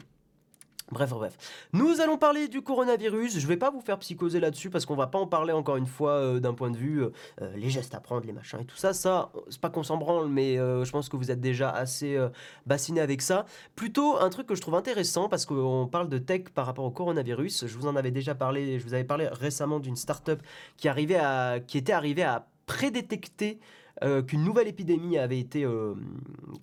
Bref, 0.92 1.10
bref. 1.10 1.36
Nous 1.74 2.00
allons 2.00 2.18
parler 2.18 2.48
du 2.48 2.62
coronavirus. 2.62 3.40
Je 3.40 3.48
vais 3.48 3.58
pas 3.58 3.72
vous 3.72 3.82
faire 3.82 3.98
psychoser 3.98 4.40
là-dessus 4.40 4.70
parce 4.70 4.86
qu'on 4.86 4.96
va 4.96 5.08
pas 5.08 5.18
en 5.18 5.26
parler 5.26 5.52
encore 5.52 5.78
une 5.78 5.88
fois 5.88 6.12
euh, 6.12 6.40
d'un 6.40 6.54
point 6.54 6.70
de 6.70 6.78
vue 6.78 7.02
euh, 7.02 7.10
euh, 7.42 7.52
les 7.56 7.72
gestes 7.72 7.96
à 7.96 8.00
prendre, 8.00 8.24
les 8.28 8.32
machins 8.32 8.60
et 8.60 8.66
tout 8.66 8.78
ça. 8.78 8.94
Ça, 8.94 9.32
c'est 9.50 9.60
pas 9.60 9.72
qu'on 9.72 9.82
s'en 9.82 9.98
branle, 9.98 10.28
mais 10.28 10.58
je 10.58 10.92
pense 10.92 11.10
que 11.10 11.18
vous 11.18 11.32
êtes 11.32 11.42
déjà 11.42 11.72
assez 11.72 12.20
bassiné 12.66 13.02
avec 13.02 13.22
ça. 13.22 13.46
Plutôt 13.76 14.18
un 14.20 14.30
truc 14.30 14.46
que 14.46 14.56
je 14.56 14.62
trouve 14.62 14.76
intéressant 14.76 15.28
parce 15.28 15.46
qu'on 15.46 15.88
parle 15.92 16.08
de 16.08 16.20
tech 16.20 16.50
par 16.54 16.68
rapport 16.68 16.86
au 16.86 16.92
coronavirus. 16.92 17.66
Je 17.66 17.78
vous 17.78 17.88
en 17.88 17.96
avais 17.96 18.12
déjà 18.12 18.36
parlé. 18.36 18.80
Je 18.80 18.86
vous 18.86 18.94
avais 18.94 19.04
parlé 19.04 19.28
récemment 19.28 19.80
d'une 19.80 19.96
startup 19.96 20.42
qui 20.78 20.88
arrivait 20.88 21.18
à, 21.18 21.60
qui 21.66 21.78
était 21.78 21.94
arrivée 21.94 22.24
à 22.24 22.48
prédétecter 22.68 23.60
euh, 24.04 24.22
qu'une 24.22 24.44
nouvelle 24.44 24.68
épidémie 24.68 25.18
avait 25.18 25.40
été, 25.40 25.64
euh, 25.64 25.94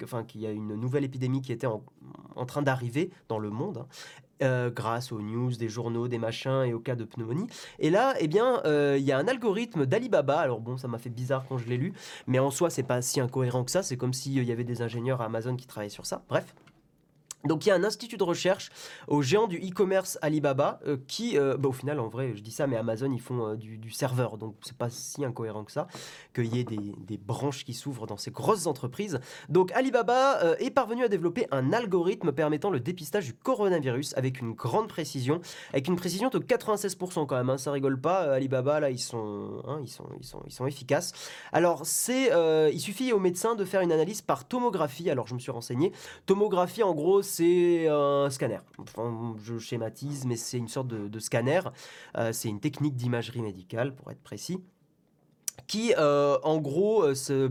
enfin 0.03 0.25
qu'il 0.25 0.41
y 0.41 0.47
a 0.47 0.51
une 0.51 0.75
nouvelle 0.75 1.05
épidémie 1.05 1.41
qui 1.41 1.53
était 1.53 1.67
en, 1.67 1.83
train 2.47 2.63
d'arriver 2.63 3.11
dans 3.29 3.39
le 3.39 3.51
monde, 3.51 3.79
hein, 3.79 3.87
euh, 4.43 4.71
grâce 4.71 5.13
aux 5.13 5.21
news, 5.21 5.51
des 5.53 5.69
journaux, 5.69 6.09
des 6.09 6.19
machins 6.19 6.65
et 6.67 6.75
au 6.75 6.81
cas 6.81 6.97
de 6.97 7.05
pneumonie. 7.05 7.47
Et 7.79 7.91
là, 7.91 8.15
eh 8.19 8.29
bien, 8.29 8.61
il 8.65 9.03
y 9.03 9.13
a 9.13 9.19
un 9.19 9.29
algorithme 9.29 9.87
d'Alibaba. 9.87 10.41
Alors 10.41 10.61
bon, 10.61 10.77
ça 10.77 10.89
m'a 10.89 10.99
fait 10.99 11.11
bizarre 11.11 11.45
quand 11.49 11.59
je 11.59 11.69
l'ai 11.69 11.77
lu, 11.77 11.93
mais 12.27 12.39
en 12.39 12.51
soi, 12.51 12.69
c'est 12.69 12.83
pas 12.83 13.01
si 13.03 13.21
incohérent 13.21 13.65
que 13.65 13.71
ça. 13.71 13.83
C'est 13.83 13.97
comme 13.97 14.13
s'il 14.13 14.43
y 14.43 14.53
avait 14.53 14.65
des 14.65 14.83
ingénieurs 14.83 15.21
à 15.21 15.27
Amazon 15.27 15.57
qui 15.57 15.67
travaillaient 15.67 15.91
sur 15.91 16.07
ça. 16.07 16.25
Bref. 16.29 16.55
Donc 17.45 17.67
il 17.67 17.71
y 17.71 17.73
a 17.73 17.75
un 17.75 17.85
institut 17.85 18.17
de 18.17 18.23
recherche 18.23 18.71
au 19.09 19.21
géant 19.23 19.49
du 19.49 19.59
e-commerce 19.59 20.19
Alibaba 20.23 20.79
euh, 20.87 20.97
qui, 21.09 21.37
euh, 21.37 21.57
bah, 21.57 21.69
au 21.69 21.73
final 21.73 21.99
en 21.99 22.09
vrai 22.09 22.33
je 22.37 22.43
dis 22.43 22.53
ça 22.53 22.67
mais 22.67 22.77
Amazon 22.77 23.11
ils 23.11 23.21
font 23.21 23.49
euh, 23.49 23.57
du, 23.57 23.91
serveur 23.91 24.39
donc 24.39 24.55
c'est 24.63 24.77
pas 24.77 24.91
si 24.91 25.25
incohérent 25.25 25.65
que 25.65 25.73
ça 25.73 25.87
qu'il 26.35 26.55
y 26.55 26.61
ait 26.61 26.65
des, 26.65 27.19
branches 27.19 27.65
qui 27.65 27.75
s'ouvrent 27.75 28.07
dans 28.07 28.17
ces 28.17 28.31
grosses 28.31 28.67
entreprises. 28.67 29.21
Donc 29.49 29.71
Alibaba 29.73 30.57
est 30.59 30.71
parvenu 30.71 31.05
à 31.05 31.09
développer 31.09 31.47
un 31.51 31.73
algorithme 31.73 32.33
permettant 32.33 32.71
le 32.71 32.81
dépistage 32.81 33.27
du 33.27 33.35
coronavirus 33.35 34.15
avec 34.17 34.41
une 34.41 34.53
grande 34.53 34.89
précision, 34.89 35.41
avec 35.73 35.87
une 35.87 35.95
précision 35.95 36.31
de 36.31 36.39
96% 36.39 37.27
quand 37.27 37.37
même, 37.37 37.51
hein, 37.51 37.59
ça 37.59 37.71
rigole 37.71 38.01
pas. 38.01 38.33
Alibaba 38.35 38.81
là 38.81 38.91
ils 38.91 38.99
sont, 38.99 39.63
hein, 39.69 39.79
ils 39.83 39.89
sont, 39.89 40.09
ils 40.19 40.27
sont, 40.27 40.43
ils 40.47 40.53
sont 40.53 40.67
efficaces. 40.67 41.13
Alors 41.53 41.83
c'est, 41.85 42.31
il 42.73 42.81
suffit 42.81 43.13
aux 43.13 43.21
médecins 43.21 43.55
de 43.55 43.65
faire 43.65 43.83
une 43.83 43.93
analyse 43.93 44.21
par 44.23 44.47
tomographie. 44.47 45.11
Alors 45.11 45.27
je 45.27 45.35
me 45.35 45.39
suis 45.39 45.53
renseigné. 45.53 45.93
Tomographie, 46.27 46.83
en 46.83 46.95
gros, 46.95 47.23
c'est 47.33 47.89
un 47.89 48.29
scanner. 48.31 48.59
Je 49.43 49.59
schématise, 49.59 50.27
mais 50.27 50.37
c'est 50.37 50.59
une 50.59 50.69
sorte 50.69 50.89
de, 50.89 51.09
de 51.09 51.19
scanner. 51.19 51.61
Euh, 52.17 52.33
c'est 52.33 52.49
une 52.49 52.61
technique 52.61 52.95
d'imagerie 52.95 53.43
médicale, 53.43 53.95
pour 53.95 54.11
être 54.11 54.23
précis 54.23 54.63
euh, 55.97 56.39
en 56.43 56.59
gros, 56.59 57.05
euh, 57.05 57.49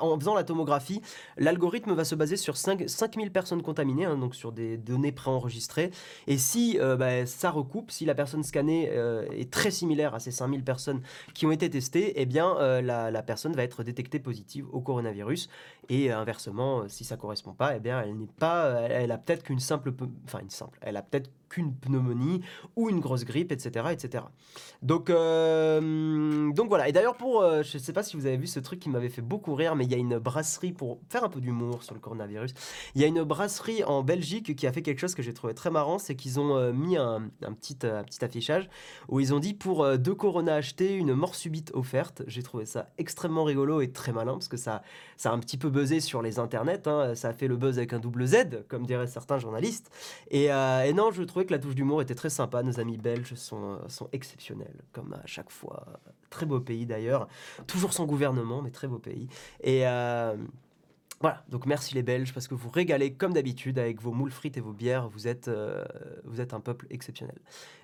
en 0.00 0.18
faisant 0.18 0.34
la 0.34 0.44
tomographie, 0.44 1.00
l'algorithme 1.36 1.92
va 1.92 2.04
se 2.04 2.14
baser 2.14 2.36
sur 2.36 2.56
5, 2.56 2.84
5000 2.88 3.30
personnes 3.30 3.62
contaminées, 3.62 4.04
hein, 4.04 4.16
donc 4.16 4.34
sur 4.34 4.52
des 4.52 4.76
données 4.76 5.12
préenregistrées. 5.12 5.90
Et 6.26 6.38
si 6.38 6.78
euh, 6.80 6.96
bah, 6.96 7.26
ça 7.26 7.50
recoupe, 7.50 7.90
si 7.90 8.04
la 8.04 8.14
personne 8.14 8.42
scannée 8.42 8.90
est 9.32 9.50
très 9.50 9.70
similaire 9.70 10.14
à 10.14 10.20
ces 10.20 10.30
5000 10.30 10.62
personnes 10.62 11.00
qui 11.34 11.46
ont 11.46 11.52
été 11.52 11.68
testées, 11.70 12.12
eh 12.16 12.26
bien, 12.26 12.54
la, 12.80 13.22
personne 13.22 13.54
va 13.54 13.62
être 13.62 13.82
détectée 13.82 14.18
positive 14.18 14.66
au 14.72 14.80
coronavirus. 14.80 15.48
Et 15.88 16.10
inversement, 16.10 16.88
si 16.88 17.04
ça 17.04 17.16
correspond 17.16 17.52
pas, 17.52 17.76
eh 17.76 17.80
bien, 17.80 18.00
elle 18.02 18.16
n'est 18.16 18.26
pas, 18.26 18.80
elle, 18.88 19.12
a 19.12 19.18
peut-être 19.18 19.42
qu'une 19.42 19.60
simple, 19.60 19.92
enfin 20.24 20.40
une 20.40 20.50
simple, 20.50 20.78
elle 20.82 20.96
a 20.96 21.02
peut-être 21.02 21.30
qu'une 21.48 21.74
pneumonie 21.74 22.42
ou 22.76 22.90
une 22.90 23.00
grosse 23.00 23.24
grippe, 23.24 23.52
etc., 23.52 23.86
etc. 23.92 24.24
Donc, 24.82 25.10
euh, 25.10 26.52
donc 26.52 26.68
voilà. 26.68 26.88
Et 26.88 26.92
d'ailleurs, 26.92 27.16
pour, 27.16 27.40
euh, 27.40 27.62
je 27.62 27.78
sais 27.78 27.92
pas 27.92 28.02
si 28.02 28.16
vous 28.16 28.26
avez 28.26 28.36
vu 28.36 28.46
ce 28.46 28.60
truc 28.60 28.80
qui 28.80 28.88
m'avait 28.88 29.08
fait 29.08 29.22
beaucoup 29.22 29.54
rire, 29.54 29.76
mais 29.76 29.84
il 29.84 29.90
y 29.90 29.94
a 29.94 29.98
une 29.98 30.18
brasserie 30.18 30.72
pour 30.72 31.00
faire 31.08 31.24
un 31.24 31.28
peu 31.28 31.40
d'humour 31.40 31.82
sur 31.82 31.94
le 31.94 32.00
coronavirus. 32.00 32.52
Il 32.94 33.00
y 33.00 33.04
a 33.04 33.06
une 33.06 33.22
brasserie 33.22 33.84
en 33.84 34.02
Belgique 34.02 34.54
qui 34.56 34.66
a 34.66 34.72
fait 34.72 34.82
quelque 34.82 35.00
chose 35.00 35.14
que 35.14 35.22
j'ai 35.22 35.34
trouvé 35.34 35.54
très 35.54 35.70
marrant, 35.70 35.98
c'est 35.98 36.14
qu'ils 36.14 36.38
ont 36.40 36.56
euh, 36.56 36.72
mis 36.72 36.96
un, 36.96 37.30
petit, 37.60 37.78
un 37.86 38.04
petit 38.04 38.24
affichage 38.24 38.68
où 39.08 39.20
ils 39.20 39.34
ont 39.34 39.38
dit 39.38 39.54
pour 39.54 39.98
deux 39.98 40.14
Corona 40.14 40.54
achetés, 40.54 40.94
une 40.94 41.14
mort 41.14 41.34
subite 41.34 41.70
offerte. 41.74 42.22
J'ai 42.26 42.42
trouvé 42.42 42.66
ça 42.66 42.90
extrêmement 42.98 43.44
rigolo 43.44 43.80
et 43.80 43.90
très 43.90 44.12
malin 44.12 44.32
parce 44.32 44.48
que 44.48 44.56
ça, 44.56 44.82
ça 45.16 45.30
a 45.30 45.32
un 45.34 45.38
petit 45.38 45.56
peu 45.56 45.70
buzzé 45.70 46.00
sur 46.00 46.22
les 46.22 46.38
internets. 46.38 46.86
hein. 46.86 47.14
Ça 47.14 47.28
a 47.28 47.32
fait 47.32 47.48
le 47.48 47.56
buzz 47.56 47.78
avec 47.78 47.92
un 47.92 47.98
double 47.98 48.26
Z, 48.26 48.64
comme 48.68 48.86
diraient 48.86 49.06
certains 49.06 49.38
journalistes. 49.38 49.90
Et, 50.30 50.52
euh, 50.52 50.92
non, 50.92 51.10
je 51.10 51.22
trouvais 51.22 51.46
que 51.46 51.52
la 51.52 51.58
touche 51.58 51.74
d'humour 51.74 52.02
était 52.02 52.14
très 52.14 52.30
sympa. 52.30 52.62
Nos 52.62 52.80
amis 52.80 52.98
belges 52.98 53.34
sont, 53.34 53.74
euh, 53.74 53.88
sont 53.88 54.08
exceptionnels, 54.12 54.82
comme 54.92 55.12
à 55.14 55.26
chaque 55.26 55.50
fois. 55.50 55.86
Très 56.30 56.46
beau 56.46 56.60
pays 56.60 56.86
d'ailleurs. 56.86 57.28
Toujours 57.66 57.92
sans 57.92 58.04
gouvernement, 58.06 58.62
mais 58.62 58.70
très 58.70 58.88
beau 58.88 58.98
pays. 58.98 59.28
Euh, 59.66 60.36
voilà, 61.20 61.42
donc 61.48 61.64
merci 61.64 61.94
les 61.94 62.02
Belges, 62.02 62.34
parce 62.34 62.46
que 62.46 62.54
vous 62.54 62.68
régalez 62.68 63.14
comme 63.14 63.32
d'habitude 63.32 63.78
avec 63.78 64.02
vos 64.02 64.12
moules 64.12 64.30
frites 64.30 64.58
et 64.58 64.60
vos 64.60 64.74
bières. 64.74 65.08
Vous 65.08 65.26
êtes, 65.26 65.48
euh, 65.48 65.82
vous 66.24 66.42
êtes 66.42 66.52
un 66.52 66.60
peuple 66.60 66.86
exceptionnel. 66.90 67.36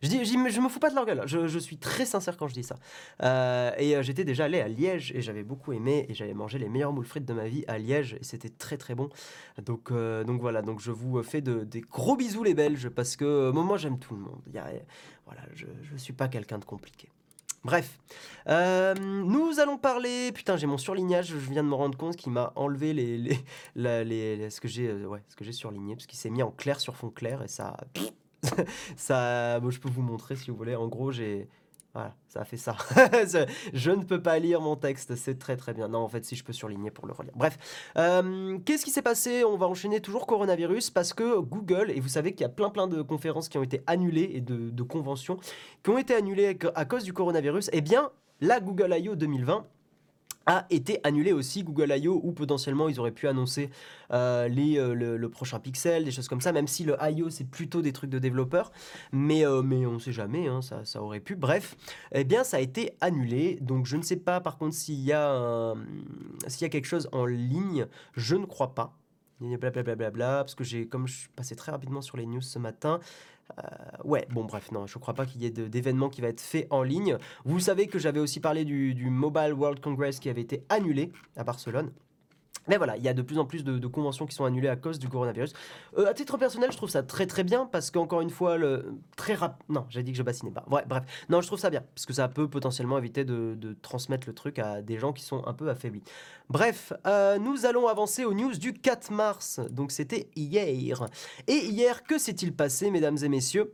Je, 0.02 0.08
dis, 0.08 0.22
j'y- 0.24 0.50
je 0.50 0.60
me 0.60 0.68
fous 0.68 0.78
pas 0.78 0.90
de 0.90 0.94
leur 0.94 1.06
gueule, 1.06 1.22
je, 1.26 1.46
je 1.48 1.58
suis 1.58 1.78
très 1.78 2.04
sincère 2.04 2.36
quand 2.36 2.46
je 2.48 2.54
dis 2.54 2.62
ça. 2.62 2.76
Euh, 3.22 3.72
et 3.78 3.96
euh, 3.96 4.02
j'étais 4.02 4.24
déjà 4.24 4.44
allé 4.44 4.60
à 4.60 4.68
Liège 4.68 5.12
et 5.14 5.22
j'avais 5.22 5.44
beaucoup 5.44 5.72
aimé 5.72 6.04
et 6.10 6.14
j'avais 6.14 6.34
mangé 6.34 6.58
les 6.58 6.68
meilleures 6.68 6.92
moules 6.92 7.06
frites 7.06 7.24
de 7.24 7.32
ma 7.32 7.48
vie 7.48 7.64
à 7.68 7.78
Liège 7.78 8.14
et 8.20 8.24
c'était 8.24 8.50
très 8.50 8.76
très 8.76 8.94
bon. 8.94 9.08
Donc, 9.64 9.90
donc 9.92 10.40
voilà, 10.40 10.60
donc 10.60 10.80
je 10.80 10.90
vous 10.90 11.22
fais 11.22 11.40
de, 11.40 11.64
des 11.64 11.80
gros 11.80 12.16
bisous 12.16 12.44
les 12.44 12.54
Belges 12.54 12.90
parce 12.90 13.16
que 13.16 13.50
moi 13.50 13.78
j'aime 13.78 13.98
tout 13.98 14.14
le 14.14 14.20
monde. 14.20 14.40
Voilà, 15.26 15.42
je, 15.54 15.66
je 15.82 15.96
suis 15.96 16.12
pas 16.12 16.28
quelqu'un 16.28 16.58
de 16.58 16.64
compliqué. 16.66 17.08
Bref, 17.64 17.98
Euh, 18.48 18.92
nous 18.96 19.60
allons 19.60 19.78
parler. 19.78 20.32
Putain, 20.32 20.56
j'ai 20.56 20.66
mon 20.66 20.76
surlignage. 20.78 21.28
Je 21.28 21.36
viens 21.36 21.62
de 21.62 21.68
me 21.68 21.74
rendre 21.74 21.96
compte 21.96 22.16
qu'il 22.16 22.32
m'a 22.32 22.52
enlevé 22.56 22.92
les, 22.92 23.16
les, 23.16 24.36
les- 24.36 24.50
ce 24.50 24.60
que 24.60 24.66
j'ai, 24.66 24.88
euh, 24.88 25.06
ouais, 25.06 25.22
surligné 25.52 25.94
parce 25.94 26.06
qu'il 26.06 26.18
s'est 26.18 26.28
mis 26.30 26.42
en 26.42 26.50
clair 26.50 26.80
sur 26.80 26.96
fond 26.96 27.10
clair 27.10 27.40
et 27.42 27.48
ça, 27.48 27.76
ça. 28.96 29.60
je 29.70 29.78
peux 29.78 29.88
vous 29.88 30.02
montrer 30.02 30.34
si 30.34 30.50
vous 30.50 30.56
voulez. 30.56 30.74
En 30.74 30.88
gros, 30.88 31.12
j'ai, 31.12 31.48
voilà, 31.94 32.14
ça 32.28 32.40
a 32.40 32.44
fait 32.44 32.56
ça. 32.56 32.74
Je 33.74 33.90
ne 33.90 34.02
peux 34.02 34.22
pas 34.22 34.38
lire 34.38 34.60
mon 34.60 34.76
texte. 34.76 35.14
C'est 35.14 35.38
très 35.38 35.56
très 35.56 35.74
bien. 35.74 35.88
Non, 35.88 35.98
en 35.98 36.08
fait, 36.08 36.24
si 36.24 36.36
je 36.36 36.44
peux 36.44 36.52
surligner 36.52 36.90
pour 36.90 37.06
le 37.06 37.12
relire. 37.12 37.34
Bref, 37.36 37.58
euh, 37.98 38.58
qu'est-ce 38.64 38.84
qui 38.84 38.90
s'est 38.90 39.02
passé? 39.02 39.44
On 39.44 39.56
va 39.56 39.66
enchaîner 39.66 40.00
toujours 40.00 40.26
coronavirus 40.26 40.90
parce 40.90 41.12
que 41.12 41.38
Google 41.40 41.90
et 41.90 42.00
vous 42.00 42.08
savez 42.08 42.32
qu'il 42.32 42.42
y 42.42 42.44
a 42.44 42.48
plein 42.48 42.70
plein 42.70 42.86
de 42.86 43.02
conférences 43.02 43.48
qui 43.48 43.58
ont 43.58 43.62
été 43.62 43.82
annulées 43.86 44.30
et 44.32 44.40
de, 44.40 44.70
de 44.70 44.82
conventions 44.82 45.38
qui 45.82 45.90
ont 45.90 45.98
été 45.98 46.14
annulées 46.14 46.58
à 46.74 46.84
cause 46.84 47.04
du 47.04 47.12
coronavirus. 47.12 47.68
Eh 47.72 47.82
bien, 47.82 48.10
la 48.40 48.60
Google 48.60 48.94
I.O. 48.98 49.14
2020 49.14 49.66
a 50.46 50.66
été 50.70 51.00
annulé 51.04 51.32
aussi 51.32 51.62
Google 51.62 51.92
I.O. 51.96 52.20
où 52.22 52.32
potentiellement 52.32 52.88
ils 52.88 52.98
auraient 53.00 53.12
pu 53.12 53.28
annoncer 53.28 53.70
euh, 54.12 54.48
les, 54.48 54.78
euh, 54.78 54.94
le, 54.94 55.28
prochain 55.28 55.58
Pixel, 55.58 56.04
des 56.04 56.10
choses 56.10 56.28
comme 56.28 56.40
ça, 56.40 56.52
même 56.52 56.66
si 56.66 56.84
le 56.84 56.96
I.O. 57.00 57.30
c'est 57.30 57.48
plutôt 57.48 57.82
des 57.82 57.92
trucs 57.92 58.10
de 58.10 58.18
développeurs, 58.18 58.72
mais, 59.12 59.46
euh, 59.46 59.62
mais 59.62 59.86
on 59.86 59.92
ne 59.92 59.98
sait 59.98 60.12
jamais, 60.12 60.48
hein, 60.48 60.62
ça, 60.62 60.84
ça 60.84 61.02
aurait 61.02 61.20
pu. 61.20 61.36
Bref, 61.36 61.76
eh 62.12 62.24
bien 62.24 62.44
ça 62.44 62.58
a 62.58 62.60
été 62.60 62.92
annulé, 63.00 63.58
donc 63.60 63.86
je 63.86 63.96
ne 63.96 64.02
sais 64.02 64.16
pas 64.16 64.40
par 64.40 64.58
contre 64.58 64.74
s'il 64.74 65.00
y, 65.00 65.12
a 65.12 65.74
y 66.60 66.64
a 66.64 66.68
quelque 66.68 66.86
chose 66.86 67.08
en 67.12 67.26
ligne, 67.26 67.86
je 68.14 68.36
ne 68.36 68.46
crois 68.46 68.74
pas. 68.74 68.96
Blablabla, 69.42 70.44
parce 70.44 70.54
que 70.54 70.64
j'ai, 70.64 70.86
comme 70.86 71.06
je 71.06 71.14
suis 71.20 71.28
passé 71.30 71.56
très 71.56 71.72
rapidement 71.72 72.02
sur 72.02 72.16
les 72.16 72.26
news 72.26 72.40
ce 72.40 72.58
matin, 72.58 73.00
ouais, 74.04 74.26
bon 74.30 74.44
bref, 74.44 74.72
non, 74.72 74.86
je 74.86 74.98
crois 74.98 75.14
pas 75.14 75.26
qu'il 75.26 75.42
y 75.42 75.46
ait 75.46 75.50
d'événement 75.50 76.08
qui 76.08 76.20
va 76.20 76.28
être 76.28 76.40
fait 76.40 76.66
en 76.70 76.82
ligne. 76.82 77.18
Vous 77.44 77.60
savez 77.60 77.86
que 77.86 77.98
j'avais 77.98 78.20
aussi 78.20 78.40
parlé 78.40 78.64
du 78.64 79.10
Mobile 79.10 79.52
World 79.52 79.80
Congress 79.80 80.20
qui 80.20 80.28
avait 80.28 80.40
été 80.40 80.64
annulé 80.68 81.12
à 81.36 81.44
Barcelone. 81.44 81.92
Mais 82.68 82.76
voilà, 82.76 82.96
il 82.96 83.02
y 83.02 83.08
a 83.08 83.14
de 83.14 83.22
plus 83.22 83.38
en 83.38 83.44
plus 83.44 83.64
de, 83.64 83.86
conventions 83.86 84.26
qui 84.26 84.34
sont 84.34 84.44
annulées 84.44 84.68
à 84.68 84.76
cause 84.76 84.98
du 84.98 85.08
coronavirus. 85.08 85.52
Euh, 85.98 86.08
à 86.08 86.14
titre 86.14 86.38
personnel, 86.38 86.70
je 86.72 86.76
trouve 86.76 86.90
ça 86.90 87.02
très 87.02 87.26
très 87.26 87.44
bien 87.44 87.66
parce 87.66 87.90
qu'encore 87.90 88.20
une 88.20 88.30
fois, 88.30 88.56
le 88.56 88.94
très 89.16 89.34
rap... 89.34 89.62
Non, 89.68 89.86
j'ai 89.88 90.02
dit 90.02 90.12
que 90.12 90.18
je 90.18 90.22
bassinais 90.22 90.50
pas. 90.52 90.64
Ouais, 90.70 90.84
bref, 90.86 91.04
non, 91.28 91.40
je 91.40 91.46
trouve 91.46 91.58
ça 91.58 91.70
bien 91.70 91.82
parce 91.94 92.06
que 92.06 92.12
ça 92.12 92.28
peut 92.28 92.48
potentiellement 92.48 92.98
éviter 92.98 93.24
de, 93.24 93.76
transmettre 93.82 94.26
le 94.26 94.34
truc 94.34 94.58
à 94.58 94.82
des 94.82 94.98
gens 94.98 95.12
qui 95.12 95.24
sont 95.24 95.46
un 95.46 95.52
peu 95.52 95.68
affaiblis. 95.68 96.02
Bref, 96.48 96.92
euh, 97.06 97.38
nous 97.38 97.66
allons 97.66 97.88
avancer 97.88 98.24
aux 98.24 98.34
news 98.34 98.52
du 98.52 98.72
4 98.72 99.10
mars. 99.10 99.60
Donc 99.70 99.90
c'était 99.90 100.28
hier. 100.36 101.08
Et 101.46 101.56
hier, 101.56 102.02
que 102.04 102.18
s'est-il 102.18 102.54
passé, 102.54 102.90
mesdames 102.90 103.18
et 103.22 103.28
messieurs? 103.28 103.72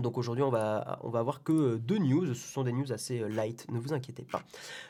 Donc 0.00 0.16
aujourd'hui, 0.16 0.42
on 0.42 0.50
va, 0.50 0.98
on 1.02 1.10
va 1.10 1.18
avoir 1.18 1.42
que 1.42 1.52
euh, 1.52 1.78
deux 1.78 1.98
news. 1.98 2.34
Ce 2.34 2.52
sont 2.52 2.62
des 2.62 2.72
news 2.72 2.92
assez 2.92 3.20
euh, 3.20 3.28
light, 3.28 3.66
ne 3.70 3.78
vous 3.78 3.92
inquiétez 3.92 4.22
pas. 4.22 4.42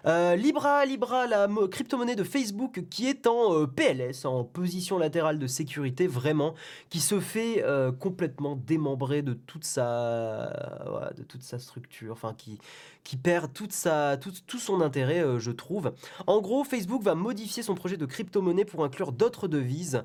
Euh, 0.07 0.37
Libra, 0.37 0.85
Libra, 0.85 1.27
la 1.27 1.49
crypto-monnaie 1.71 2.15
de 2.15 2.23
Facebook 2.23 2.85
qui 2.89 3.09
est 3.09 3.27
en 3.27 3.67
PLS, 3.67 4.25
en 4.25 4.45
position 4.45 4.99
latérale 4.99 5.41
de 5.41 5.47
sécurité, 5.49 6.07
vraiment, 6.07 6.55
qui 6.89 7.01
se 7.01 7.19
fait 7.19 7.65
complètement 7.99 8.57
démembrer 8.57 9.23
de 9.23 9.35
toute 9.35 9.65
sa, 9.65 11.11
de 11.17 11.23
toute 11.23 11.43
sa 11.43 11.59
structure, 11.59 12.13
enfin 12.13 12.35
qui, 12.37 12.59
qui 13.05 13.17
perd 13.17 13.53
toute 13.53 13.73
sa, 13.73 14.17
tout, 14.17 14.33
tout 14.47 14.59
son 14.59 14.81
intérêt, 14.81 15.25
je 15.39 15.51
trouve. 15.51 15.93
En 16.27 16.41
gros, 16.41 16.65
Facebook 16.65 17.03
va 17.03 17.15
modifier 17.15 17.63
son 17.63 17.75
projet 17.75 17.97
de 17.97 18.07
crypto-monnaie 18.07 18.65
pour 18.65 18.85
inclure 18.85 19.13
d'autres 19.13 19.49
devises, 19.49 20.03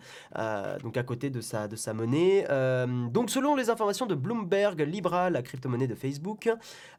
donc 0.82 0.98
à 0.98 1.04
côté 1.04 1.30
de 1.30 1.42
sa, 1.42 1.68
de 1.68 1.76
sa 1.76 1.94
monnaie. 1.94 2.46
donc 3.12 3.30
selon 3.30 3.56
les 3.56 3.70
informations 3.70 4.06
de 4.06 4.16
Bloomberg, 4.16 4.87
Libra, 4.88 5.30
la 5.30 5.42
crypto-monnaie 5.42 5.88
de 5.88 5.96
Facebook, 5.96 6.50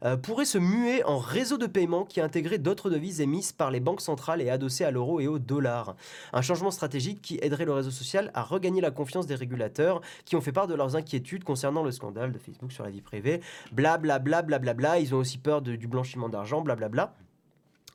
euh, 0.03 0.17
pourrait 0.17 0.45
se 0.45 0.57
muer 0.57 1.03
en 1.03 1.17
réseau 1.17 1.57
de 1.57 1.67
paiement 1.67 2.05
qui 2.05 2.21
intégrerait 2.21 2.57
d'autres 2.57 2.89
devises 2.89 3.21
émises 3.21 3.51
par 3.51 3.71
les 3.71 3.79
banques 3.79 4.01
centrales 4.01 4.41
et 4.41 4.49
adossées 4.49 4.85
à 4.85 4.91
l'euro 4.91 5.19
et 5.19 5.27
au 5.27 5.39
dollar. 5.39 5.95
Un 6.33 6.41
changement 6.41 6.71
stratégique 6.71 7.21
qui 7.21 7.39
aiderait 7.41 7.65
le 7.65 7.73
réseau 7.73 7.91
social 7.91 8.31
à 8.33 8.43
regagner 8.43 8.81
la 8.81 8.91
confiance 8.91 9.27
des 9.27 9.35
régulateurs 9.35 10.01
qui 10.25 10.35
ont 10.35 10.41
fait 10.41 10.51
part 10.51 10.67
de 10.67 10.75
leurs 10.75 10.95
inquiétudes 10.95 11.43
concernant 11.43 11.83
le 11.83 11.91
scandale 11.91 12.31
de 12.31 12.37
Facebook 12.37 12.71
sur 12.71 12.83
la 12.83 12.89
vie 12.89 13.01
privée. 13.01 13.41
Blablabla, 13.71 14.41
bla, 14.41 14.59
bla, 14.59 14.73
bla, 14.73 14.99
Ils 14.99 15.13
ont 15.13 15.19
aussi 15.19 15.37
peur 15.37 15.61
du 15.61 15.87
blanchiment 15.87 16.29
d'argent, 16.29 16.61
blablabla. 16.61 17.13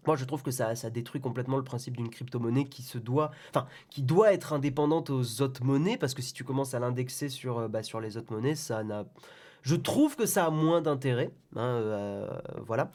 Moi, 0.06 0.16
je 0.16 0.24
trouve 0.24 0.42
que 0.42 0.50
ça, 0.50 0.74
ça 0.74 0.90
détruit 0.90 1.20
complètement 1.20 1.56
le 1.56 1.64
principe 1.64 1.96
d'une 1.96 2.10
crypto-monnaie 2.10 2.66
qui 2.66 2.82
se 2.82 2.98
doit, 2.98 3.30
enfin, 3.50 3.66
qui 3.90 4.02
doit 4.02 4.32
être 4.32 4.52
indépendante 4.52 5.10
aux 5.10 5.40
autres 5.40 5.64
monnaies, 5.64 5.96
parce 5.96 6.14
que 6.14 6.22
si 6.22 6.32
tu 6.32 6.44
commences 6.44 6.74
à 6.74 6.78
l'indexer 6.78 7.28
sur, 7.28 7.58
euh, 7.58 7.68
bah, 7.68 7.82
sur 7.82 8.00
les 8.00 8.16
autres 8.16 8.32
monnaies, 8.32 8.54
ça 8.54 8.84
n'a 8.84 9.06
je 9.64 9.76
trouve 9.76 10.14
que 10.14 10.26
ça 10.26 10.44
a 10.44 10.50
moins 10.50 10.82
d'intérêt. 10.82 11.30
Hein, 11.56 11.62
euh, 11.62 12.28
voilà. 12.66 12.90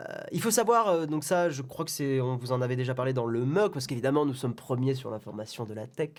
Euh, 0.00 0.04
il 0.32 0.40
faut 0.42 0.50
savoir, 0.50 0.88
euh, 0.88 1.06
donc 1.06 1.22
ça, 1.22 1.50
je 1.50 1.62
crois 1.62 1.84
que 1.84 1.90
c'est, 1.90 2.20
on 2.20 2.36
vous 2.36 2.50
en 2.50 2.60
avait 2.60 2.74
déjà 2.74 2.94
parlé 2.94 3.12
dans 3.12 3.26
le 3.26 3.44
MOC, 3.44 3.72
parce 3.72 3.86
qu'évidemment, 3.86 4.26
nous 4.26 4.34
sommes 4.34 4.56
premiers 4.56 4.94
sur 4.94 5.10
l'information 5.10 5.64
de 5.64 5.72
la 5.72 5.86
tech. 5.86 6.10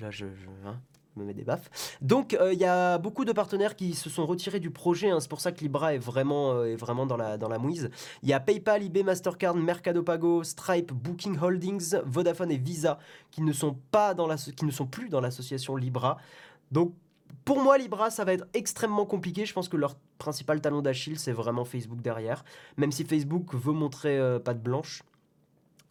Là, 0.00 0.12
je, 0.12 0.26
hein, 0.64 0.76
me 1.16 1.24
mets 1.24 1.34
des 1.34 1.42
baffes. 1.42 1.98
Donc, 2.00 2.38
il 2.52 2.58
y 2.58 2.64
a 2.64 2.98
beaucoup 2.98 3.24
de 3.24 3.32
partenaires 3.32 3.74
qui 3.74 3.94
se 3.94 4.08
sont 4.08 4.26
retirés 4.26 4.60
du 4.60 4.70
projet. 4.70 5.10
Hein, 5.10 5.18
c'est 5.18 5.28
pour 5.28 5.40
ça 5.40 5.50
que 5.50 5.58
Libra 5.60 5.92
est 5.92 5.98
vraiment, 5.98 6.62
est 6.62 6.76
vraiment 6.76 7.04
dans, 7.04 7.16
la, 7.16 7.36
dans 7.36 7.48
la 7.48 7.58
mouise. 7.58 7.90
Il 8.22 8.28
y 8.28 8.32
a 8.32 8.38
PayPal, 8.38 8.84
eBay, 8.84 9.02
Mastercard, 9.02 9.56
Mercado 9.56 10.04
Pago, 10.04 10.44
Stripe, 10.44 10.92
Booking 10.92 11.36
Holdings, 11.36 11.96
Vodafone 12.06 12.52
et 12.52 12.58
Visa 12.58 12.98
qui 13.32 13.42
ne 13.42 13.52
sont, 13.52 13.76
pas 13.90 14.14
dans 14.14 14.28
la, 14.28 14.36
qui 14.36 14.64
ne 14.64 14.70
sont 14.70 14.86
plus 14.86 15.08
dans 15.08 15.20
l'association 15.20 15.74
Libra. 15.74 16.16
Donc, 16.70 16.94
pour 17.44 17.60
moi, 17.60 17.78
Libra, 17.78 18.10
ça 18.10 18.24
va 18.24 18.32
être 18.32 18.46
extrêmement 18.54 19.06
compliqué. 19.06 19.46
Je 19.46 19.52
pense 19.52 19.68
que 19.68 19.76
leur 19.76 19.96
principal 20.18 20.60
talon 20.60 20.82
d'Achille, 20.82 21.18
c'est 21.18 21.32
vraiment 21.32 21.64
Facebook 21.64 22.00
derrière. 22.00 22.44
Même 22.76 22.92
si 22.92 23.04
Facebook 23.04 23.54
veut 23.54 23.72
montrer 23.72 24.18
euh, 24.18 24.38
patte 24.38 24.62
blanche. 24.62 25.02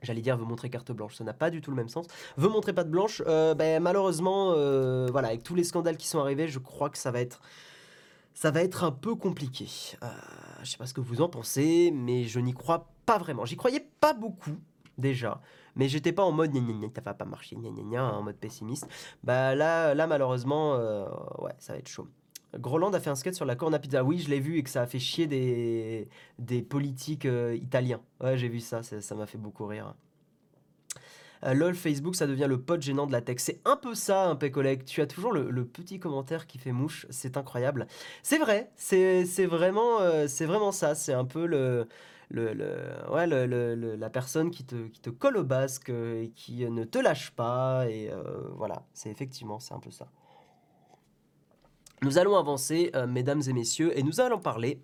J'allais 0.02 0.22
dire 0.22 0.36
veut 0.36 0.46
montrer 0.46 0.72
carte 0.72 0.92
blanche, 0.92 1.16
ça 1.16 1.24
n'a 1.24 1.34
pas 1.34 1.52
du 1.52 1.62
tout 1.62 1.70
le 1.70 1.76
même 1.78 1.90
sens. 1.90 2.08
Veut 2.36 2.50
montrer 2.50 2.74
patte 2.74 2.90
blanche, 2.90 3.22
euh, 3.28 3.54
ben, 3.54 3.84
malheureusement, 3.84 4.54
euh, 4.56 5.08
voilà, 5.12 5.28
avec 5.28 5.44
tous 5.44 5.54
les 5.54 5.64
scandales 5.64 5.96
qui 5.96 6.08
sont 6.08 6.20
arrivés, 6.20 6.48
je 6.48 6.58
crois 6.58 6.90
que 6.90 6.98
ça 6.98 7.12
va 7.12 7.22
être, 7.22 7.40
ça 8.34 8.50
va 8.50 8.64
être 8.64 8.84
un 8.84 8.92
peu 8.92 9.14
compliqué. 9.14 9.68
je 10.64 10.70
sais 10.70 10.78
pas 10.78 10.88
ce 10.88 10.96
que 10.96 11.02
vous 11.02 11.22
en 11.22 11.30
pensez, 11.30 11.92
mais 11.94 12.24
je 12.24 12.40
n'y 12.40 12.54
crois 12.54 12.90
pas 13.06 13.20
vraiment. 13.20 13.46
J'y 13.46 13.58
croyais 13.58 13.86
pas 14.00 14.14
beaucoup 14.14 14.58
déjà 14.98 15.40
mais 15.76 15.88
j'étais 15.88 16.12
pas 16.12 16.24
en 16.24 16.32
mode 16.32 16.52
gna 16.52 16.62
gna 16.62 16.88
ça 16.94 17.02
va 17.02 17.14
pas 17.14 17.26
marcher, 17.26 17.56
gna 17.56 17.70
gna 17.70 17.84
gna, 17.84 18.14
en 18.14 18.24
mode 18.24 18.38
pessimiste. 18.38 18.88
Bah 19.24 19.56
là, 19.56 19.94
là 19.94 20.08
malheureusement, 20.08 20.76
euh, 20.76 21.06
ouais, 21.40 21.54
ça 21.60 21.74
va 21.74 21.80
être 21.80 21.88
chaud. 21.88 22.08
Groland 22.58 22.94
a 22.94 23.00
fait 23.00 23.10
un 23.10 23.16
sketch 23.16 23.36
sur 23.36 23.46
la 23.46 23.56
corna 23.56 23.80
pizza. 23.80 24.04
Oui, 24.04 24.20
je 24.20 24.30
l'ai 24.30 24.42
vu 24.42 24.58
et 24.58 24.64
que 24.64 24.70
ça 24.70 24.82
a 24.82 24.86
fait 24.86 25.00
chier 25.00 25.26
des, 25.26 26.10
des 26.38 26.62
politiques 26.62 27.26
euh, 27.26 27.56
italiens. 27.56 28.02
Ouais, 28.20 28.38
j'ai 28.38 28.50
vu 28.50 28.60
ça, 28.60 28.84
ça 28.84 29.16
m'a 29.16 29.26
fait 29.26 29.38
beaucoup 29.38 29.66
rire. 29.66 29.96
Euh, 31.44 31.54
lol, 31.54 31.74
Facebook, 31.74 32.16
ça 32.16 32.28
devient 32.28 32.48
le 32.48 32.60
pote 32.60 32.82
gênant 32.82 33.08
de 33.08 33.14
la 33.14 33.22
tech. 33.22 33.38
C'est 33.40 33.62
un 33.64 33.78
peu 33.78 33.96
ça, 33.96 34.26
un 34.26 34.36
collègue. 34.36 34.84
Tu 34.84 35.02
as 35.02 35.08
toujours 35.08 35.32
le, 35.32 35.66
petit 35.66 35.98
commentaire 35.98 36.46
qui 36.46 36.58
fait 36.58 36.74
mouche. 36.74 37.08
C'est 37.10 37.38
incroyable. 37.38 37.88
C'est 38.22 38.38
vrai, 38.38 38.70
c'est 38.76 39.24
vraiment, 39.46 40.00
c'est 40.28 40.46
vraiment 40.46 40.74
ça. 40.74 40.94
C'est 40.94 41.14
un 41.14 41.26
peu 41.26 41.46
le, 41.46 41.88
le, 42.32 43.12
ouais, 43.12 43.28
le, 43.28 43.96
la 43.96 44.10
personne 44.10 44.52
qui 44.52 44.64
te, 44.64 44.88
qui 44.88 45.02
te 45.02 45.10
colle 45.10 45.38
au 45.38 45.44
basque 45.44 45.90
euh, 45.90 46.24
et 46.24 46.30
qui 46.30 46.70
ne 46.70 46.84
te 46.84 46.98
lâche 46.98 47.32
pas. 47.32 47.90
Et 47.90 48.10
euh, 48.12 48.22
voilà, 48.56 48.86
c'est 48.94 49.10
effectivement, 49.10 49.60
c'est 49.60 49.74
un 49.74 49.80
peu 49.80 49.92
ça. 49.92 50.08
Nous 52.04 52.18
allons 52.18 52.36
avancer, 52.36 52.92
euh, 52.96 53.06
mesdames 53.06 53.42
et 53.48 53.54
messieurs, 53.54 53.98
et 53.98 54.04
nous 54.04 54.22
allons 54.22 54.40
parler 54.40 54.82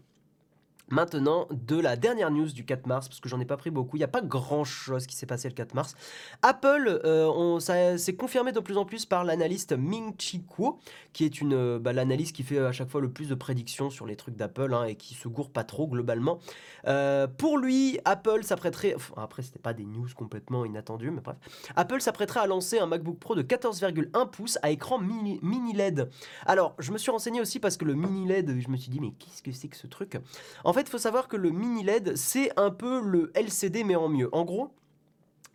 Maintenant, 0.90 1.48
de 1.52 1.78
la 1.78 1.98
dernière 1.98 2.32
news 2.32 2.48
du 2.48 2.64
4 2.64 2.88
mars, 2.88 3.10
parce 3.10 3.20
que 3.20 3.28
j'en 3.28 3.42
ai 3.42 3.46
pas 3.46 3.58
pris 3.58 3.72
beaucoup, 3.72 3.98
il 3.98 4.00
n'y 4.00 4.06
a 4.06 4.10
pas 4.10 4.22
grand 4.22 4.64
chose 4.64 5.06
qui 5.06 5.16
s'est 5.18 5.26
passé 5.26 5.50
le 5.50 5.54
4 5.54 5.74
mars. 5.74 5.96
Apple, 6.44 7.02
euh, 7.04 7.60
ça 7.60 7.98
s'est 7.98 8.16
confirmé 8.16 8.54
de 8.54 8.60
plus 8.62 8.78
en 8.78 8.86
plus 8.86 9.06
par 9.06 9.26
l'analyste 9.26 9.74
Ming 9.78 10.14
Chi 10.18 10.46
Kuo, 10.46 10.80
qui 11.12 11.26
est 11.26 11.42
une 11.42 11.54
euh, 11.54 11.80
bah, 11.80 11.92
l'analyste 11.92 12.34
qui 12.34 12.44
fait 12.44 12.60
à 12.60 12.72
chaque 12.72 12.90
fois 12.90 13.02
le 13.02 13.12
plus 13.12 13.28
de 13.28 13.36
prédictions 13.36 13.90
sur 13.90 14.06
les 14.06 14.16
trucs 14.16 14.38
d'Apple 14.38 14.74
hein, 14.74 14.86
et 14.86 14.96
qui 14.96 15.14
se 15.14 15.28
gourre 15.28 15.52
pas 15.52 15.66
trop 15.66 15.88
globalement. 15.88 16.40
Euh, 16.88 17.28
pour 17.28 17.58
lui, 17.58 18.00
Apple 18.06 18.44
s'apprêterait, 18.44 18.96
enfin, 18.96 19.16
après 19.18 19.42
c'était 19.42 19.60
pas 19.60 19.74
des 19.74 19.86
news 19.86 20.08
complètement 20.16 20.64
inattendues, 20.64 21.12
mais 21.12 21.22
bref, 21.22 21.38
Apple 21.76 22.00
s'apprêterait 22.00 22.40
à 22.40 22.48
lancer 22.48 22.80
un 22.80 22.86
MacBook 22.86 23.20
Pro 23.20 23.36
de 23.36 23.44
14,1 23.44 24.30
pouces 24.30 24.58
à 24.62 24.70
écran 24.70 25.00
mini, 25.00 25.40
LED. 25.74 26.10
Alors, 26.46 26.76
je 26.80 26.94
me 26.94 26.98
suis 26.98 27.12
renseigné 27.12 27.42
aussi 27.42 27.60
parce 27.60 27.76
que 27.76 27.84
le 27.84 27.96
mini 27.96 28.26
LED, 28.26 28.62
je 28.62 28.70
me 28.70 28.78
suis 28.78 28.90
dit 28.90 29.02
mais 29.02 29.12
qu'est-ce 29.20 29.44
que 29.44 29.52
c'est 29.52 29.68
que 29.68 29.76
ce 29.76 29.88
truc? 29.88 30.18
En 30.64 30.77
fait, 30.78 30.88
il 30.88 30.90
faut 30.90 30.98
savoir 30.98 31.28
que 31.28 31.38
le 31.38 31.50
mini 31.50 31.84
LED, 31.84 32.16
c'est 32.16 32.52
un 32.58 32.72
peu 32.72 33.02
le 33.02 33.32
LCD 33.36 33.84
mais 33.84 33.96
en 33.96 34.10
mieux. 34.10 34.30
En 34.34 34.46
gros, 34.46 34.72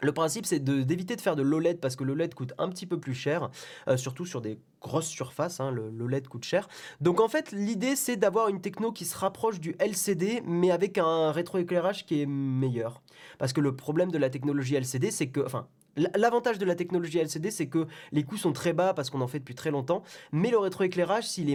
le 0.02 0.12
principe, 0.12 0.46
c'est 0.46 0.58
d'éviter 0.58 1.14
de, 1.14 1.20
faire 1.20 1.36
de 1.36 1.42
l'OLED 1.42 1.80
parce 1.80 1.94
que 1.94 2.02
l'OLED 2.02 2.34
coûte 2.34 2.52
un 2.58 2.68
petit 2.68 2.86
peu 2.86 2.98
plus 2.98 3.14
cher, 3.14 3.50
euh, 3.88 3.96
surtout 3.96 4.26
sur 4.26 4.40
des 4.40 4.58
grosses 4.80 5.06
surfaces, 5.06 5.60
hein, 5.60 5.70
l'OLED 5.70 6.26
coûte 6.26 6.44
cher. 6.44 6.68
Donc 7.00 7.20
en 7.20 7.28
fait, 7.28 7.52
l'idée, 7.52 7.94
c'est 7.94 8.16
d'avoir 8.16 8.48
une 8.48 8.60
techno 8.60 8.90
qui 8.90 9.04
se 9.04 9.16
rapproche 9.16 9.60
du 9.60 9.76
LCD, 9.78 10.42
mais 10.44 10.72
avec 10.72 10.98
un 10.98 11.30
rétroéclairage 11.30 12.04
qui 12.04 12.20
est 12.20 12.26
meilleur. 12.26 13.00
Parce 13.38 13.52
que 13.52 13.60
le 13.60 13.76
problème 13.76 14.10
de 14.10 14.18
la 14.18 14.28
technologie 14.28 14.74
LCD, 14.74 15.12
c'est 15.12 15.28
que, 15.28 15.40
enfin, 15.40 15.68
L'avantage 15.96 16.58
de 16.58 16.64
la 16.64 16.74
technologie 16.74 17.18
LCD, 17.18 17.50
c'est 17.50 17.66
que 17.66 17.86
les 18.12 18.24
coûts 18.24 18.38
sont 18.38 18.52
très 18.52 18.72
bas 18.72 18.94
parce 18.94 19.10
qu'on 19.10 19.20
en 19.20 19.26
fait 19.26 19.40
depuis 19.40 19.54
très 19.54 19.70
longtemps, 19.70 20.02
mais 20.32 20.50
le 20.50 20.58
rétroéclairage, 20.58 21.28
s'il 21.28 21.50
est, 21.50 21.52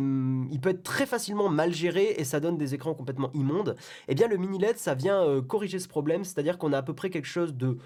il 0.51 0.59
peut 0.61 0.69
être 0.69 0.83
très 0.83 1.07
facilement 1.07 1.49
mal 1.49 1.73
géré 1.73 2.13
et 2.17 2.23
ça 2.23 2.39
donne 2.39 2.57
des 2.57 2.75
écrans 2.75 2.93
complètement 2.93 3.31
immondes. 3.33 3.75
Eh 4.07 4.15
bien, 4.15 4.27
le 4.27 4.37
mini 4.37 4.59
LED, 4.59 4.77
ça 4.77 4.93
vient 4.93 5.23
euh, 5.23 5.41
corriger 5.41 5.79
ce 5.79 5.87
problème, 5.87 6.23
c'est-à-dire 6.23 6.59
qu'on 6.59 6.71
a 6.71 6.77
à 6.77 6.83
peu 6.83 6.93
près 6.93 7.09
quelque 7.09 7.27
chose 7.27 7.55
de 7.55 7.77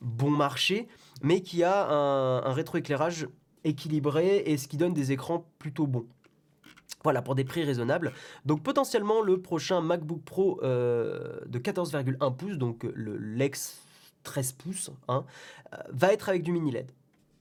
bon 0.00 0.30
marché, 0.30 0.86
mais 1.22 1.40
qui 1.40 1.64
a 1.64 1.88
un, 1.88 2.52
rétroéclairage 2.52 3.26
équilibré 3.64 4.44
et 4.46 4.56
ce 4.58 4.68
qui 4.68 4.76
donne 4.76 4.92
des 4.92 5.10
écrans 5.10 5.44
plutôt 5.58 5.86
bons. 5.86 6.06
Voilà, 7.02 7.20
pour 7.20 7.34
des 7.34 7.44
prix 7.44 7.64
raisonnables. 7.64 8.12
Donc 8.44 8.62
potentiellement 8.62 9.22
le 9.22 9.40
prochain 9.40 9.80
MacBook 9.80 10.22
Pro 10.22 10.60
euh, 10.62 11.40
de 11.46 11.58
14,1 11.58 12.36
pouces, 12.36 12.58
donc 12.58 12.84
le 12.94 13.16
Lex 13.16 13.85
13 14.26 14.52
pouces, 14.52 14.90
hein, 15.08 15.24
euh, 15.72 15.78
va 15.92 16.12
être 16.12 16.28
avec 16.28 16.42
du 16.42 16.52
mini 16.52 16.72
LED. 16.72 16.92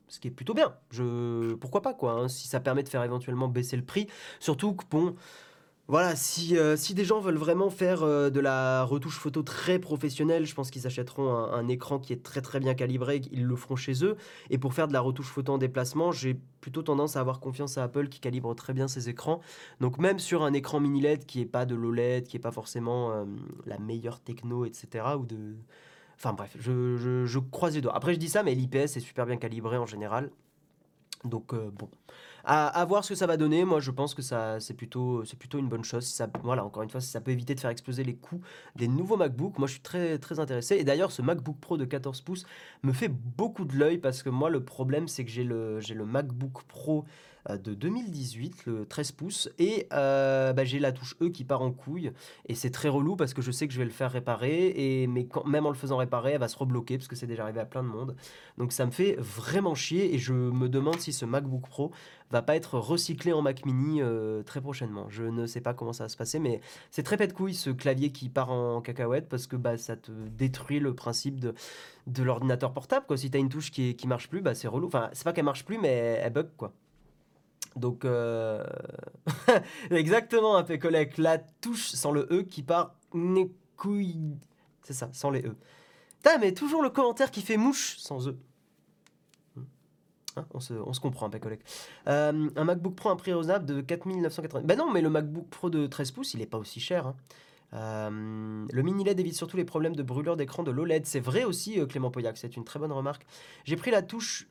Ce 0.08 0.20
qui 0.20 0.28
est 0.28 0.32
plutôt 0.32 0.54
bien. 0.54 0.76
Je... 0.92 1.56
Pourquoi 1.56 1.82
pas, 1.82 1.94
quoi, 1.94 2.14
hein, 2.14 2.28
si 2.30 2.48
ça 2.48 2.60
permet 2.60 2.84
de 2.84 2.90
faire 2.90 3.04
éventuellement 3.04 3.48
baisser 3.48 3.76
le 3.76 3.84
prix. 3.84 4.08
Surtout 4.40 4.74
que, 4.74 4.86
bon, 4.90 5.16
voilà, 5.88 6.16
si, 6.16 6.58
euh, 6.58 6.76
si 6.76 6.96
des 6.96 7.06
gens 7.06 7.20
veulent 7.20 7.38
vraiment 7.38 7.70
faire 7.70 8.02
euh, 8.02 8.32
de 8.32 8.40
la 8.40 8.84
retouche 8.84 9.18
photo 9.18 9.44
très 9.44 9.78
professionnelle, 9.78 10.46
je 10.46 10.56
pense 10.56 10.72
qu'ils 10.72 10.88
achèteront 10.88 11.32
un, 11.32 11.68
écran 11.68 12.00
qui 12.00 12.14
est 12.14 12.24
très 12.24 12.42
très 12.42 12.60
bien 12.60 12.76
calibré, 12.76 13.22
ils 13.32 13.46
le 13.46 13.56
feront 13.56 13.76
chez 13.76 14.04
eux. 14.04 14.16
Et 14.52 14.58
pour 14.58 14.74
faire 14.74 14.88
de 14.88 14.94
la 14.94 15.02
retouche 15.02 15.28
photo 15.28 15.54
en 15.54 15.58
déplacement, 15.58 16.12
j'ai 16.12 16.40
plutôt 16.62 16.84
tendance 16.84 17.18
à 17.18 17.20
avoir 17.20 17.40
confiance 17.40 17.78
à 17.78 17.84
Apple 17.84 18.10
qui 18.10 18.20
calibre 18.20 18.56
très 18.56 18.74
bien 18.74 18.88
ses 18.88 19.10
écrans. 19.10 19.42
Donc 19.80 20.00
même 20.00 20.18
sur 20.20 20.44
un 20.44 20.54
écran 20.54 20.80
mini 20.80 21.02
LED 21.02 21.26
qui 21.26 21.40
n'est 21.40 21.46
pas 21.46 21.66
de 21.66 21.76
l'OLED, 21.76 22.28
qui 22.28 22.36
n'est 22.36 22.42
pas 22.42 22.52
forcément 22.52 23.26
la 23.66 23.78
meilleure 23.78 24.20
techno, 24.20 24.66
etc., 24.66 25.06
ou 25.20 25.26
de 25.26 25.56
Enfin 26.18 26.34
bref, 26.34 26.56
je, 26.60 27.40
croise 27.40 27.76
les 27.76 27.82
doigts. 27.82 27.96
Après, 27.96 28.14
je 28.14 28.20
dis 28.20 28.30
ça, 28.30 28.44
mais 28.44 28.56
l'IPS 28.56 28.96
est 28.96 29.00
super 29.00 29.26
bien 29.26 29.38
calibré 29.38 29.78
en 29.78 29.86
général. 29.86 30.32
Donc 31.24 31.54
euh, 31.54 31.72
bon. 31.72 31.90
à, 32.44 32.86
voir 32.86 33.04
ce 33.04 33.10
que 33.10 33.16
ça 33.16 33.26
va 33.26 33.36
donner. 33.36 33.66
Moi, 33.66 33.80
je 33.80 33.92
pense 33.92 34.14
que 34.14 34.22
ça, 34.22 34.60
c'est 34.60 34.76
plutôt, 34.76 35.26
c'est 35.26 35.38
plutôt 35.38 35.58
une 35.58 35.68
bonne 35.68 35.84
chose. 35.84 36.06
Ça, 36.06 36.28
voilà, 36.44 36.64
encore 36.64 36.84
une 36.84 36.90
fois, 36.90 37.02
si 37.02 37.10
ça 37.10 37.20
peut 37.20 37.32
éviter 37.32 37.56
de 37.56 37.60
faire 37.60 37.72
exploser 37.72 38.04
les 38.04 38.16
coûts 38.16 38.42
des 38.76 38.88
nouveaux 38.88 39.18
MacBook, 39.18 39.58
moi, 39.58 39.68
je 39.68 39.74
suis 39.74 39.82
très, 39.82 40.20
très 40.20 40.40
intéressé. 40.40 40.76
Et 40.76 40.84
d'ailleurs, 40.84 41.12
ce 41.12 41.22
MacBook 41.22 41.58
Pro 41.60 41.78
de 41.78 41.86
14 41.86 42.22
pouces 42.22 42.46
me 42.84 42.94
fait 42.94 43.10
beaucoup 43.10 43.66
de 43.66 43.76
l'œil 43.76 43.98
parce 43.98 44.24
que 44.24 44.30
moi, 44.30 44.50
le 44.50 44.64
problème, 44.64 45.08
c'est 45.08 45.26
que 45.26 45.32
j'ai 45.32 45.44
le, 45.44 45.80
j'ai 45.80 45.96
le 45.96 46.06
MacBook 46.06 46.64
Pro 46.68 47.06
de 47.50 47.74
2018, 47.74 48.66
le 48.66 48.86
13 48.86 49.12
pouces, 49.12 49.50
et 49.60 49.88
euh, 49.94 50.54
bah, 50.54 50.66
j'ai 50.66 50.80
la 50.80 50.92
touche 50.92 51.16
E 51.22 51.30
qui 51.30 51.44
part 51.44 51.62
en 51.62 51.72
couille, 51.72 52.12
et 52.48 52.56
c'est 52.56 52.72
très 52.72 52.90
relou 52.90 53.16
parce 53.16 53.34
que 53.34 53.42
je 53.42 53.52
sais 53.52 53.68
que 53.68 53.74
je 53.74 53.80
vais 53.80 53.86
le 53.86 53.92
faire 53.92 54.12
réparer, 54.12 54.74
et, 54.76 55.08
mais 55.08 55.26
quand, 55.26 55.46
même 55.46 55.66
en 55.66 55.70
le 55.70 55.76
faisant 55.76 55.98
réparer, 55.98 56.32
elle 56.32 56.40
va 56.40 56.48
se 56.48 56.58
rebloquer 56.58 56.98
parce 56.98 57.08
que 57.08 57.16
c'est 57.16 57.28
déjà 57.28 57.44
arrivé 57.44 57.60
à 57.60 57.66
plein 57.66 57.84
de 57.84 57.88
monde. 57.88 58.16
Donc 58.58 58.72
ça 58.72 58.86
me 58.86 58.92
fait 58.92 59.16
vraiment 59.20 59.76
chier, 59.76 60.16
et 60.16 60.18
je 60.18 60.34
me 60.34 60.70
demande 60.70 61.00
si 61.00 61.14
ce 61.14 61.26
MacBook 61.26 61.68
Pro 61.68 61.92
va 62.32 62.42
pas 62.42 62.56
être 62.56 62.80
recyclé 62.80 63.32
en 63.34 63.42
Mac 63.42 63.66
mini 63.66 64.02
euh, 64.02 64.42
très 64.44 64.60
prochainement. 64.62 65.06
Je 65.10 65.24
ne 65.24 65.46
sais 65.46 65.62
pas 65.62 65.74
comment 65.74 65.94
ça 65.94 66.06
va 66.06 66.10
se 66.10 66.18
passer, 66.18 66.40
mais 66.40 66.62
c'est 66.90 67.04
très 67.04 67.18
pète 67.18 67.34
couille 67.34 67.54
ce 67.54 67.70
clavier 67.70 68.12
qui 68.12 68.30
part 68.30 68.50
en 68.52 68.82
cacahuète 68.82 69.30
parce 69.30 69.46
que 69.46 69.56
bah, 69.56 69.78
ça 69.78 69.96
te 69.96 70.12
détruit 70.12 70.80
le 70.80 70.96
principe 70.96 71.40
de, 71.40 71.54
de 72.08 72.24
l'ordinateur 72.24 72.74
portable. 72.74 73.06
Quoi. 73.06 73.18
Si 73.18 73.30
tu 73.30 73.38
as 73.38 73.40
une 73.40 73.50
touche 73.50 73.72
qui, 73.72 73.96
qui 73.96 74.08
marche 74.08 74.30
plus, 74.30 74.42
bah, 74.42 74.56
c'est 74.56 74.68
relou. 74.68 74.88
Enfin, 74.88 75.10
c'est 75.14 75.24
pas 75.24 75.34
qu'elle 75.34 75.46
marche 75.46 75.66
plus, 75.66 75.78
mais 75.78 76.20
elle 76.24 76.34
bug. 76.34 76.48
quoi. 76.58 76.74
Donc, 77.76 78.06
euh... 78.06 78.64
exactement, 79.92 80.56
un 80.56 80.64
Pécolec. 80.64 81.18
La 81.18 81.38
touche 81.38 81.90
sans 81.90 82.12
le 82.12 82.28
E 82.32 82.44
qui 82.44 82.64
part. 82.64 82.96
C'est 84.84 84.94
ça, 84.94 85.10
sans 85.14 85.30
les 85.30 85.46
E. 85.46 85.56
Putain, 86.18 86.38
mais 86.40 86.54
toujours 86.54 86.82
le 86.82 86.90
commentaire 86.90 87.32
qui 87.32 87.42
fait 87.42 87.58
mouche 87.58 87.98
sans 87.98 88.28
E. 88.28 88.38
Hein, 90.38 90.46
on, 90.54 90.60
se, 90.60 90.74
on, 90.74 90.94
se, 90.94 91.00
comprend, 91.00 91.30
Pécolec. 91.30 91.62
Euh, 92.08 92.50
un 92.56 92.64
MacBook 92.64 92.96
Pro 92.96 93.10
un 93.10 93.16
prix 93.16 93.34
raisonnable 93.34 93.66
de 93.66 93.82
4980. 93.82 94.66
Ben 94.66 94.78
non, 94.78 94.92
mais 94.92 95.02
le 95.02 95.10
MacBook 95.10 95.48
Pro 95.50 95.70
de 95.70 95.88
13 95.88 96.12
pouces, 96.12 96.34
il 96.34 96.42
est 96.42 96.46
pas 96.46 96.58
aussi 96.58 96.80
cher. 96.80 97.08
Hein. 97.08 97.16
Euh, 97.74 98.66
le 98.72 98.84
mini 98.84 99.04
LED 99.04 99.20
évite 99.20 99.36
surtout 99.36 99.58
les 99.58 99.66
problèmes 99.66 99.96
de 99.96 100.04
brûlure 100.04 100.38
d'écran 100.38 100.64
de 100.64 100.72
l'OLED. 100.72 101.06
C'est 101.06 101.20
vrai 101.20 101.44
aussi, 101.44 101.80
euh, 101.80 101.86
Clément 101.86 102.12
Poyac, 102.12 102.38
c'est 102.38 102.56
une 102.56 102.64
très 102.64 102.80
bonne 102.80 102.92
remarque. 102.92 103.26
J'ai 103.64 103.76
pris 103.76 103.92
la 103.92 104.02
touche 104.02 104.48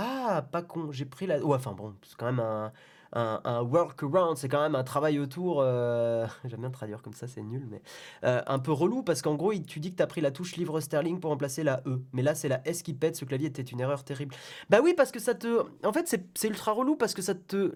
ah, 0.00 0.42
pas 0.42 0.62
con, 0.62 0.92
j'ai 0.92 1.04
pris 1.04 1.26
la. 1.26 1.44
Ouais, 1.44 1.56
enfin 1.56 1.72
bon, 1.72 1.92
c'est 2.02 2.16
quand 2.16 2.26
même 2.26 2.38
un, 2.38 2.72
un, 3.12 3.40
un 3.44 3.62
workaround, 3.62 4.36
c'est 4.36 4.48
quand 4.48 4.62
même 4.62 4.76
un 4.76 4.84
travail 4.84 5.18
autour. 5.18 5.60
Euh, 5.60 6.24
j'aime 6.44 6.60
bien 6.60 6.70
traduire 6.70 7.02
comme 7.02 7.14
ça, 7.14 7.26
c'est 7.26 7.42
nul, 7.42 7.66
mais 7.68 7.82
euh, 8.22 8.40
un 8.46 8.60
peu 8.60 8.70
relou 8.70 9.02
parce 9.02 9.22
qu'en 9.22 9.34
gros, 9.34 9.52
tu 9.54 9.80
dis 9.80 9.90
que 9.90 9.96
tu 9.96 10.02
as 10.02 10.06
pris 10.06 10.20
la 10.20 10.30
touche 10.30 10.54
livre 10.54 10.80
sterling 10.80 11.18
pour 11.18 11.30
remplacer 11.30 11.64
la 11.64 11.82
E. 11.84 12.00
Mais 12.12 12.22
là, 12.22 12.36
c'est 12.36 12.48
la 12.48 12.60
S 12.64 12.82
qui 12.84 12.94
pète, 12.94 13.16
ce 13.16 13.24
clavier 13.24 13.48
était 13.48 13.62
une 13.62 13.80
erreur 13.80 14.04
terrible. 14.04 14.36
Bah 14.70 14.78
oui, 14.82 14.94
parce 14.96 15.10
que 15.10 15.18
ça 15.18 15.34
te. 15.34 15.64
En 15.84 15.92
fait, 15.92 16.06
c'est 16.34 16.48
ultra 16.48 16.70
relou 16.70 16.94
parce 16.94 17.14
que 17.14 17.22
ça 17.22 17.34
te. 17.34 17.72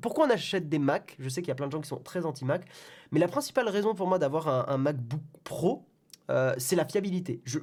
Pourquoi 0.00 0.26
on 0.26 0.30
achète 0.30 0.68
des 0.68 0.78
Mac? 0.78 1.16
Je 1.18 1.28
sais 1.28 1.42
qu'il 1.42 1.48
y 1.48 1.52
a 1.52 1.56
plein 1.56 1.66
de 1.66 1.72
gens 1.72 1.80
qui 1.80 1.88
sont 1.88 1.98
très 1.98 2.26
anti-Mac, 2.26 2.64
mais 3.10 3.18
la 3.18 3.28
principale 3.28 3.68
raison 3.68 3.96
pour 3.96 4.06
moi 4.06 4.20
d'avoir 4.20 4.70
un, 4.70 4.78
MacBook 4.78 5.20
Pro, 5.42 5.84
euh, 6.30 6.54
c'est 6.58 6.76
la 6.76 6.84
fiabilité. 6.84 7.40
Je 7.44 7.58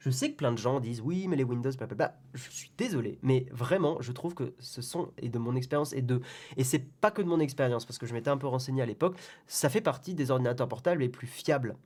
je 0.00 0.08
sais 0.08 0.30
que 0.30 0.36
plein 0.36 0.50
de 0.50 0.58
gens 0.58 0.80
disent 0.80 1.02
oui, 1.02 1.28
mais 1.28 1.36
les 1.36 1.44
Windows, 1.44 1.70
blablabla. 1.70 2.18
Je 2.32 2.50
suis 2.50 2.72
désolé, 2.78 3.18
mais 3.22 3.46
vraiment, 3.52 4.00
je 4.00 4.12
trouve 4.12 4.34
que 4.34 4.54
ce 4.58 4.80
sont, 4.80 5.12
et 5.18 5.28
de 5.28 5.38
mon 5.38 5.54
expérience, 5.54 5.92
et 5.92 6.00
de. 6.00 6.22
Et 6.56 6.64
c'est 6.64 6.78
pas 6.78 7.10
que 7.10 7.20
de 7.20 7.28
mon 7.28 7.38
expérience, 7.38 7.84
parce 7.84 7.98
que 7.98 8.06
je 8.06 8.14
m'étais 8.14 8.30
un 8.30 8.38
peu 8.38 8.46
renseigné 8.46 8.80
à 8.80 8.86
l'époque, 8.86 9.18
ça 9.46 9.68
fait 9.68 9.82
partie 9.82 10.14
des 10.14 10.30
ordinateurs 10.30 10.68
portables 10.68 11.02
les 11.02 11.10
plus 11.10 11.26
fiables. 11.26 11.76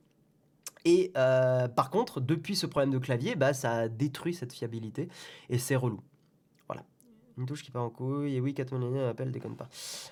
Et 0.85 1.11
euh, 1.16 1.66
par 1.66 1.90
contre, 1.90 2.20
depuis 2.20 2.55
ce 2.55 2.66
problème 2.66 2.90
de 2.90 2.98
clavier, 2.98 3.35
bah, 3.35 3.53
ça 3.53 3.72
a 3.72 3.88
détruit 3.88 4.33
cette 4.33 4.53
fiabilité, 4.53 5.09
et 5.50 5.59
c'est 5.59 5.77
relou. 5.77 6.00
Voilà. 6.68 6.85
Une 7.37 7.46
touche 7.46 7.64
qui 7.64 7.72
part 7.72 7.83
en 7.83 7.90
couille, 7.90 8.37
et 8.37 8.40
oui, 8.40 8.55
4000 8.55 8.96
appel, 9.09 9.33
déconne 9.33 9.57
pas. 9.57 9.68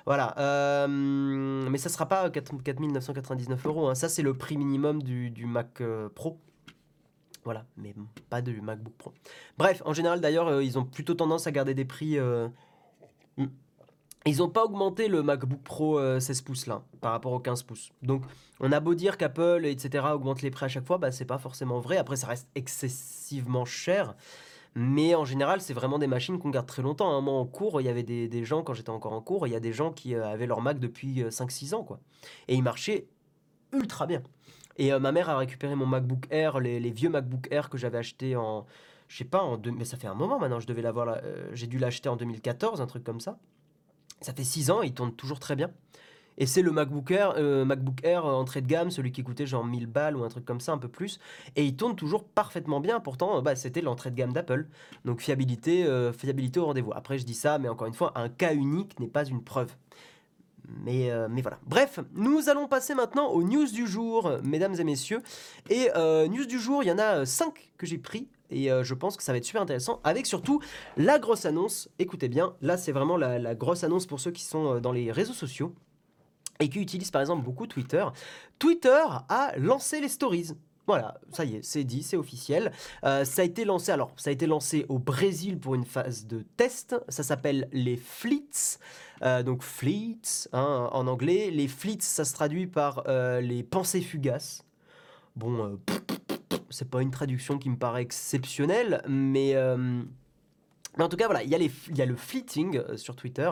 Voilà. 0.06 0.34
Euh, 0.38 1.68
mais 1.70 1.78
ça 1.78 1.88
sera 1.88 2.06
pas 2.06 2.28
4999 2.30 3.64
euros. 3.66 3.88
Hein. 3.88 3.94
Ça, 3.94 4.08
c'est 4.08 4.22
le 4.22 4.34
prix 4.34 4.56
minimum 4.56 5.04
du, 5.04 5.30
du 5.30 5.46
Mac 5.46 5.80
euh, 5.80 6.08
Pro. 6.08 6.40
Voilà, 7.44 7.66
mais 7.76 7.94
pas 8.31 8.40
de 8.40 8.52
MacBook 8.52 8.94
Pro. 8.94 9.12
Bref, 9.59 9.83
en 9.85 9.92
général 9.92 10.20
d'ailleurs, 10.20 10.48
euh, 10.48 10.62
ils 10.62 10.78
ont 10.78 10.85
plutôt 10.85 11.14
tendance 11.14 11.46
à 11.46 11.50
garder 11.52 11.74
des 11.74 11.85
prix. 11.85 12.18
Euh, 12.18 12.48
hmm. 13.37 13.46
Ils 14.24 14.38
n'ont 14.38 14.48
pas 14.48 14.64
augmenté 14.64 15.09
le 15.09 15.24
MacBook 15.24 15.62
Pro 15.62 15.98
16 16.20 16.40
euh, 16.40 16.44
pouces 16.44 16.66
là, 16.66 16.85
par 17.00 17.11
rapport 17.11 17.33
au 17.33 17.40
15 17.40 17.64
pouces. 17.64 17.90
Donc, 18.02 18.22
on 18.61 18.70
a 18.70 18.78
beau 18.78 18.94
dire 18.94 19.18
qu'Apple, 19.18 19.66
etc., 19.66 20.05
augmente 20.12 20.42
les 20.42 20.52
prix 20.52 20.66
à 20.66 20.68
chaque 20.68 20.87
fois, 20.87 20.98
bah, 20.98 21.11
c'est 21.11 21.24
pas 21.24 21.38
forcément 21.38 21.81
vrai. 21.81 21.96
Après, 21.96 22.14
ça 22.14 22.28
reste 22.28 22.48
excessivement 22.55 23.64
cher. 23.64 24.14
Mais 24.76 25.16
en 25.16 25.24
général, 25.24 25.61
c'est 25.61 25.74
vraiment 25.74 25.98
des 25.98 26.07
machines 26.07 26.38
qu'on 26.38 26.50
garde 26.50 26.66
très 26.66 26.83
longtemps. 26.83 27.11
Un 27.11 27.20
moment 27.20 27.40
en 27.40 27.46
cours, 27.46 27.81
il 27.81 27.85
y 27.85 27.90
avait 27.90 28.05
des, 28.05 28.28
des 28.28 28.44
gens, 28.44 28.62
quand 28.62 28.74
j'étais 28.74 28.90
encore 28.90 29.12
en 29.12 29.20
cours, 29.20 29.48
il 29.48 29.52
y 29.52 29.57
a 29.57 29.61
des 29.61 29.72
gens 29.72 29.90
qui 29.90 30.14
avaient 30.14 30.46
leur 30.46 30.61
Mac 30.61 30.78
depuis 30.78 31.24
5-6 31.24 31.74
ans. 31.74 31.83
quoi. 31.83 31.98
Et 32.46 32.55
ils 32.55 32.62
marchaient 32.62 33.09
ultra 33.72 34.07
bien. 34.07 34.22
Et 34.76 34.92
euh, 34.92 34.98
ma 34.98 35.12
mère 35.12 35.28
a 35.28 35.37
récupéré 35.37 35.74
mon 35.74 35.87
MacBook 35.87 36.26
Air, 36.30 36.61
les, 36.61 36.90
vieux 36.90 37.11
MacBook 37.11 37.48
Air 37.50 37.68
que 37.70 37.78
j'avais 37.78 37.98
acheté 37.98 38.37
en. 38.37 38.66
Je 39.08 39.18
sais 39.18 39.24
pas, 39.24 39.42
en 39.42 39.58
deux, 39.58 39.72
mais 39.72 39.85
ça 39.85 39.98
fait 39.98 40.06
un 40.06 40.14
moment 40.14 40.38
maintenant, 40.38 40.61
je 40.61 40.66
devais 40.66 40.82
l'avoir. 40.82 41.08
Euh, 41.22 41.50
j'ai 41.52 41.66
dû 41.66 41.78
l'acheter 41.78 42.08
en 42.08 42.16
2014, 42.16 42.80
un 42.80 42.87
truc 42.87 43.04
comme 43.04 43.20
ça. 43.20 43.38
Ça 44.20 44.32
fait 44.32 44.44
6 44.44 44.70
ans, 44.70 44.82
il 44.82 44.94
tourne 44.94 45.12
toujours 45.12 45.38
très 45.38 45.56
bien. 45.56 45.70
Et 46.38 46.46
c'est 46.46 46.62
le 46.62 46.70
MacBook 46.70 47.11
Air, 47.11 47.35
euh, 47.37 47.66
MacBook 47.66 48.02
Air 48.04 48.24
entrée 48.24 48.62
de 48.62 48.66
gamme, 48.66 48.90
celui 48.90 49.12
qui 49.12 49.22
coûtait 49.22 49.44
genre 49.44 49.66
1000 49.66 49.87
balles 49.87 50.16
ou 50.16 50.24
un 50.24 50.28
truc 50.28 50.46
comme 50.46 50.61
ça, 50.61 50.72
un 50.72 50.78
peu 50.78 50.88
plus. 50.88 51.20
Et 51.56 51.64
il 51.64 51.76
tourne 51.76 51.94
toujours 51.94 52.24
parfaitement 52.24 52.80
bien. 52.80 53.00
Pourtant, 53.00 53.42
bah, 53.42 53.54
c'était 53.54 53.82
l'entrée 53.82 54.11
de 54.11 54.16
gamme 54.16 54.32
d'Apple. 54.32 54.66
Donc 55.04 55.20
fiabilité, 55.20 55.87
fiabilité 56.16 56.58
au 56.58 56.66
rendez-vous. 56.66 56.92
Après, 56.94 57.18
je 57.18 57.26
dis 57.26 57.35
ça, 57.35 57.58
mais 57.58 57.68
encore 57.68 57.87
une 57.87 57.92
fois, 57.92 58.12
un 58.14 58.30
cas 58.30 58.54
unique 58.54 58.98
n'est 58.98 59.08
pas 59.08 59.26
une 59.26 59.44
preuve. 59.44 59.74
Mais, 60.68 61.11
euh, 61.11 61.29
mais 61.31 61.42
voilà. 61.42 61.59
Bref, 61.66 62.01
nous 62.14 62.48
allons 62.48 62.68
passer 62.68 62.94
maintenant 62.94 63.29
aux 63.29 63.42
news 63.42 63.66
du 63.66 63.87
jour, 63.87 64.38
mesdames 64.42 64.75
et 64.79 64.85
messieurs. 64.85 65.20
Et 65.70 65.90
euh, 65.96 66.29
news 66.29 66.46
du 66.46 66.59
jour, 66.59 66.83
il 66.83 66.87
y 66.87 66.92
en 66.92 66.98
a 66.98 67.27
5 67.27 67.72
que 67.77 67.87
j'ai 67.87 67.98
pris. 67.98 68.29
Et 68.51 68.70
euh, 68.70 68.85
je 68.85 68.94
pense 68.94 69.16
que 69.16 69.22
ça 69.22 69.33
va 69.33 69.38
être 69.38 69.44
super 69.44 69.62
intéressant, 69.62 70.01
avec 70.05 70.27
surtout 70.27 70.61
la 70.96 71.18
grosse 71.18 71.46
annonce. 71.46 71.88
Écoutez 71.98 72.29
bien, 72.29 72.55
là 72.61 72.77
c'est 72.77 72.92
vraiment 72.92 73.16
la, 73.16 73.55
grosse 73.55 73.83
annonce 73.83 74.07
pour 74.07 74.20
ceux 74.20 74.31
qui 74.31 74.44
sont 74.44 74.79
dans 74.79 74.92
les 74.92 75.11
réseaux 75.11 75.33
sociaux 75.33 75.75
et 76.61 76.68
qui 76.68 76.79
utilisent 76.79 77.11
par 77.11 77.22
exemple 77.22 77.42
beaucoup 77.42 77.66
Twitter. 77.66 78.05
Twitter 78.59 79.03
a 79.31 79.53
lancé 79.57 80.01
les 80.03 80.09
stories. 80.09 80.53
Voilà, 80.87 81.21
ça 81.31 81.45
y 81.45 81.57
est, 81.57 81.64
c'est 81.64 81.85
dit, 81.85 82.03
c'est 82.03 82.16
officiel. 82.16 82.73
Euh, 83.05 83.25
ça 83.25 83.42
a 83.42 83.45
été 83.45 83.64
lancé, 83.64 83.92
alors, 83.92 84.12
ça 84.16 84.31
a 84.31 84.33
été 84.33 84.47
lancé 84.47 84.85
au 84.88 84.99
Brésil 84.99 85.59
pour 85.59 85.77
une 85.77 85.85
phase 85.85 86.27
de 86.27 86.45
test. 86.57 86.97
Ça 87.09 87.23
s'appelle 87.23 87.68
les 87.73 87.97
Fleets. 87.97 88.79
Euh, 89.23 89.45
donc, 89.45 89.62
Fleets 89.62 90.49
hein, 90.53 90.88
en 90.92 91.07
anglais. 91.07 91.51
Les 91.51 91.68
Fleets, 91.68 92.01
ça 92.01 92.25
se 92.25 92.35
traduit 92.35 92.66
par 92.66 93.05
euh, 93.07 93.40
les 93.40 93.62
pensées 93.62 94.01
fugaces. 94.01 94.64
Bon, 95.37 95.79
c'est 96.68 96.90
pas 96.90 97.01
une 97.01 97.12
traduction 97.12 97.59
qui 97.59 97.71
me 97.71 97.77
paraît 97.77 98.03
exceptionnelle, 98.03 99.03
mais. 99.09 99.55
Mais 100.96 101.05
en 101.05 101.09
tout 101.09 101.16
cas, 101.16 101.26
voilà, 101.26 101.42
il 101.42 101.50
y, 101.50 102.02
a 102.02 102.07
le 102.07 102.16
fleeting 102.16 102.81
sur 102.96 103.16
Twitter 103.16 103.50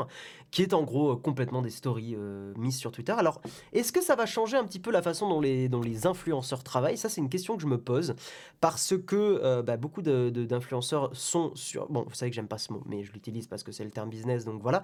qui 0.51 0.63
est 0.63 0.75
en 0.75 0.83
gros 0.83 1.13
euh, 1.13 1.17
complètement 1.17 1.63
des 1.63 1.71
stories 1.71 2.15
euh, 2.17 2.53
mises 2.57 2.77
sur 2.77 2.93
Twitter. 2.93 3.13
Alors, 3.13 3.41
est-ce 3.73 3.93
que 3.93 4.03
ça 4.03 4.17
va 4.17 4.27
changer 4.27 4.57
un 4.57 4.65
petit 4.65 4.79
peu 4.79 4.91
la 4.91 5.03
façon 5.03 5.29
dont 5.29 5.41
les, 5.41 6.07
influenceurs 6.07 6.63
travaillent? 6.63 6.97
Ça, 6.97 7.09
c'est 7.09 7.21
une 7.21 7.29
question 7.29 7.57
que 7.57 7.63
je 7.63 7.67
me 7.67 7.79
pose 7.79 8.15
parce 8.61 8.95
que 9.07 9.17
euh, 9.17 9.63
bah, 9.63 9.77
beaucoup 9.77 10.03
d'influenceurs 10.03 11.11
sont 11.13 11.53
sur... 11.55 11.89
Bon, 11.89 12.05
vous 12.09 12.15
savez 12.15 12.31
que 12.31 12.35
j'aime 12.35 12.49
pas 12.49 12.59
ce 12.59 12.73
mot, 12.73 12.83
mais 12.87 13.05
je 13.05 13.13
l'utilise 13.13 13.47
parce 13.47 13.63
que 13.63 13.73
c'est 13.73 13.85
le 13.85 13.91
terme 13.91 14.11
business, 14.11 14.45
donc 14.45 14.63
voilà. 14.63 14.83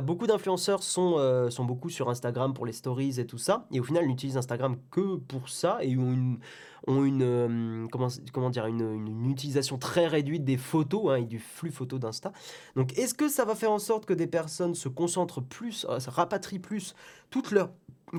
beaucoup 0.00 0.26
d'influenceurs 0.26 0.82
sont, 0.82 1.50
sont 1.50 1.64
beaucoup 1.64 1.90
sur 1.90 2.08
Instagram 2.10 2.54
pour 2.54 2.66
les 2.66 2.72
stories 2.72 3.18
et 3.20 3.26
tout 3.26 3.38
ça, 3.38 3.66
et 3.72 3.80
au 3.80 3.84
final, 3.84 4.06
n'utilisent 4.06 4.36
Instagram 4.36 4.76
que 4.90 5.16
pour 5.16 5.48
ça 5.48 5.78
et 5.82 5.96
ont 5.96 6.12
une 6.12 6.38
ont 6.86 7.04
une 7.04 7.88
comment, 7.90 8.08
comment 8.32 8.50
dire 8.50 8.66
une, 8.66 9.30
utilisation 9.30 9.78
très 9.78 10.06
réduite 10.06 10.44
des 10.44 10.56
photos 10.56 11.12
hein, 11.12 11.16
et 11.16 11.24
du 11.24 11.38
flux 11.38 11.70
photo 11.70 11.98
d'Insta. 11.98 12.32
Donc 12.76 12.96
est-ce 12.98 13.14
que 13.14 13.28
ça 13.28 13.44
va 13.44 13.54
faire 13.54 13.72
en 13.72 13.78
sorte 13.78 14.06
que 14.06 14.14
des 14.14 14.26
personnes 14.26 14.74
se 14.74 14.88
concentrent 14.88 15.42
plus, 15.42 15.86
euh, 15.88 15.98
rapatrient 16.06 16.58
plus 16.58 16.94
toute 17.30 17.50
leur 17.50 17.70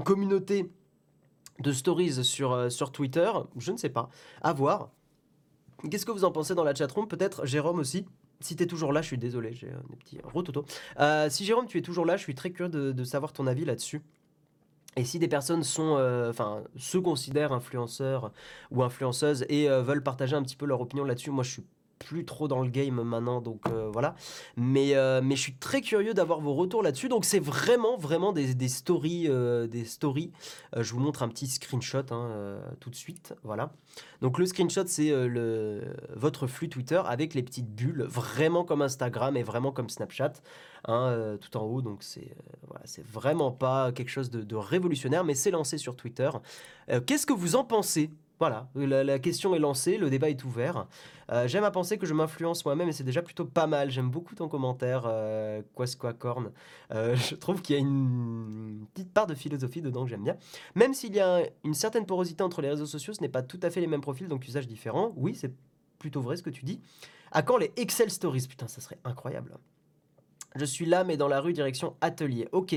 communauté 0.05 0.71
de 1.59 1.71
stories 1.71 2.23
sur, 2.23 2.51
euh, 2.51 2.69
sur 2.69 2.91
Twitter? 2.91 3.31
Je 3.57 3.71
ne 3.71 3.77
sais 3.77 3.89
pas. 3.89 4.09
À 4.41 4.53
voir. 4.53 4.91
Qu'est-ce 5.89 6.05
que 6.05 6.11
vous 6.11 6.23
en 6.23 6.31
pensez 6.31 6.55
dans 6.55 6.63
la 6.63 6.73
chatroom? 6.73 7.07
Peut-être 7.07 7.45
Jérôme 7.45 7.79
aussi 7.79 8.05
si 8.43 8.55
tu 8.55 8.63
es 8.63 8.67
toujours 8.67 8.91
là, 8.91 9.01
je 9.01 9.07
suis 9.07 9.17
désolé, 9.17 9.53
j'ai 9.53 9.67
des 9.67 9.95
petits 9.95 10.19
rototo. 10.23 10.65
Euh, 10.99 11.29
si 11.29 11.45
Jérôme, 11.45 11.65
tu 11.65 11.77
es 11.77 11.81
toujours 11.81 12.05
là, 12.05 12.17
je 12.17 12.23
suis 12.23 12.35
très 12.35 12.51
curieux 12.51 12.69
de, 12.69 13.03
savoir 13.03 13.33
ton 13.33 13.47
avis 13.47 13.65
là-dessus. 13.65 14.01
Et 14.95 15.05
si 15.05 15.19
des 15.19 15.27
personnes 15.27 15.63
sont, 15.63 15.97
enfin, 16.29 16.63
se 16.77 16.97
considèrent 16.97 17.51
influenceurs 17.51 18.31
ou 18.71 18.83
influenceuses 18.83 19.45
et 19.49 19.67
veulent 19.67 20.03
partager 20.03 20.35
un 20.35 20.43
petit 20.43 20.55
peu 20.55 20.65
leur 20.65 20.81
opinion 20.81 21.03
là-dessus, 21.03 21.31
moi 21.31 21.43
je 21.43 21.51
suis 21.51 21.63
plus 22.03 22.25
trop 22.25 22.47
dans 22.47 22.61
le 22.61 22.69
game 22.69 23.01
maintenant, 23.01 23.41
donc 23.41 23.67
voilà. 23.91 24.15
Mais, 24.57 24.93
mais 25.21 25.35
je 25.35 25.41
suis 25.41 25.55
très 25.55 25.81
curieux 25.81 26.13
d'avoir 26.13 26.39
vos 26.39 26.53
retours 26.53 26.83
là-dessus. 26.83 27.09
Donc 27.09 27.25
c'est 27.25 27.39
vraiment, 27.39 27.97
vraiment 27.97 28.33
des, 28.33 28.67
stories. 28.67 29.29
des 29.69 29.85
stories. 29.85 30.31
je 30.77 30.93
vous 30.93 30.99
montre 30.99 31.23
un 31.23 31.29
petit 31.29 31.47
screenshot 31.47 32.05
hein, 32.11 32.57
tout 32.79 32.89
de 32.89 32.95
suite. 32.95 33.33
Voilà. 33.43 33.71
Donc 34.21 34.37
le 34.37 34.45
screenshot, 34.45 34.85
c'est 34.87 35.09
le, 35.11 35.81
votre 36.15 36.47
flux 36.47 36.69
Twitter 36.69 37.01
avec 37.05 37.33
les 37.33 37.43
petites 37.43 37.73
bulles, 37.73 38.03
vraiment 38.03 38.63
comme 38.63 38.81
Instagram 38.81 39.37
et 39.37 39.43
vraiment 39.43 39.71
comme 39.71 39.89
Snapchat. 39.89 40.33
Hein, 40.85 41.37
tout 41.39 41.55
en 41.55 41.63
haut. 41.63 41.81
Donc 41.81 42.03
c'est 42.03 42.35
voilà, 42.67 42.83
vraiment 43.09 43.51
pas 43.51 43.91
quelque 43.91 44.09
chose 44.09 44.29
de, 44.29 44.41
de 44.41 44.55
révolutionnaire, 44.55 45.23
mais 45.23 45.35
c'est 45.35 45.51
lancé 45.51 45.77
sur 45.77 45.95
Twitter. 45.95 46.29
Qu'est-ce 47.05 47.25
que 47.25 47.33
vous 47.33 47.55
en 47.55 47.63
pensez? 47.63 48.11
Voilà, 48.43 48.67
la, 48.75 49.19
question 49.19 49.55
est 49.55 49.59
lancée, 49.59 49.97
le 49.97 50.09
débat 50.09 50.29
est 50.29 50.43
ouvert. 50.43 50.85
Euh, 51.31 51.47
j'aime 51.47 51.63
à 51.63 51.71
penser 51.71 51.97
que 51.97 52.05
je 52.05 52.13
m'influence 52.13 52.65
moi-même 52.65 52.89
et 52.89 52.91
c'est 52.91 53.05
déjà 53.05 53.21
plutôt 53.21 53.45
pas 53.45 53.67
mal. 53.67 53.89
J'aime 53.89 54.09
beaucoup 54.09 54.35
ton 54.35 54.49
commentaire, 54.49 55.03
euh, 55.05 55.61
Corn. 56.19 56.51
Euh, 56.91 57.15
je 57.29 57.35
trouve 57.35 57.61
qu'il 57.61 57.77
y 57.77 57.79
a 57.79 57.81
une 57.81 58.85
petite 58.93 59.13
part 59.13 59.27
de 59.27 59.33
philosophie 59.33 59.81
dedans 59.81 60.03
que 60.03 60.09
j'aime 60.09 60.25
bien. 60.25 60.35
Même 60.75 60.93
s'il 60.93 61.15
y 61.15 61.21
a 61.21 61.43
une 61.63 61.73
certaine 61.73 62.05
porosité 62.05 62.43
entre 62.43 62.61
les 62.61 62.69
réseaux 62.69 62.85
sociaux, 62.85 63.13
ce 63.13 63.21
n'est 63.21 63.29
pas 63.29 63.43
tout 63.43 63.61
à 63.63 63.69
fait 63.69 63.79
les 63.79 63.87
mêmes 63.87 64.01
profils, 64.01 64.27
donc 64.27 64.45
usages 64.45 64.67
différents. 64.67 65.13
Oui, 65.15 65.35
c'est 65.35 65.53
plutôt 65.97 66.19
vrai 66.19 66.35
ce 66.35 66.43
que 66.43 66.49
tu 66.49 66.65
dis. 66.65 66.81
À 67.31 67.43
quand 67.43 67.55
les 67.55 67.71
Excel 67.77 68.09
Stories? 68.09 68.47
Putain, 68.49 68.67
ça 68.67 68.81
serait 68.81 68.99
incroyable. 69.05 69.55
Je 70.57 70.65
suis 70.65 70.85
là, 70.85 71.05
mais 71.05 71.15
dans 71.15 71.29
la 71.29 71.39
rue, 71.39 71.53
direction 71.53 71.95
atelier. 72.01 72.49
Ok. 72.51 72.75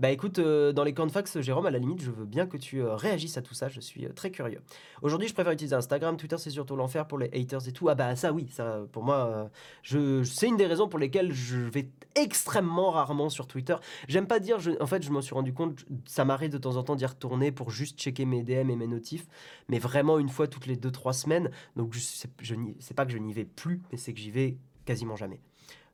Bah 0.00 0.10
écoute, 0.10 0.38
euh, 0.38 0.72
dans 0.72 0.82
les 0.82 0.94
camps 0.94 1.04
de 1.04 1.12
fax, 1.12 1.40
Jérôme, 1.40 1.66
à 1.66 1.70
la 1.70 1.78
limite, 1.78 2.00
je 2.00 2.10
veux 2.10 2.24
bien 2.24 2.46
que 2.46 2.56
tu 2.56 2.80
euh, 2.80 2.94
réagisses 2.94 3.36
à 3.36 3.42
tout 3.42 3.52
ça, 3.52 3.68
je 3.68 3.80
suis 3.80 4.06
euh, 4.06 4.12
très 4.14 4.30
curieux. 4.30 4.62
Aujourd'hui, 5.02 5.28
je 5.28 5.34
préfère 5.34 5.52
utiliser 5.52 5.76
Instagram, 5.76 6.16
Twitter, 6.16 6.38
c'est 6.38 6.48
surtout 6.48 6.74
l'enfer 6.74 7.06
pour 7.06 7.18
les 7.18 7.26
haters 7.34 7.68
et 7.68 7.72
tout. 7.72 7.90
Ah 7.90 7.94
bah 7.94 8.16
ça 8.16 8.32
oui, 8.32 8.48
ça 8.50 8.80
pour 8.92 9.02
moi, 9.02 9.50
je, 9.82 10.24
c'est 10.24 10.48
une 10.48 10.56
des 10.56 10.66
raisons 10.66 10.88
pour 10.88 10.98
lesquelles 10.98 11.32
je 11.32 11.58
vais 11.58 11.90
extrêmement 12.14 12.90
rarement 12.92 13.28
sur 13.28 13.46
Twitter. 13.46 13.76
J'aime 14.08 14.26
pas 14.26 14.40
dire, 14.40 14.56
en 14.80 14.86
fait, 14.86 15.02
je 15.02 15.10
m'en 15.10 15.20
suis 15.20 15.34
rendu 15.34 15.52
compte, 15.52 15.84
ça 16.06 16.24
m'arrive 16.24 16.50
de 16.50 16.58
temps 16.58 16.76
en 16.76 16.82
temps 16.82 16.96
d'y 16.96 17.04
retourner 17.04 17.52
pour 17.52 17.70
juste 17.70 18.00
checker 18.00 18.24
mes 18.24 18.42
DM 18.42 18.70
et 18.70 18.76
mes 18.76 18.86
notifs, 18.86 19.26
mais 19.68 19.78
vraiment 19.78 20.18
une 20.18 20.30
fois 20.30 20.48
toutes 20.48 20.64
les 20.64 20.76
2-3 20.76 21.12
semaines. 21.12 21.50
Donc 21.76 21.92
je, 21.92 22.00
je, 22.40 22.54
c'est 22.78 22.94
pas 22.94 23.04
que 23.04 23.12
je 23.12 23.18
n'y 23.18 23.34
vais 23.34 23.44
plus, 23.44 23.82
mais 23.92 23.98
c'est 23.98 24.14
que 24.14 24.18
j'y 24.20 24.30
vais 24.30 24.56
quasiment 24.86 25.16
jamais. 25.16 25.42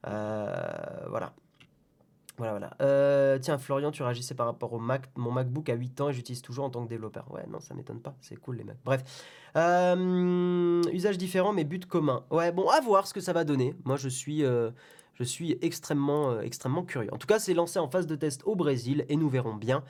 voilà. 0.05 1.35
Voilà, 2.39 2.53
voilà. 2.53 2.77
Euh, 2.83 3.39
tiens, 3.39 3.59
Florian, 3.59 3.91
tu 3.91 4.03
réagissais 4.03 4.35
par 4.35 4.47
rapport 4.47 4.73
au 4.73 4.79
Mac. 4.79 5.09
Mon 5.17 5.31
MacBook 5.31 5.69
a 5.71 5.75
8 5.75 6.01
ans 6.03 6.09
et 6.11 6.13
j'utilise 6.13 6.43
toujours 6.43 6.65
en 6.67 6.71
tant 6.71 6.85
que 6.85 6.89
développeur. 6.89 7.27
Ouais, 7.33 7.45
non, 7.49 7.61
ça 7.61 7.75
m'étonne 7.75 8.01
pas. 8.01 8.15
C'est 8.21 8.37
cool, 8.37 8.57
les 8.57 8.65
Macs. 8.65 8.79
Bref. 8.85 9.03
Euh, 9.57 10.83
usage 10.93 11.17
différent, 11.17 11.53
mais 11.53 11.65
but 11.65 11.87
commun. 11.87 12.25
Ouais, 12.31 12.53
bon, 12.53 12.69
à 12.69 12.81
voir 12.81 13.07
ce 13.07 13.15
que 13.15 13.21
ça 13.21 13.33
va 13.33 13.45
donner. 13.45 13.75
Moi, 13.85 13.97
je 13.97 14.09
suis, 14.09 14.45
euh, 14.45 14.71
je 15.15 15.25
suis 15.25 15.57
extrêmement, 15.63 16.41
extrêmement 16.41 16.83
curieux. 16.83 17.13
En 17.15 17.17
tout 17.17 17.27
cas, 17.27 17.39
c'est 17.39 17.55
lancé 17.55 17.79
en 17.79 17.89
phase 17.89 18.07
de 18.07 18.17
test 18.17 18.43
au 18.45 18.55
Brésil 18.55 19.07
et 19.09 19.17
nous 19.17 19.31
verrons 19.31 19.55
bien 19.55 19.83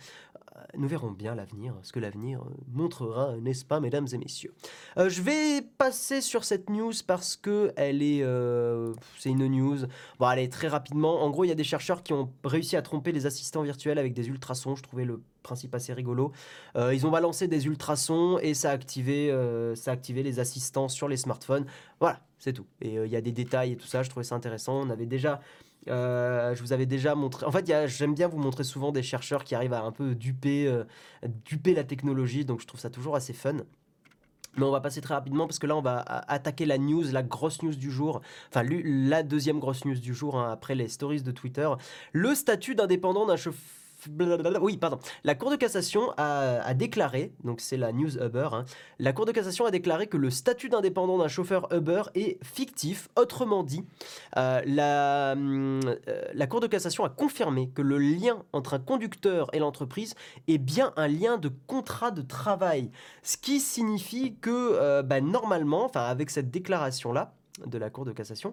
nous 0.76 0.88
verrons 0.88 1.10
bien 1.10 1.34
l'avenir, 1.34 1.74
ce 1.82 1.92
que 1.92 2.00
l'avenir 2.00 2.40
euh, 2.42 2.50
montrera, 2.72 3.36
n'est-ce 3.36 3.64
pas, 3.64 3.80
mesdames 3.80 4.06
et 4.12 4.18
messieurs. 4.18 4.54
Euh, 4.98 5.08
je 5.08 5.22
vais 5.22 5.62
passer 5.62 6.20
sur 6.20 6.44
cette 6.44 6.70
news 6.70 6.92
parce 7.06 7.36
que 7.36 7.72
elle 7.76 8.02
est, 8.02 8.22
euh, 8.22 8.92
c'est 9.18 9.30
une 9.30 9.46
news. 9.46 9.78
Bon, 10.18 10.26
allez 10.26 10.48
très 10.48 10.68
rapidement. 10.68 11.22
En 11.22 11.30
gros, 11.30 11.44
il 11.44 11.48
y 11.48 11.52
a 11.52 11.56
des 11.56 11.64
chercheurs 11.64 12.02
qui 12.02 12.12
ont 12.12 12.30
réussi 12.44 12.76
à 12.76 12.82
tromper 12.82 13.12
les 13.12 13.26
assistants 13.26 13.62
virtuels 13.62 13.98
avec 13.98 14.14
des 14.14 14.28
ultrasons. 14.28 14.76
Je 14.76 14.82
trouvais 14.82 15.04
le 15.04 15.22
principe 15.42 15.74
assez 15.76 15.92
rigolo. 15.92 16.32
ils 16.76 17.06
ont 17.06 17.10
balancé 17.10 17.46
des 17.46 17.66
ultrasons 17.66 18.38
et 18.40 18.52
ça 18.52 18.70
a 18.70 18.72
activé, 18.72 19.30
ça 19.76 19.92
a 19.92 19.94
activé 19.94 20.24
les 20.24 20.40
assistants 20.40 20.88
sur 20.88 21.06
les 21.06 21.16
smartphones. 21.16 21.66
Voilà, 22.00 22.20
c'est 22.40 22.52
tout. 22.52 22.66
Et 22.80 22.94
il 22.94 23.10
y 23.10 23.14
a 23.14 23.20
des 23.20 23.30
détails 23.30 23.72
et 23.72 23.76
tout 23.76 23.86
ça. 23.86 24.02
Je 24.02 24.10
trouvais 24.10 24.24
ça 24.24 24.34
intéressant. 24.34 24.80
On 24.80 24.90
avait 24.90 25.06
déjà 25.06 25.40
euh, 25.88 26.54
je 26.54 26.62
vous 26.62 26.72
avais 26.72 26.86
déjà 26.86 27.14
montré. 27.14 27.46
En 27.46 27.52
fait, 27.52 27.70
j'aime 27.86 28.14
bien 28.14 28.28
vous 28.28 28.38
montrer 28.38 28.64
souvent 28.64 28.92
des 28.92 29.02
chercheurs 29.02 29.44
qui 29.44 29.54
arrivent 29.54 29.72
à 29.72 29.82
un 29.82 29.92
peu 29.92 30.14
duper, 30.14 30.66
euh, 30.66 30.84
duper 31.44 31.74
la 31.74 31.84
technologie, 31.84 32.44
donc 32.44 32.60
je 32.60 32.66
trouve 32.66 32.80
ça 32.80 32.90
toujours 32.90 33.16
assez 33.16 33.32
fun. 33.32 33.56
Mais 34.56 34.64
on 34.64 34.70
va 34.70 34.80
passer 34.80 35.02
très 35.02 35.12
rapidement 35.12 35.46
parce 35.46 35.58
que 35.58 35.66
là, 35.66 35.76
on 35.76 35.82
va 35.82 35.98
attaquer 36.00 36.64
la 36.64 36.78
news, 36.78 37.04
la 37.12 37.22
grosse 37.22 37.62
news 37.62 37.74
du 37.74 37.90
jour. 37.90 38.22
Enfin, 38.48 38.62
la 38.64 39.22
deuxième 39.22 39.58
grosse 39.58 39.84
news 39.84 39.98
du 39.98 40.14
jour 40.14 40.38
hein, 40.38 40.50
après 40.50 40.74
les 40.74 40.88
stories 40.88 41.22
de 41.22 41.30
Twitter. 41.30 41.68
Le 42.12 42.34
statut 42.34 42.74
d'indépendant 42.74 43.26
d'un 43.26 43.36
chauffeur 43.36 43.60
oui, 44.60 44.76
pardon. 44.76 44.98
La 45.24 45.34
Cour 45.34 45.50
de 45.50 45.56
cassation 45.56 46.12
a, 46.16 46.74
déclaré, 46.74 47.32
donc 47.44 47.60
c'est 47.60 47.76
la 47.76 47.92
news 47.92 48.16
Uber, 48.18 48.48
hein, 48.52 48.64
la 48.98 49.12
Cour 49.12 49.26
de 49.26 49.32
cassation 49.32 49.66
a 49.66 49.70
déclaré 49.70 50.06
que 50.06 50.16
le 50.16 50.30
statut 50.30 50.68
d'indépendant 50.68 51.18
d'un 51.18 51.28
chauffeur 51.28 51.68
Uber 51.72 52.02
est 52.14 52.42
fictif. 52.44 53.08
Autrement 53.16 53.62
dit, 53.62 53.84
euh, 54.36 54.62
la, 54.66 55.32
euh, 55.32 55.80
la 56.32 56.46
Cour 56.46 56.60
de 56.60 56.66
cassation 56.66 57.04
a 57.04 57.08
confirmé 57.08 57.70
que 57.70 57.82
le 57.82 57.98
lien 57.98 58.44
entre 58.52 58.74
un 58.74 58.78
conducteur 58.78 59.48
et 59.54 59.58
l'entreprise 59.58 60.14
est 60.48 60.58
bien 60.58 60.92
un 60.96 61.08
lien 61.08 61.38
de 61.38 61.50
contrat 61.66 62.10
de 62.10 62.22
travail. 62.22 62.90
Ce 63.22 63.36
qui 63.36 63.60
signifie 63.60 64.36
que, 64.40 64.50
euh, 64.50 65.02
bah, 65.02 65.20
normalement, 65.20 65.90
avec 65.94 66.30
cette 66.30 66.50
déclaration-là, 66.50 67.34
de 67.64 67.78
la 67.78 67.90
Cour 67.90 68.04
de 68.04 68.12
cassation, 68.12 68.52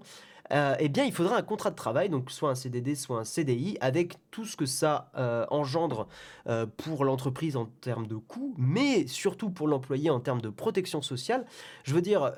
euh, 0.51 0.75
eh 0.79 0.89
bien, 0.89 1.05
il 1.05 1.13
faudra 1.13 1.37
un 1.37 1.41
contrat 1.41 1.71
de 1.71 1.75
travail, 1.75 2.09
donc 2.09 2.29
soit 2.29 2.49
un 2.49 2.55
CDD, 2.55 2.95
soit 2.95 3.19
un 3.19 3.23
CDI, 3.23 3.77
avec 3.79 4.17
tout 4.29 4.45
ce 4.45 4.57
que 4.57 4.65
ça 4.65 5.09
euh, 5.17 5.45
engendre 5.49 6.07
euh, 6.47 6.65
pour 6.65 7.05
l'entreprise 7.05 7.55
en 7.55 7.65
termes 7.65 8.07
de 8.07 8.15
coûts, 8.15 8.53
mais 8.57 9.07
surtout 9.07 9.49
pour 9.49 9.67
l'employé 9.67 10.09
en 10.09 10.19
termes 10.19 10.41
de 10.41 10.49
protection 10.49 11.01
sociale. 11.01 11.45
Je 11.83 11.93
veux 11.93 12.01
dire, 12.01 12.33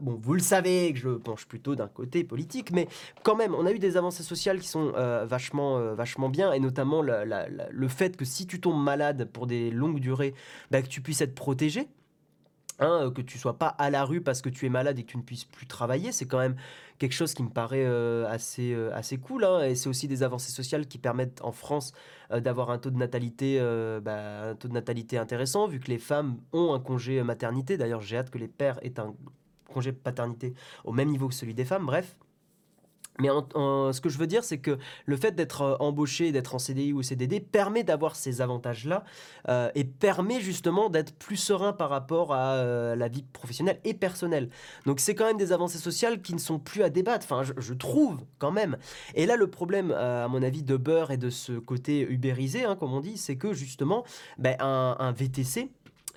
bon, 0.00 0.18
vous 0.20 0.34
le 0.34 0.40
savez 0.40 0.92
que 0.92 0.98
je 0.98 1.10
penche 1.10 1.46
plutôt 1.46 1.74
d'un 1.74 1.88
côté 1.88 2.24
politique, 2.24 2.70
mais 2.72 2.88
quand 3.22 3.36
même, 3.36 3.54
on 3.54 3.66
a 3.66 3.72
eu 3.72 3.78
des 3.78 3.96
avancées 3.96 4.22
sociales 4.22 4.58
qui 4.60 4.68
sont 4.68 4.92
vachement, 5.24 5.94
vachement 5.94 6.28
bien, 6.28 6.52
et 6.52 6.60
notamment 6.60 7.02
le 7.02 7.88
fait 7.88 8.16
que 8.16 8.24
si 8.24 8.46
tu 8.46 8.60
tombes 8.60 8.82
malade 8.82 9.28
pour 9.32 9.46
des 9.46 9.70
longues 9.70 10.00
durées, 10.00 10.34
bah, 10.70 10.82
que 10.82 10.88
tu 10.88 11.00
puisses 11.00 11.20
être 11.20 11.34
protégé. 11.34 11.88
Hein, 12.78 13.12
que 13.14 13.20
tu 13.20 13.38
sois 13.38 13.58
pas 13.58 13.68
à 13.68 13.90
la 13.90 14.04
rue 14.04 14.22
parce 14.22 14.42
que 14.42 14.48
tu 14.48 14.66
es 14.66 14.68
malade 14.68 14.98
et 14.98 15.04
que 15.04 15.10
tu 15.10 15.16
ne 15.16 15.22
puisses 15.22 15.44
plus 15.44 15.66
travailler, 15.66 16.10
c'est 16.10 16.24
quand 16.24 16.38
même 16.38 16.56
quelque 16.98 17.12
chose 17.12 17.34
qui 17.34 17.42
me 17.42 17.50
paraît 17.50 17.84
euh, 17.84 18.26
assez, 18.28 18.72
euh, 18.72 18.94
assez 18.94 19.18
cool. 19.18 19.44
Hein, 19.44 19.64
et 19.64 19.74
c'est 19.74 19.88
aussi 19.88 20.08
des 20.08 20.22
avancées 20.22 20.52
sociales 20.52 20.86
qui 20.86 20.98
permettent 20.98 21.40
en 21.42 21.52
France 21.52 21.92
euh, 22.30 22.40
d'avoir 22.40 22.70
un 22.70 22.78
taux 22.78 22.90
de 22.90 22.96
natalité, 22.98 23.60
bah, 24.02 24.50
un 24.50 24.54
taux 24.54 24.68
de 24.68 24.72
natalité 24.72 25.18
intéressant, 25.18 25.66
vu 25.66 25.80
que 25.80 25.88
les 25.88 25.98
femmes 25.98 26.38
ont 26.52 26.74
un 26.74 26.80
congé 26.80 27.22
maternité. 27.22 27.76
D'ailleurs, 27.76 28.00
j'ai 28.00 28.18
hâte 28.18 28.30
que 28.30 28.38
les 28.38 28.48
pères 28.48 28.78
aient 28.82 28.98
un 28.98 29.14
congé 29.72 29.92
paternité 29.92 30.54
au 30.84 30.92
même 30.92 31.08
niveau 31.08 31.28
que 31.28 31.34
celui 31.34 31.54
des 31.54 31.64
femmes. 31.64 31.86
Bref, 31.86 32.16
mais 33.20 33.28
ce 33.28 34.00
que 34.00 34.08
je 34.08 34.18
veux 34.18 34.26
dire, 34.26 34.42
c'est 34.42 34.58
que 34.58 34.78
le 35.04 35.16
fait 35.16 35.32
d'être 35.32 35.62
euh, 35.62 35.76
embauché, 35.80 36.32
d'être 36.32 36.54
en 36.54 36.58
CDI 36.58 36.92
ou 36.92 37.02
CDD 37.02 37.40
permet 37.40 37.84
d'avoir 37.84 38.16
ces 38.16 38.40
avantages-là 38.40 39.04
euh, 39.48 39.70
et 39.74 39.84
permet 39.84 40.40
justement 40.40 40.88
d'être 40.88 41.14
plus 41.14 41.36
serein 41.36 41.72
par 41.72 41.90
rapport 41.90 42.32
à 42.32 42.54
euh, 42.54 42.96
la 42.96 43.08
vie 43.08 43.22
professionnelle 43.32 43.80
et 43.84 43.92
personnelle. 43.92 44.48
Donc 44.86 44.98
c'est 44.98 45.14
quand 45.14 45.26
même 45.26 45.36
des 45.36 45.52
avancées 45.52 45.78
sociales 45.78 46.22
qui 46.22 46.32
ne 46.32 46.38
sont 46.38 46.58
plus 46.58 46.82
à 46.82 46.88
débattre, 46.88 47.26
enfin 47.30 47.42
je, 47.42 47.74
trouve 47.74 48.20
quand 48.38 48.50
même. 48.50 48.76
Et 49.14 49.26
là 49.26 49.36
le 49.36 49.46
problème, 49.46 49.90
à 49.92 50.28
mon 50.28 50.42
avis, 50.42 50.62
de 50.62 50.76
Beurre 50.76 51.10
et 51.10 51.16
de 51.16 51.30
ce 51.30 51.52
côté 51.52 52.00
ubérisé, 52.00 52.64
hein, 52.64 52.76
comme 52.76 52.92
on 52.92 53.00
dit, 53.00 53.16
c'est 53.16 53.36
que 53.36 53.52
justement, 53.52 54.04
ben, 54.38 54.56
un 54.60 55.12
VTC, 55.12 55.70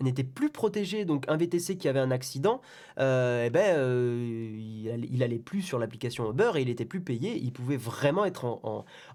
n'était 0.04 0.24
plus 0.24 0.50
protégé. 0.50 1.06
Donc 1.06 1.26
un 1.28 1.38
VTC 1.38 1.78
qui 1.78 1.88
avait 1.88 2.00
un 2.00 2.12
accident, 2.12 2.62
euh, 3.00 3.46
eh 3.46 3.50
ben, 3.50 3.78
euh, 3.78 4.58
il, 4.58 5.24
allait, 5.24 5.40
plus 5.40 5.62
sur 5.62 5.80
l'application 5.80 6.30
Uber 6.30 6.52
et 6.56 6.62
il 6.62 6.70
était 6.70 6.86
plus 6.86 7.02
payé. 7.02 7.38
Il 7.38 7.52
pouvait 7.52 7.78
vraiment 7.78 8.26
être 8.26 8.46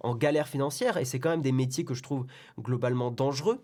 en 0.01 0.15
galère 0.15 0.49
financière. 0.49 0.97
Et 0.97 1.05
c'est 1.05 1.19
quand 1.19 1.31
même 1.31 1.43
des 1.43 1.53
métiers 1.53 1.85
que 1.85 1.95
je 1.95 2.03
trouve 2.03 2.27
globalement 2.59 3.11
dangereux. 3.11 3.63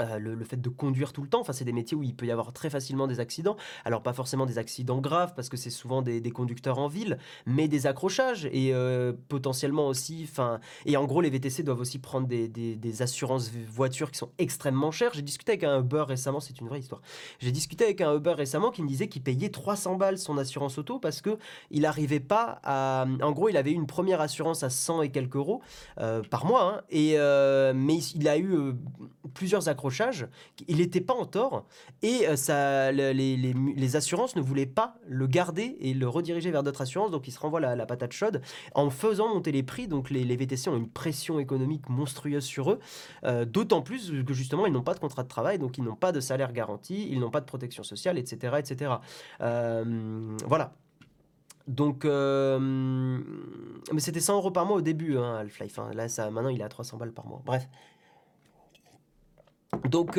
Euh, 0.00 0.18
le, 0.18 0.44
fait 0.44 0.60
de 0.60 0.68
conduire 0.68 1.12
tout 1.12 1.22
le 1.22 1.28
temps, 1.28 1.40
enfin 1.40 1.52
c'est 1.52 1.64
des 1.64 1.72
métiers 1.72 1.96
où 1.96 2.02
il 2.02 2.14
peut 2.14 2.24
y 2.24 2.30
avoir 2.30 2.52
très 2.52 2.70
facilement 2.70 3.06
des 3.06 3.20
accidents. 3.20 3.56
Alors 3.84 4.02
pas 4.02 4.12
forcément 4.12 4.46
des 4.46 4.58
accidents 4.58 5.00
graves 5.00 5.34
parce 5.34 5.48
que 5.48 5.56
c'est 5.56 5.70
souvent 5.70 6.02
des, 6.02 6.22
conducteurs 6.30 6.78
en 6.78 6.88
ville, 6.88 7.18
mais 7.46 7.68
des 7.68 7.86
accrochages 7.86 8.46
et 8.52 8.72
euh, 8.72 9.12
potentiellement 9.28 9.88
aussi, 9.88 10.26
enfin 10.30 10.60
et 10.86 10.96
en 10.96 11.04
gros 11.04 11.20
les 11.20 11.30
VTC 11.30 11.64
doivent 11.64 11.80
aussi 11.80 11.98
prendre 11.98 12.28
des, 12.28 13.02
assurances 13.02 13.50
voitures 13.50 14.10
qui 14.10 14.18
sont 14.18 14.30
extrêmement 14.38 14.90
chères. 14.90 15.12
J'ai 15.14 15.22
discuté 15.22 15.52
avec 15.52 15.64
un 15.64 15.80
Uber 15.80 16.04
récemment, 16.06 16.40
c'est 16.40 16.60
une 16.60 16.68
vraie 16.68 16.80
histoire. 16.80 17.00
J'ai 17.40 17.52
discuté 17.52 17.84
avec 17.84 18.00
un 18.00 18.14
Uber 18.14 18.32
récemment 18.32 18.70
qui 18.70 18.82
me 18.82 18.88
disait 18.88 19.08
qu'il 19.08 19.22
payait 19.22 19.50
300 19.50 19.96
balles 19.96 20.18
son 20.18 20.38
assurance 20.38 20.78
auto 20.78 20.98
parce 20.98 21.20
que 21.20 21.38
il 21.70 21.82
n'arrivait 21.82 22.20
pas 22.20 22.60
à, 22.62 23.06
en 23.22 23.32
gros 23.32 23.48
il 23.48 23.56
avait 23.56 23.72
une 23.72 23.86
première 23.86 24.20
assurance 24.20 24.62
à 24.62 24.70
100 24.70 25.02
et 25.02 25.10
quelques 25.10 25.36
euros 25.36 25.60
euh, 25.98 26.22
par 26.22 26.44
mois, 26.46 26.62
hein, 26.62 26.82
et 26.90 27.16
mais 27.74 27.98
il 28.14 28.28
a 28.28 28.38
eu 28.38 28.74
plusieurs 29.34 29.68
accrochages 29.68 29.87
il 30.66 30.78
n'était 30.78 31.00
pas 31.00 31.14
en 31.14 31.26
tort 31.26 31.66
et 32.02 32.28
euh, 32.28 32.36
ça, 32.36 32.92
les, 32.92 33.96
assurances 33.96 34.36
ne 34.36 34.40
voulaient 34.40 34.66
pas 34.66 34.94
le 35.06 35.26
garder 35.26 35.76
et 35.80 35.94
le 35.94 36.08
rediriger 36.08 36.50
vers 36.50 36.62
d'autres 36.62 36.82
assurances, 36.82 37.10
donc 37.10 37.26
il 37.28 37.32
se 37.32 37.38
renvoie 37.38 37.60
la, 37.60 37.86
patate 37.86 38.12
chaude 38.12 38.42
en 38.74 38.90
faisant 38.90 39.28
monter 39.28 39.52
les 39.52 39.62
prix. 39.62 39.88
Donc 39.88 40.10
les, 40.10 40.36
VTC 40.36 40.68
ont 40.68 40.76
une 40.76 40.88
pression 40.88 41.38
économique 41.38 41.88
monstrueuse 41.88 42.44
sur 42.44 42.72
eux, 42.72 42.78
euh, 43.24 43.44
d'autant 43.44 43.82
plus 43.82 44.12
que 44.24 44.34
justement 44.34 44.66
ils 44.66 44.72
n'ont 44.72 44.82
pas 44.82 44.94
de 44.94 45.00
contrat 45.00 45.22
de 45.22 45.28
travail, 45.28 45.58
donc 45.58 45.78
ils 45.78 45.84
n'ont 45.84 45.96
pas 45.96 46.12
de 46.12 46.20
salaire 46.20 46.52
garanti, 46.52 47.08
ils 47.10 47.18
n'ont 47.18 47.30
pas 47.30 47.40
de 47.40 47.46
protection 47.46 47.82
sociale, 47.82 48.18
etc. 48.18 48.56
etc. 48.58 48.92
Euh, 49.40 50.36
voilà. 50.46 50.72
Donc, 51.66 52.04
mais 52.04 54.00
c'était 54.00 54.20
100 54.20 54.36
euros 54.36 54.50
par 54.50 54.64
mois 54.64 54.76
au 54.76 54.80
début, 54.80 55.18
hein, 55.18 55.36
Half-Life. 55.40 55.78
Hein. 55.78 55.90
Là, 55.92 56.08
ça, 56.08 56.30
maintenant, 56.30 56.48
il 56.48 56.60
est 56.60 56.64
à 56.64 56.68
300 56.68 56.96
balles 56.96 57.12
par 57.12 57.26
mois. 57.26 57.42
Bref. 57.44 57.68
Donc, 59.84 60.18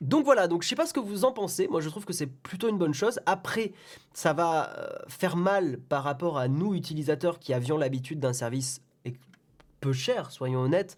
donc 0.00 0.24
voilà, 0.24 0.48
donc 0.48 0.62
je 0.62 0.68
sais 0.68 0.76
pas 0.76 0.86
ce 0.86 0.92
que 0.92 1.00
vous 1.00 1.24
en 1.24 1.32
pensez. 1.32 1.68
Moi, 1.68 1.80
je 1.80 1.88
trouve 1.88 2.04
que 2.04 2.12
c'est 2.12 2.26
plutôt 2.26 2.68
une 2.68 2.78
bonne 2.78 2.94
chose. 2.94 3.20
Après, 3.26 3.72
ça 4.14 4.32
va 4.32 4.72
faire 5.08 5.36
mal 5.36 5.78
par 5.88 6.02
rapport 6.04 6.38
à 6.38 6.48
nous 6.48 6.74
utilisateurs 6.74 7.38
qui 7.38 7.52
avions 7.52 7.76
l'habitude 7.76 8.20
d'un 8.20 8.32
service 8.32 8.82
peu 9.80 9.92
cher, 9.92 10.32
soyons 10.32 10.60
honnêtes. 10.60 10.96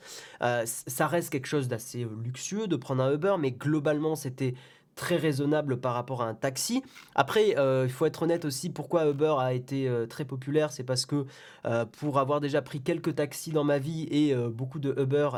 ça 0.64 1.06
reste 1.06 1.30
quelque 1.30 1.46
chose 1.46 1.68
d'assez 1.68 2.06
luxueux 2.24 2.66
de 2.66 2.76
prendre 2.76 3.02
un 3.02 3.12
Uber, 3.12 3.36
mais 3.38 3.52
globalement, 3.52 4.16
c'était 4.16 4.54
très 4.94 5.16
raisonnable 5.16 5.80
par 5.80 5.94
rapport 5.94 6.22
à 6.22 6.26
un 6.26 6.34
taxi. 6.34 6.82
Après, 7.14 7.56
euh, 7.58 7.84
il 7.86 7.92
faut 7.92 8.06
être 8.06 8.22
honnête 8.22 8.44
aussi, 8.44 8.70
pourquoi 8.70 9.08
Uber 9.08 9.34
a 9.38 9.54
été 9.54 9.88
euh, 9.88 10.06
très 10.06 10.24
populaire, 10.24 10.72
c'est 10.72 10.84
parce 10.84 11.06
que 11.06 11.26
euh, 11.64 11.86
pour 11.86 12.18
avoir 12.18 12.40
déjà 12.40 12.60
pris 12.60 12.82
quelques 12.82 13.14
taxis 13.14 13.50
dans 13.50 13.64
ma 13.64 13.78
vie 13.78 14.06
et 14.10 14.34
beaucoup 14.34 14.78
de 14.78 14.94
Uber, 15.00 15.30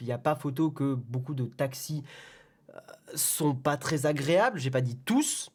il 0.00 0.06
n'y 0.06 0.12
a 0.12 0.18
pas 0.18 0.34
photo 0.34 0.70
que 0.70 0.94
beaucoup 0.94 1.34
de 1.34 1.44
taxis 1.44 2.02
sont 3.14 3.54
pas 3.54 3.76
très 3.76 4.06
agréables. 4.06 4.58
J'ai 4.58 4.70
pas 4.70 4.80
dit 4.80 4.96
tous, 5.04 5.50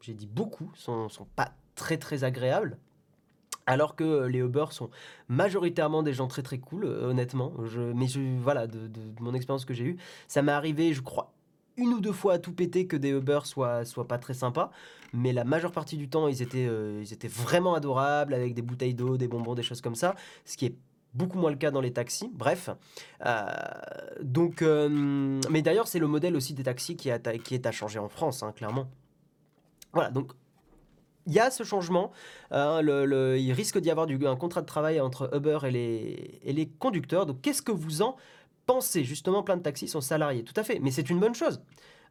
j'ai 0.00 0.14
dit 0.14 0.26
beaucoup, 0.26 0.70
sont, 0.74 1.08
sont 1.08 1.26
pas 1.36 1.52
très 1.74 1.96
très 1.96 2.24
agréables. 2.24 2.78
Alors 3.66 3.96
que 3.96 4.24
les 4.26 4.38
Uber 4.38 4.66
sont 4.70 4.88
majoritairement 5.28 6.02
des 6.02 6.14
gens 6.14 6.26
très 6.26 6.42
très 6.42 6.58
cool, 6.58 6.86
honnêtement. 6.86 7.52
Je, 7.66 7.80
mais 7.80 8.06
je, 8.06 8.20
voilà, 8.40 8.66
de, 8.66 8.86
de 8.86 9.00
mon 9.20 9.34
expérience 9.34 9.66
que 9.66 9.74
j'ai 9.74 9.84
eue, 9.84 9.96
ça 10.26 10.40
m'est 10.40 10.52
arrivé, 10.52 10.94
je 10.94 11.02
crois, 11.02 11.32
une 11.78 11.94
ou 11.94 12.00
deux 12.00 12.12
fois 12.12 12.34
à 12.34 12.38
tout 12.38 12.52
péter 12.52 12.86
que 12.86 12.96
des 12.96 13.10
Uber 13.10 13.40
soient, 13.44 13.84
soient 13.84 14.06
pas 14.06 14.18
très 14.18 14.34
sympas. 14.34 14.70
Mais 15.14 15.32
la 15.32 15.44
majeure 15.44 15.72
partie 15.72 15.96
du 15.96 16.08
temps, 16.08 16.28
ils 16.28 16.42
étaient, 16.42 16.66
euh, 16.68 17.02
ils 17.02 17.12
étaient 17.12 17.28
vraiment 17.28 17.74
adorables, 17.74 18.34
avec 18.34 18.52
des 18.52 18.62
bouteilles 18.62 18.94
d'eau, 18.94 19.16
des 19.16 19.28
bonbons, 19.28 19.54
des 19.54 19.62
choses 19.62 19.80
comme 19.80 19.94
ça. 19.94 20.14
Ce 20.44 20.56
qui 20.56 20.66
est 20.66 20.74
beaucoup 21.14 21.38
moins 21.38 21.50
le 21.50 21.56
cas 21.56 21.70
dans 21.70 21.80
les 21.80 21.92
taxis. 21.92 22.30
Bref. 22.34 22.68
Euh, 23.24 23.46
donc, 24.20 24.60
euh, 24.60 25.40
mais 25.50 25.62
d'ailleurs, 25.62 25.88
c'est 25.88 25.98
le 25.98 26.08
modèle 26.08 26.36
aussi 26.36 26.52
des 26.52 26.64
taxis 26.64 26.96
qui, 26.96 27.10
qui 27.44 27.54
est 27.54 27.66
à 27.66 27.72
changer 27.72 27.98
en 27.98 28.08
France, 28.08 28.42
hein, 28.42 28.52
clairement. 28.52 28.88
Voilà, 29.94 30.10
donc 30.10 30.32
il 31.26 31.34
y 31.34 31.40
a 31.40 31.50
ce 31.50 31.62
changement. 31.62 32.10
Hein, 32.50 32.80
il 32.82 33.52
risque 33.52 33.78
d'y 33.78 33.90
avoir 33.90 34.08
un 34.08 34.36
contrat 34.36 34.62
de 34.62 34.66
travail 34.66 35.00
entre 35.00 35.30
Uber 35.34 35.58
et 35.64 35.70
les, 35.70 36.40
et 36.42 36.52
les 36.52 36.66
conducteurs. 36.66 37.26
Donc, 37.26 37.42
qu'est-ce 37.42 37.62
que 37.62 37.72
vous 37.72 38.02
en 38.02 38.16
penser. 38.68 39.02
Justement, 39.02 39.42
plein 39.42 39.56
de 39.56 39.62
taxis 39.62 39.88
sont 39.88 40.02
salariés. 40.02 40.44
Tout 40.44 40.54
à 40.56 40.62
fait. 40.62 40.78
Mais 40.78 40.92
c'est 40.92 41.10
une 41.10 41.18
bonne 41.18 41.34
chose. 41.34 41.60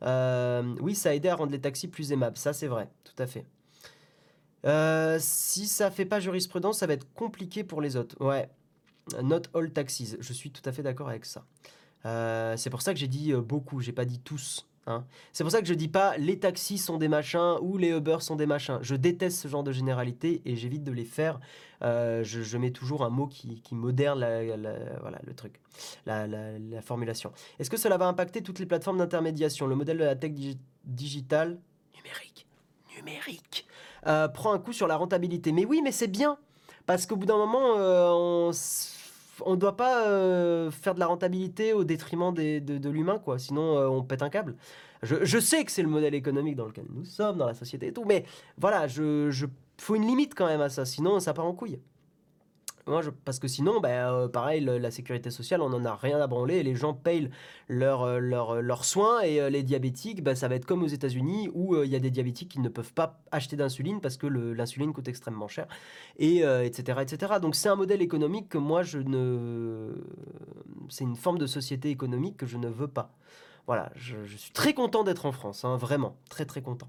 Euh, 0.03 0.75
oui, 0.81 0.95
ça 0.95 1.09
a 1.09 1.13
aidé 1.13 1.29
à 1.29 1.35
rendre 1.35 1.51
les 1.51 1.61
taxis 1.61 1.87
plus 1.87 2.11
aimables. 2.11 2.37
Ça, 2.37 2.51
c'est 2.51 2.67
vrai. 2.67 2.89
Tout 3.03 3.23
à 3.23 3.27
fait. 3.27 3.45
Euh, 4.65 5.17
si 5.21 5.67
ça 5.67 5.91
fait 5.91 6.05
pas 6.05 6.19
jurisprudence, 6.19 6.79
ça 6.79 6.87
va 6.87 6.93
être 6.93 7.07
compliqué 7.13 7.63
pour 7.63 7.79
les 7.79 7.95
autres. 7.95 8.19
Ouais. 8.19 8.49
Not 9.23 9.43
all 9.53 9.71
taxis. 9.71 10.17
Je 10.19 10.33
suis 10.33 10.51
tout 10.51 10.67
à 10.67 10.73
fait 10.73 10.83
d'accord 10.83 11.09
avec 11.09 11.25
ça. 11.25 11.45
Euh, 12.05 12.57
c'est 12.57 12.69
pour 12.69 12.81
ça 12.81 12.93
que 12.93 12.99
j'ai 12.99 13.07
dit 13.07 13.33
beaucoup. 13.33 13.79
J'ai 13.79 13.93
pas 13.93 14.05
dit 14.05 14.19
tous. 14.19 14.67
Hein. 14.87 15.03
C'est 15.33 15.43
pour 15.43 15.51
ça 15.51 15.61
que 15.61 15.67
je 15.67 15.73
dis 15.73 15.89
pas 15.89 16.17
les 16.17 16.39
taxis 16.39 16.77
sont 16.77 16.97
des 16.97 17.09
machins 17.09 17.57
ou 17.61 17.77
les 17.77 17.89
Uber 17.89 18.17
sont 18.21 18.35
des 18.35 18.45
machins. 18.45 18.79
Je 18.81 18.95
déteste 18.95 19.37
ce 19.37 19.47
genre 19.47 19.63
de 19.63 19.71
généralité 19.71 20.41
et 20.45 20.55
j'évite 20.55 20.83
de 20.83 20.91
les 20.91 21.05
faire. 21.05 21.39
Euh, 21.83 22.23
je, 22.23 22.57
mets 22.57 22.71
toujours 22.71 23.03
un 23.03 23.09
mot 23.09 23.27
qui, 23.27 23.61
voilà, 23.69 24.39
le 24.41 25.33
truc, 25.35 25.59
la, 26.05 26.81
formulation. 26.81 27.31
Est-ce 27.59 27.69
que 27.69 27.77
cela 27.77 27.97
va 27.97 28.07
impacter 28.07 28.41
toutes 28.41 28.59
les 28.59 28.65
plateformes 28.65 28.97
d'intermédiation? 28.97 29.67
Le 29.67 29.75
modèle 29.75 29.97
de 29.97 30.03
la 30.03 30.15
tech 30.15 30.31
digitale 30.85 31.59
numérique, 31.95 32.47
numérique, 32.95 33.67
euh, 34.07 34.27
prend 34.27 34.53
un 34.53 34.59
coup 34.59 34.73
sur 34.73 34.87
la 34.87 34.95
rentabilité. 34.95 35.51
Mais 35.51 35.65
oui, 35.65 35.81
mais 35.83 35.91
c'est 35.91 36.07
bien 36.07 36.37
parce 36.85 37.05
qu'au 37.05 37.17
bout 37.17 37.25
d'un 37.25 37.37
moment, 37.37 37.77
euh, 37.77 38.09
on 38.11 38.51
ne 39.45 39.55
doit 39.55 39.77
pas 39.77 40.03
faire 40.71 40.95
de 40.95 40.99
la 40.99 41.07
rentabilité 41.07 41.73
au 41.73 41.83
détriment 41.83 42.33
de, 42.33 42.89
l'humain, 42.89 43.19
quoi. 43.19 43.39
Sinon, 43.39 43.77
on 43.89 44.03
pète 44.03 44.21
un 44.21 44.29
câble. 44.29 44.55
Je, 45.03 45.39
sais 45.39 45.63
que 45.63 45.71
c'est 45.71 45.83
le 45.83 45.89
modèle 45.89 46.15
économique 46.15 46.55
dans 46.55 46.65
lequel 46.65 46.85
nous 46.93 47.05
sommes, 47.05 47.37
dans 47.37 47.45
la 47.45 47.53
société 47.53 47.87
et 47.87 47.93
tout, 47.93 48.05
mais 48.05 48.25
voilà, 48.57 48.87
je, 48.87 49.29
je 49.29 49.45
faut 49.79 49.95
une 49.95 50.07
limite 50.07 50.33
quand 50.33 50.47
même 50.47 50.61
à 50.61 50.69
ça, 50.69 50.85
sinon 50.85 51.19
ça 51.19 51.33
part 51.33 51.45
en 51.45 51.53
couille. 51.53 51.79
Moi, 52.87 53.01
parce 53.25 53.39
que 53.39 53.47
sinon, 53.47 53.81
bah, 53.81 53.89
euh, 54.13 54.27
pareil, 54.29 54.61
la 54.61 54.91
sécurité 54.91 55.29
sociale, 55.29 55.61
on 55.61 55.69
n'en 55.69 55.83
a 55.83 55.95
rien 55.95 56.19
à 56.21 56.27
branler. 56.27 56.63
les 56.63 56.75
gens 56.75 56.93
payent 56.93 57.29
leurs 57.67 58.03
euh, 58.03 58.19
leurs 58.19 58.85
soins. 58.85 59.21
Et 59.21 59.41
euh, 59.41 59.49
les 59.49 59.63
diabétiques, 59.63 60.23
bah, 60.23 60.35
ça 60.35 60.47
va 60.47 60.55
être 60.55 60.65
comme 60.65 60.83
aux 60.83 60.87
États-Unis 60.87 61.49
où 61.53 61.75
il 61.83 61.89
y 61.89 61.95
a 61.95 61.99
des 61.99 62.11
diabétiques 62.11 62.49
qui 62.49 62.59
ne 62.59 62.69
peuvent 62.69 62.93
pas 62.93 63.19
acheter 63.31 63.57
d'insuline 63.57 63.99
parce 63.99 64.15
que 64.15 64.27
l'insuline 64.27 64.93
coûte 64.93 65.07
extrêmement 65.07 65.47
cher, 65.47 65.67
et 66.17 66.39
etc., 66.39 66.99
etc. 67.01 67.33
Donc 67.41 67.55
c'est 67.55 67.69
un 67.69 67.75
modèle 67.75 68.01
économique 68.01 68.49
que 68.49 68.57
moi, 68.57 68.83
je 68.83 68.99
ne. 68.99 69.93
C'est 70.89 71.03
une 71.03 71.15
forme 71.15 71.37
de 71.37 71.47
société 71.47 71.89
économique 71.89 72.37
que 72.37 72.45
je 72.45 72.57
ne 72.57 72.67
veux 72.67 72.87
pas. 72.87 73.11
Voilà, 73.67 73.91
je, 73.95 74.15
suis 74.37 74.53
très 74.53 74.73
content 74.73 75.03
d'être 75.03 75.25
en 75.25 75.33
France, 75.33 75.65
hein, 75.65 75.75
vraiment, 75.75 76.15
très 76.29 76.45
très 76.45 76.61
content. 76.61 76.87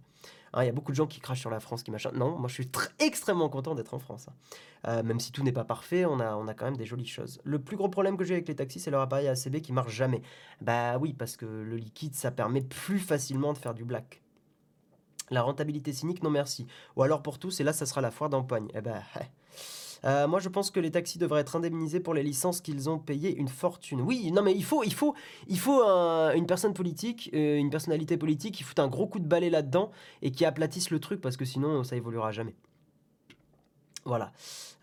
Hein, 0.53 0.63
il 0.63 0.67
y 0.67 0.69
a 0.69 0.73
beaucoup 0.73 0.93
de 0.93 0.97
gens 0.97 1.07
qui 1.07 1.21
crachent 1.21 1.41
sur 1.41 1.51
la 1.51 1.61
France, 1.61 1.83
qui 1.83 1.91
machin. 1.91 2.11
Non, 2.15 2.39
moi 2.39 2.49
je 2.49 2.55
suis 2.55 2.71
extrêmement 2.99 3.49
content 3.49 3.75
d'être 3.75 3.95
en 3.95 3.99
France. 3.99 4.29
Hein. 4.29 4.33
Euh, 4.87 5.03
même 5.03 5.21
si 5.21 5.33
tout 5.33 5.43
n'est 5.43 5.53
pas 5.53 5.65
parfait, 5.65 6.05
on 6.05 6.21
a, 6.21 6.37
on 6.37 6.49
a 6.49 6.55
quand 6.55 6.65
même 6.65 6.77
des 6.77 6.87
jolies 6.87 7.07
choses. 7.07 7.41
Le 7.45 7.59
plus 7.59 7.77
gros 7.77 7.89
problème 7.89 8.17
que 8.17 8.25
j'ai 8.25 8.35
avec 8.35 8.49
les 8.49 8.57
taxis, 8.57 8.81
c'est 8.81 8.91
leur 8.91 9.01
appareil 9.01 9.29
ACB 9.29 9.61
qui 9.61 9.73
marche 9.73 9.93
jamais. 9.93 10.23
Bah 10.61 10.99
oui, 10.99 11.13
parce 11.13 11.37
que 11.37 11.47
le 11.47 11.77
liquide, 11.77 12.15
ça 12.15 12.31
permet 12.31 12.63
plus 12.63 12.99
facilement 12.99 13.53
de 13.53 13.59
faire 13.59 13.75
du 13.75 13.85
black. 13.85 14.23
La 15.31 15.43
rentabilité 15.43 15.93
cynique, 15.93 16.23
non 16.23 16.31
merci. 16.31 16.67
Ou 16.97 17.03
alors 17.03 17.23
pour 17.23 17.39
tous, 17.39 17.61
et 17.61 17.65
là, 17.65 17.73
ça 17.73 17.87
sera 17.87 18.01
la 18.01 18.11
foire 18.11 18.31
d'empoigne. 18.31 18.69
Eh 18.75 18.81
ben, 18.81 19.03
Euh, 20.05 20.29
moi, 20.29 20.39
je 20.41 20.49
pense 20.49 20.71
que 20.71 20.81
les 20.81 20.91
taxis 20.91 21.19
devraient 21.19 21.41
être 21.41 21.57
indemnisés 21.57 22.01
pour 22.01 22.15
les 22.15 22.23
licences 22.23 22.61
qu'ils 22.61 22.89
ont 22.89 22.99
payées 22.99 23.37
une 23.37 23.49
fortune. 23.49 24.01
Oui, 24.01 24.31
non, 24.33 24.43
mais 24.43 24.55
il 24.55 24.65
faut, 24.65 24.85
il 24.85 24.95
faut, 24.95 25.15
il 25.49 25.59
faut 25.59 25.83
une 25.83 26.47
personne 26.47 26.75
politique, 26.75 27.31
euh, 27.35 27.57
une 27.57 27.71
personnalité 27.71 28.17
politique 28.17 28.55
qui 28.55 28.63
fout 28.63 28.79
un 28.79 28.89
gros 28.89 29.07
coup 29.07 29.19
de 29.19 29.27
balai 29.27 29.51
là-dedans 29.51 29.91
et 30.23 30.31
qui 30.31 30.45
aplatisse 30.45 30.91
le 30.91 31.01
truc 31.01 31.21
parce 31.21 31.37
que 31.37 31.45
sinon, 31.45 31.85
ça 31.85 31.97
évoluera 31.97 32.33
jamais. 32.33 32.55
Voilà. 34.05 34.33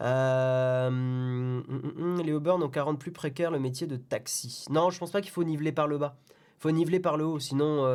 Euh, 0.02 0.88
hum, 0.88 1.64
hum, 1.98 2.22
les 2.22 2.32
n'ont 2.32 2.70
qu'à 2.70 2.84
rendre 2.84 3.00
plus 3.00 3.12
précaire 3.12 3.50
le 3.50 3.60
métier 3.60 3.88
de 3.88 3.96
taxi. 3.96 4.66
Non, 4.70 4.90
je 4.90 5.00
pense 5.00 5.12
pas 5.12 5.22
qu'il 5.22 5.32
faut 5.32 5.44
niveler 5.44 5.72
par 5.72 5.88
le 5.88 5.98
bas. 5.98 6.18
Il 6.30 6.62
faut 6.62 6.72
niveler 6.72 7.00
par 7.00 7.18
le 7.18 7.26
haut, 7.26 7.40
sinon, 7.40 7.86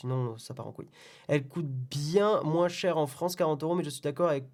sinon 0.00 0.36
ça 0.38 0.54
part 0.54 0.66
en 0.66 0.72
couille. 0.72 0.88
Elle 1.28 1.46
coûte 1.46 1.66
bien 1.66 2.42
moins 2.42 2.68
cher 2.68 2.98
en 2.98 3.06
France, 3.06 3.36
40 3.36 3.62
euros, 3.62 3.74
mais 3.74 3.84
je 3.84 3.90
suis 3.90 4.02
d'accord 4.02 4.28
avec 4.28 4.44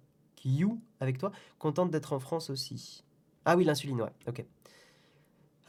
You 0.45 0.79
avec 0.99 1.17
toi, 1.17 1.31
contente 1.59 1.91
d'être 1.91 2.13
en 2.13 2.19
France 2.19 2.49
aussi. 2.49 3.03
Ah 3.45 3.55
oui, 3.55 3.63
l'insuline, 3.63 4.01
ouais, 4.01 4.11
ok. 4.27 4.45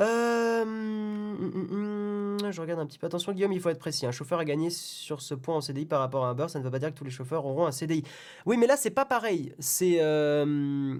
Euh, 0.01 0.63
hum, 0.63 1.37
hum, 1.41 2.37
hum, 2.41 2.53
je 2.53 2.61
regarde 2.61 2.79
un 2.81 2.87
petit 2.87 2.99
peu. 2.99 3.07
Attention, 3.09 3.33
Guillaume, 3.33 3.53
il 3.53 3.61
faut 3.61 3.69
être 3.69 3.81
précis. 3.81 4.07
Un 4.07 4.13
chauffeur 4.13 4.39
a 4.39 4.45
gagné 4.45 4.71
sur 4.71 5.21
ce 5.21 5.35
point 5.35 5.57
en 5.57 5.61
CDI 5.61 5.87
par 5.87 5.99
rapport 5.99 6.25
à 6.25 6.31
un 6.31 6.35
beurre. 6.35 6.51
Ça 6.51 6.61
ne 6.61 6.65
veut 6.65 6.71
pas 6.71 6.79
dire 6.79 6.91
que 6.91 6.95
tous 6.95 7.05
les 7.05 7.11
chauffeurs 7.11 7.45
auront 7.45 7.67
un 7.67 7.73
CDI. 7.73 8.05
Oui, 8.47 8.57
mais 8.57 8.69
là, 8.69 8.77
c'est 8.77 8.91
pas 8.91 9.05
pareil. 9.05 9.53
C'est 9.59 9.97
euh, 10.01 10.97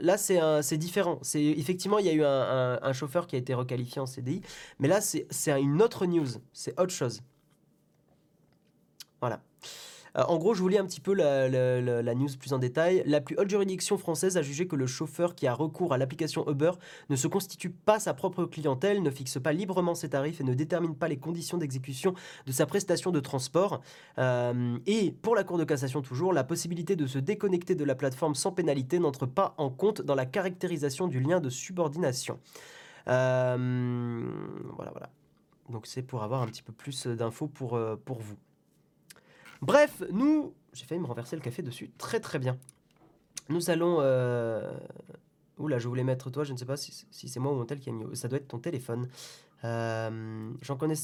là, 0.00 0.16
c'est 0.16 0.40
c'est 0.62 0.78
différent. 0.78 1.18
C'est 1.22 1.44
effectivement, 1.44 1.98
il 1.98 2.06
y 2.06 2.08
a 2.08 2.14
eu 2.14 2.24
un, 2.24 2.78
un, 2.82 2.92
chauffeur 2.94 3.26
qui 3.26 3.36
a 3.36 3.38
été 3.38 3.52
requalifié 3.52 4.00
en 4.00 4.06
CDI, 4.06 4.40
mais 4.78 4.88
là, 4.88 5.00
c'est 5.02 5.26
une 5.60 5.82
autre 5.82 6.06
news. 6.06 6.28
C'est 6.54 6.78
autre 6.80 6.92
chose. 6.92 7.20
Voilà. 9.20 9.40
Euh, 10.16 10.22
en 10.28 10.38
gros, 10.38 10.54
je 10.54 10.62
vous 10.62 10.68
lis 10.68 10.78
un 10.78 10.86
petit 10.86 11.00
peu 11.00 11.14
la, 11.14 12.14
news 12.14 12.28
plus 12.38 12.52
en 12.52 12.58
détail. 12.58 13.02
La 13.06 13.20
plus 13.20 13.36
haute 13.36 13.48
juridiction 13.48 13.98
française 13.98 14.36
a 14.36 14.42
jugé 14.42 14.66
que 14.66 14.76
le 14.76 14.86
chauffeur 14.86 15.34
qui 15.34 15.46
a 15.46 15.54
recours 15.54 15.92
à 15.92 15.98
l'application 15.98 16.48
Uber 16.48 16.72
ne 17.08 17.16
se 17.16 17.28
constitue 17.28 17.70
pas 17.70 17.98
sa 17.98 18.14
propre 18.14 18.44
clientèle, 18.44 19.02
ne 19.02 19.10
fixe 19.10 19.38
pas 19.38 19.52
librement 19.52 19.94
ses 19.94 20.10
tarifs 20.10 20.40
et 20.40 20.44
ne 20.44 20.54
détermine 20.54 20.94
pas 20.94 21.08
les 21.08 21.18
conditions 21.18 21.58
d'exécution 21.58 22.14
de 22.46 22.52
sa 22.52 22.66
prestation 22.66 23.10
de 23.10 23.20
transport. 23.20 23.80
Euh, 24.18 24.78
et 24.86 25.12
pour 25.12 25.34
la 25.34 25.44
Cour 25.44 25.58
de 25.58 25.64
cassation 25.64 26.02
toujours, 26.02 26.32
la 26.32 26.44
possibilité 26.44 26.96
de 26.96 27.06
se 27.06 27.18
déconnecter 27.18 27.74
de 27.74 27.84
la 27.84 27.94
plateforme 27.94 28.34
sans 28.34 28.52
pénalité 28.52 28.98
n'entre 28.98 29.26
pas 29.26 29.54
en 29.58 29.70
compte 29.70 30.02
dans 30.02 30.14
la 30.14 30.26
caractérisation 30.26 31.08
du 31.08 31.20
lien 31.20 31.40
de 31.40 31.50
subordination. 31.50 32.38
Euh, 33.08 34.26
voilà, 34.74 34.90
voilà. 34.90 35.10
Donc 35.70 35.86
c'est 35.86 36.02
pour 36.02 36.22
avoir 36.22 36.42
un 36.42 36.46
petit 36.46 36.62
peu 36.62 36.72
plus 36.72 37.06
d'infos 37.06 37.46
pour, 37.46 37.78
pour 38.04 38.20
vous. 38.20 38.36
Bref, 39.62 40.02
nous... 40.10 40.54
J'ai 40.72 40.84
failli 40.84 41.00
me 41.00 41.06
renverser 41.06 41.36
le 41.36 41.42
café 41.42 41.62
dessus. 41.62 41.90
Très 41.98 42.20
très 42.20 42.38
bien. 42.38 42.58
Nous 43.48 43.70
allons... 43.70 43.98
Euh... 44.00 44.72
Oula, 45.58 45.78
je 45.78 45.88
voulais 45.88 46.04
mettre 46.04 46.30
toi, 46.30 46.44
je 46.44 46.52
ne 46.52 46.58
sais 46.58 46.64
pas 46.64 46.76
si, 46.76 47.06
c'est 47.10 47.40
moi 47.40 47.52
ou 47.52 47.56
mon 47.56 47.64
tel 47.64 47.80
qui 47.80 47.90
a 47.90 47.92
mis... 47.92 48.04
Ça 48.16 48.28
doit 48.28 48.38
être 48.38 48.48
ton 48.48 48.58
téléphone. 48.58 49.08
Euh, 49.64 50.52
j'en 50.62 50.76
connais, 50.76 50.94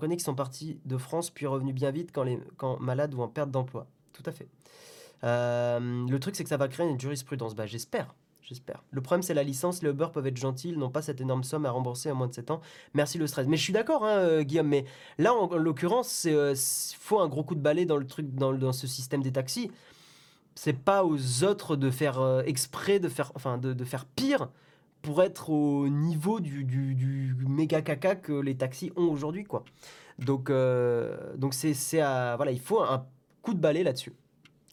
connais 0.00 0.16
qui 0.16 0.24
sont 0.24 0.34
partis 0.34 0.80
de 0.84 0.96
France 0.96 1.30
puis 1.30 1.46
revenus 1.46 1.74
bien 1.74 1.92
vite 1.92 2.10
quand, 2.12 2.24
les, 2.24 2.40
quand 2.56 2.80
malades 2.80 3.14
ou 3.14 3.22
en 3.22 3.28
perte 3.28 3.50
d'emploi. 3.50 3.86
Tout 4.12 4.24
à 4.26 4.32
fait. 4.32 4.48
Euh, 5.22 6.06
le 6.08 6.18
truc, 6.18 6.34
c'est 6.34 6.42
que 6.42 6.48
ça 6.48 6.56
va 6.56 6.66
créer 6.66 6.88
une 6.88 6.98
jurisprudence. 6.98 7.54
Bah, 7.54 7.66
j'espère. 7.66 8.14
J'espère. 8.42 8.82
Le 8.90 9.00
problème, 9.00 9.22
c'est 9.22 9.34
la 9.34 9.44
licence. 9.44 9.82
Les 9.82 9.90
Uber 9.90 10.08
peuvent 10.12 10.26
être 10.26 10.36
gentils, 10.36 10.70
ils 10.70 10.78
n'ont 10.78 10.90
pas 10.90 11.02
cette 11.02 11.20
énorme 11.20 11.44
somme 11.44 11.64
à 11.64 11.70
rembourser 11.70 12.10
en 12.10 12.16
moins 12.16 12.26
de 12.26 12.34
7 12.34 12.50
ans. 12.50 12.60
Merci 12.92 13.16
le 13.18 13.28
stress. 13.28 13.46
Mais 13.46 13.56
je 13.56 13.62
suis 13.62 13.72
d'accord, 13.72 14.04
hein, 14.04 14.16
euh, 14.16 14.42
Guillaume. 14.42 14.66
Mais 14.66 14.84
là, 15.18 15.32
en, 15.32 15.54
l'occurrence, 15.56 16.24
il 16.24 16.32
euh, 16.32 16.54
faut 16.98 17.20
un 17.20 17.28
gros 17.28 17.44
coup 17.44 17.54
de 17.54 17.60
balai 17.60 17.84
dans 17.86 17.96
le 17.96 18.06
truc, 18.06 18.34
dans, 18.34 18.72
ce 18.72 18.86
système 18.88 19.22
des 19.22 19.32
taxis. 19.32 19.70
c'est 20.56 20.72
pas 20.72 21.04
aux 21.04 21.44
autres 21.44 21.76
de 21.76 21.90
faire 21.90 22.20
euh, 22.20 22.42
exprès, 22.42 22.98
de 22.98 23.08
faire, 23.08 23.30
enfin, 23.36 23.58
de, 23.58 23.84
faire 23.84 24.06
pire 24.06 24.48
pour 25.02 25.22
être 25.22 25.50
au 25.50 25.88
niveau 25.88 26.40
du, 26.40 26.64
du, 26.64 27.36
méga 27.48 27.80
caca 27.80 28.16
que 28.16 28.32
les 28.32 28.56
taxis 28.56 28.92
ont 28.96 29.04
aujourd'hui, 29.04 29.44
quoi. 29.44 29.64
Donc, 30.18 30.52
donc 31.36 31.54
c'est, 31.54 31.74
voilà, 31.96 32.52
il 32.52 32.60
faut 32.60 32.80
un 32.80 33.06
coup 33.40 33.54
de 33.54 33.58
balai 33.58 33.82
là-dessus, 33.82 34.12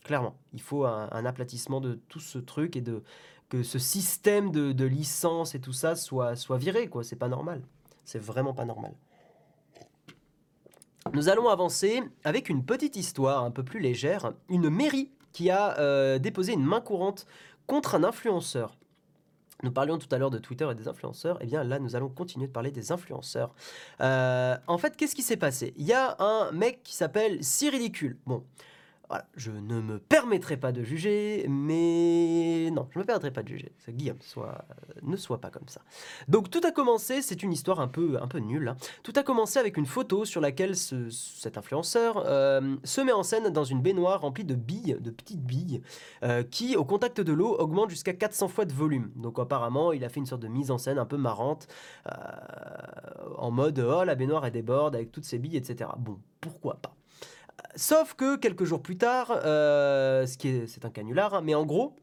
clairement. 0.04 0.36
Il 0.54 0.62
faut 0.62 0.86
un, 0.86 1.10
un 1.12 1.26
aplatissement 1.26 1.82
de 1.82 2.00
tout 2.10 2.20
ce 2.20 2.38
truc 2.38 2.76
et 2.76 2.82
de 2.82 3.02
que 3.50 3.64
ce 3.64 3.80
système 3.80 4.52
de, 4.52 4.72
de 4.72 4.86
licence 4.86 5.56
et 5.56 5.60
tout 5.60 5.74
ça 5.74 5.96
soit, 5.96 6.36
soit 6.36 6.58
viré, 6.58 6.88
quoi. 6.88 7.04
C'est 7.04 7.16
pas 7.16 7.28
normal. 7.28 7.62
C'est 8.06 8.20
vraiment 8.20 8.54
pas 8.54 8.66
normal. 8.66 8.94
Nous 11.14 11.30
allons 11.30 11.50
avancer 11.50 12.04
avec 12.24 12.50
une 12.50 12.64
petite 12.64 12.96
histoire 12.96 13.44
un 13.44 13.52
peu 13.52 13.64
plus 13.64 13.80
légère. 13.80 14.34
Une 14.50 14.70
mairie 14.70 15.12
qui 15.32 15.50
a 15.50 15.78
euh, 15.80 16.20
déposé 16.20 16.54
une 16.54 16.64
main 16.64 16.82
courante 16.82 17.26
contre 17.66 17.96
un 17.96 18.04
influenceur. 18.04 18.78
Nous 19.64 19.72
parlions 19.72 19.98
tout 19.98 20.08
à 20.12 20.18
l'heure 20.18 20.30
de 20.30 20.38
Twitter 20.38 20.68
et 20.72 20.76
des 20.76 20.88
influenceurs. 20.88 21.38
Eh 21.42 21.46
bien 21.46 21.64
là, 21.64 21.80
nous 21.80 21.96
allons 21.96 22.10
continuer 22.10 22.48
de 22.48 22.52
parler 22.52 22.72
des 22.72 22.92
influenceurs. 22.92 23.54
Euh, 24.02 24.56
en 24.68 24.78
fait, 24.78 24.96
qu'est-ce 24.96 25.16
qui 25.16 25.22
s'est 25.22 25.38
passé? 25.38 25.74
Il 25.78 25.86
y 25.86 25.94
a 25.94 26.16
un 26.20 26.52
mec 26.52 26.82
qui 26.84 26.96
s'appelle 26.96 27.44
Si 27.44 27.70
Ridicule. 27.70 28.18
Bon, 28.26 28.44
je 29.36 29.52
ne 29.52 29.82
me 29.82 29.98
permettrai 29.98 30.58
pas 30.58 30.72
de 30.72 30.84
juger, 30.84 31.46
mais 31.50 32.70
non, 32.72 32.88
je 32.92 33.00
ne 33.00 33.04
me 33.04 33.06
permettrai 33.08 33.32
pas 33.32 33.42
de 33.44 33.48
juger. 33.48 33.72
Guillaume, 33.90 34.18
ne 35.02 35.16
sois 35.16 35.42
pas 35.42 35.50
comme 35.50 35.68
ça. 35.68 35.82
Donc 36.28 36.50
tout 36.52 36.62
a 36.64 36.72
commencé, 36.72 37.22
c'est 37.22 37.42
une 37.42 37.52
histoire 37.52 37.80
un 37.80 37.88
peu, 37.88 38.20
nulle. 38.40 38.68
hein. 38.68 38.78
Tout 39.04 39.14
a 39.16 39.24
commencé 39.24 39.58
avec 39.58 39.78
une 39.78 39.86
photo 39.88 40.26
sur 40.26 40.42
laquelle 40.42 40.76
ce- 40.76 41.10
cet 41.10 41.58
influenceur 41.58 42.24
euh, 42.26 42.76
se 42.84 43.02
met 43.02 43.12
en 43.12 43.24
scène 43.24 43.50
dans 43.50 43.64
une 43.64 43.82
baignoire 43.82 44.22
remplie 44.22 44.44
de 44.46 44.56
billes, 44.56 44.98
de 45.00 45.10
petites 45.10 45.44
billes, 45.44 45.82
euh, 46.24 46.44
qui, 46.44 46.76
au 46.76 46.86
contact 46.86 47.20
de 47.20 47.34
l'eau, 47.34 47.56
augmentent 47.58 47.90
jusqu'à 47.90 48.14
400 48.14 48.48
fois 48.48 48.66
de 48.66 48.74
volume. 48.74 49.12
Donc 49.16 49.40
apparemment, 49.40 49.92
il 49.92 50.04
a 50.04 50.10
fait 50.10 50.20
une 50.20 50.26
sorte 50.28 50.42
de 50.42 50.48
mise 50.48 50.70
en 50.72 50.78
scène 50.78 51.00
un 51.00 51.06
peu 51.06 51.18
marrante, 51.18 51.68
euh, 52.08 52.12
en 53.38 53.52
mode 53.52 53.80
oh 53.80 54.04
la 54.04 54.16
baignoire 54.16 54.46
elle 54.46 54.52
déborde 54.54 54.96
avec 54.96 55.12
toutes 55.12 55.26
ces 55.26 55.40
billes, 55.40 55.58
etc. 55.58 55.90
Bon, 55.98 56.20
pourquoi 56.42 56.76
pas? 56.76 56.96
Sauf 57.76 58.14
que 58.14 58.36
quelques 58.36 58.64
jours 58.64 58.82
plus 58.82 58.98
tard, 58.98 59.40
euh, 59.46 60.26
ce 60.26 60.38
qui 60.38 60.50
est, 60.50 60.68
c'est 60.68 60.86
un 60.86 60.90
canular, 60.90 61.34
hein, 61.34 61.42
mais 61.44 61.56
en 61.56 61.66
gros, 61.66 61.96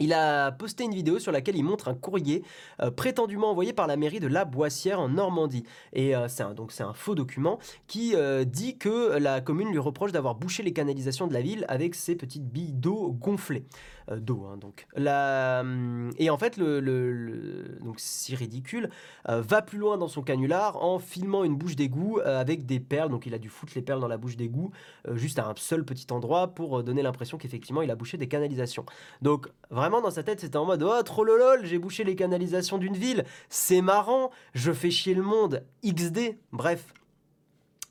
il 0.00 0.12
a 0.12 0.50
posté 0.50 0.84
une 0.84 0.94
vidéo 0.94 1.18
sur 1.18 1.30
laquelle 1.30 1.56
il 1.56 1.62
montre 1.62 1.88
un 1.88 1.94
courrier 1.94 2.42
euh, 2.80 2.90
prétendument 2.90 3.50
envoyé 3.50 3.72
par 3.72 3.86
la 3.86 3.96
mairie 3.96 4.18
de 4.18 4.26
La 4.26 4.44
Boissière 4.44 4.98
en 4.98 5.08
Normandie. 5.08 5.64
Et 5.92 6.16
euh, 6.16 6.26
c'est 6.28 6.42
un, 6.42 6.52
donc 6.54 6.72
c'est 6.72 6.82
un 6.82 6.92
faux 6.94 7.14
document 7.14 7.58
qui 7.86 8.14
dit 8.46 8.76
que 8.76 9.18
la 9.18 9.40
commune 9.40 9.70
lui 9.70 9.78
reproche 9.78 10.12
d'avoir 10.12 10.34
bouché 10.34 10.62
les 10.62 10.72
canalisations 10.72 11.26
de 11.26 11.32
la 11.32 11.42
ville 11.42 11.64
avec 11.68 11.94
ses 11.94 12.16
petites 12.16 12.48
billes 12.48 12.72
d'eau 12.72 13.12
gonflées. 13.12 13.66
Euh, 14.10 14.20
d'eau, 14.20 14.46
hein, 14.46 14.56
donc. 14.56 14.86
La, 14.94 15.60
hum, 15.60 16.10
et 16.18 16.30
en 16.30 16.38
fait, 16.38 16.56
le, 16.56 17.78
donc 17.80 17.96
si 17.98 18.34
ridicule, 18.34 18.90
euh, 19.28 19.40
va 19.40 19.62
plus 19.62 19.78
loin 19.78 19.96
dans 19.96 20.08
son 20.08 20.22
canular 20.22 20.82
en 20.82 20.98
filmant 20.98 21.44
une 21.44 21.56
bouche 21.56 21.76
d'égout 21.76 22.18
euh, 22.18 22.40
avec 22.40 22.66
des 22.66 22.80
perles. 22.80 23.10
Donc 23.10 23.26
il 23.26 23.34
a 23.34 23.38
dû 23.38 23.48
foutre 23.48 23.72
les 23.74 23.82
perles 23.82 24.00
dans 24.00 24.08
la 24.08 24.16
bouche 24.16 24.36
d'égout 24.36 24.70
juste 25.12 25.38
à 25.38 25.48
un 25.48 25.54
seul 25.56 25.84
petit 25.84 26.06
endroit 26.10 26.48
pour 26.48 26.82
donner 26.82 27.02
l'impression 27.02 27.38
qu'effectivement 27.38 27.82
il 27.82 27.90
a 27.90 27.96
bouché 27.96 28.16
des 28.16 28.28
canalisations. 28.28 28.84
Donc 29.22 29.48
vraiment 29.70 30.00
dans 30.00 30.10
sa 30.10 30.22
tête 30.22 30.40
c'était 30.40 30.56
en 30.56 30.64
mode 30.64 30.82
oh 30.82 31.02
trop 31.02 31.24
lolol 31.24 31.64
j'ai 31.64 31.78
bouché 31.78 32.04
les 32.04 32.16
canalisations 32.16 32.78
d'une 32.78 32.96
ville, 32.96 33.24
c'est 33.48 33.80
marrant, 33.80 34.30
je 34.54 34.72
fais 34.72 34.90
chier 34.90 35.14
le 35.14 35.22
monde, 35.22 35.64
XD, 35.84 36.36
bref. 36.52 36.92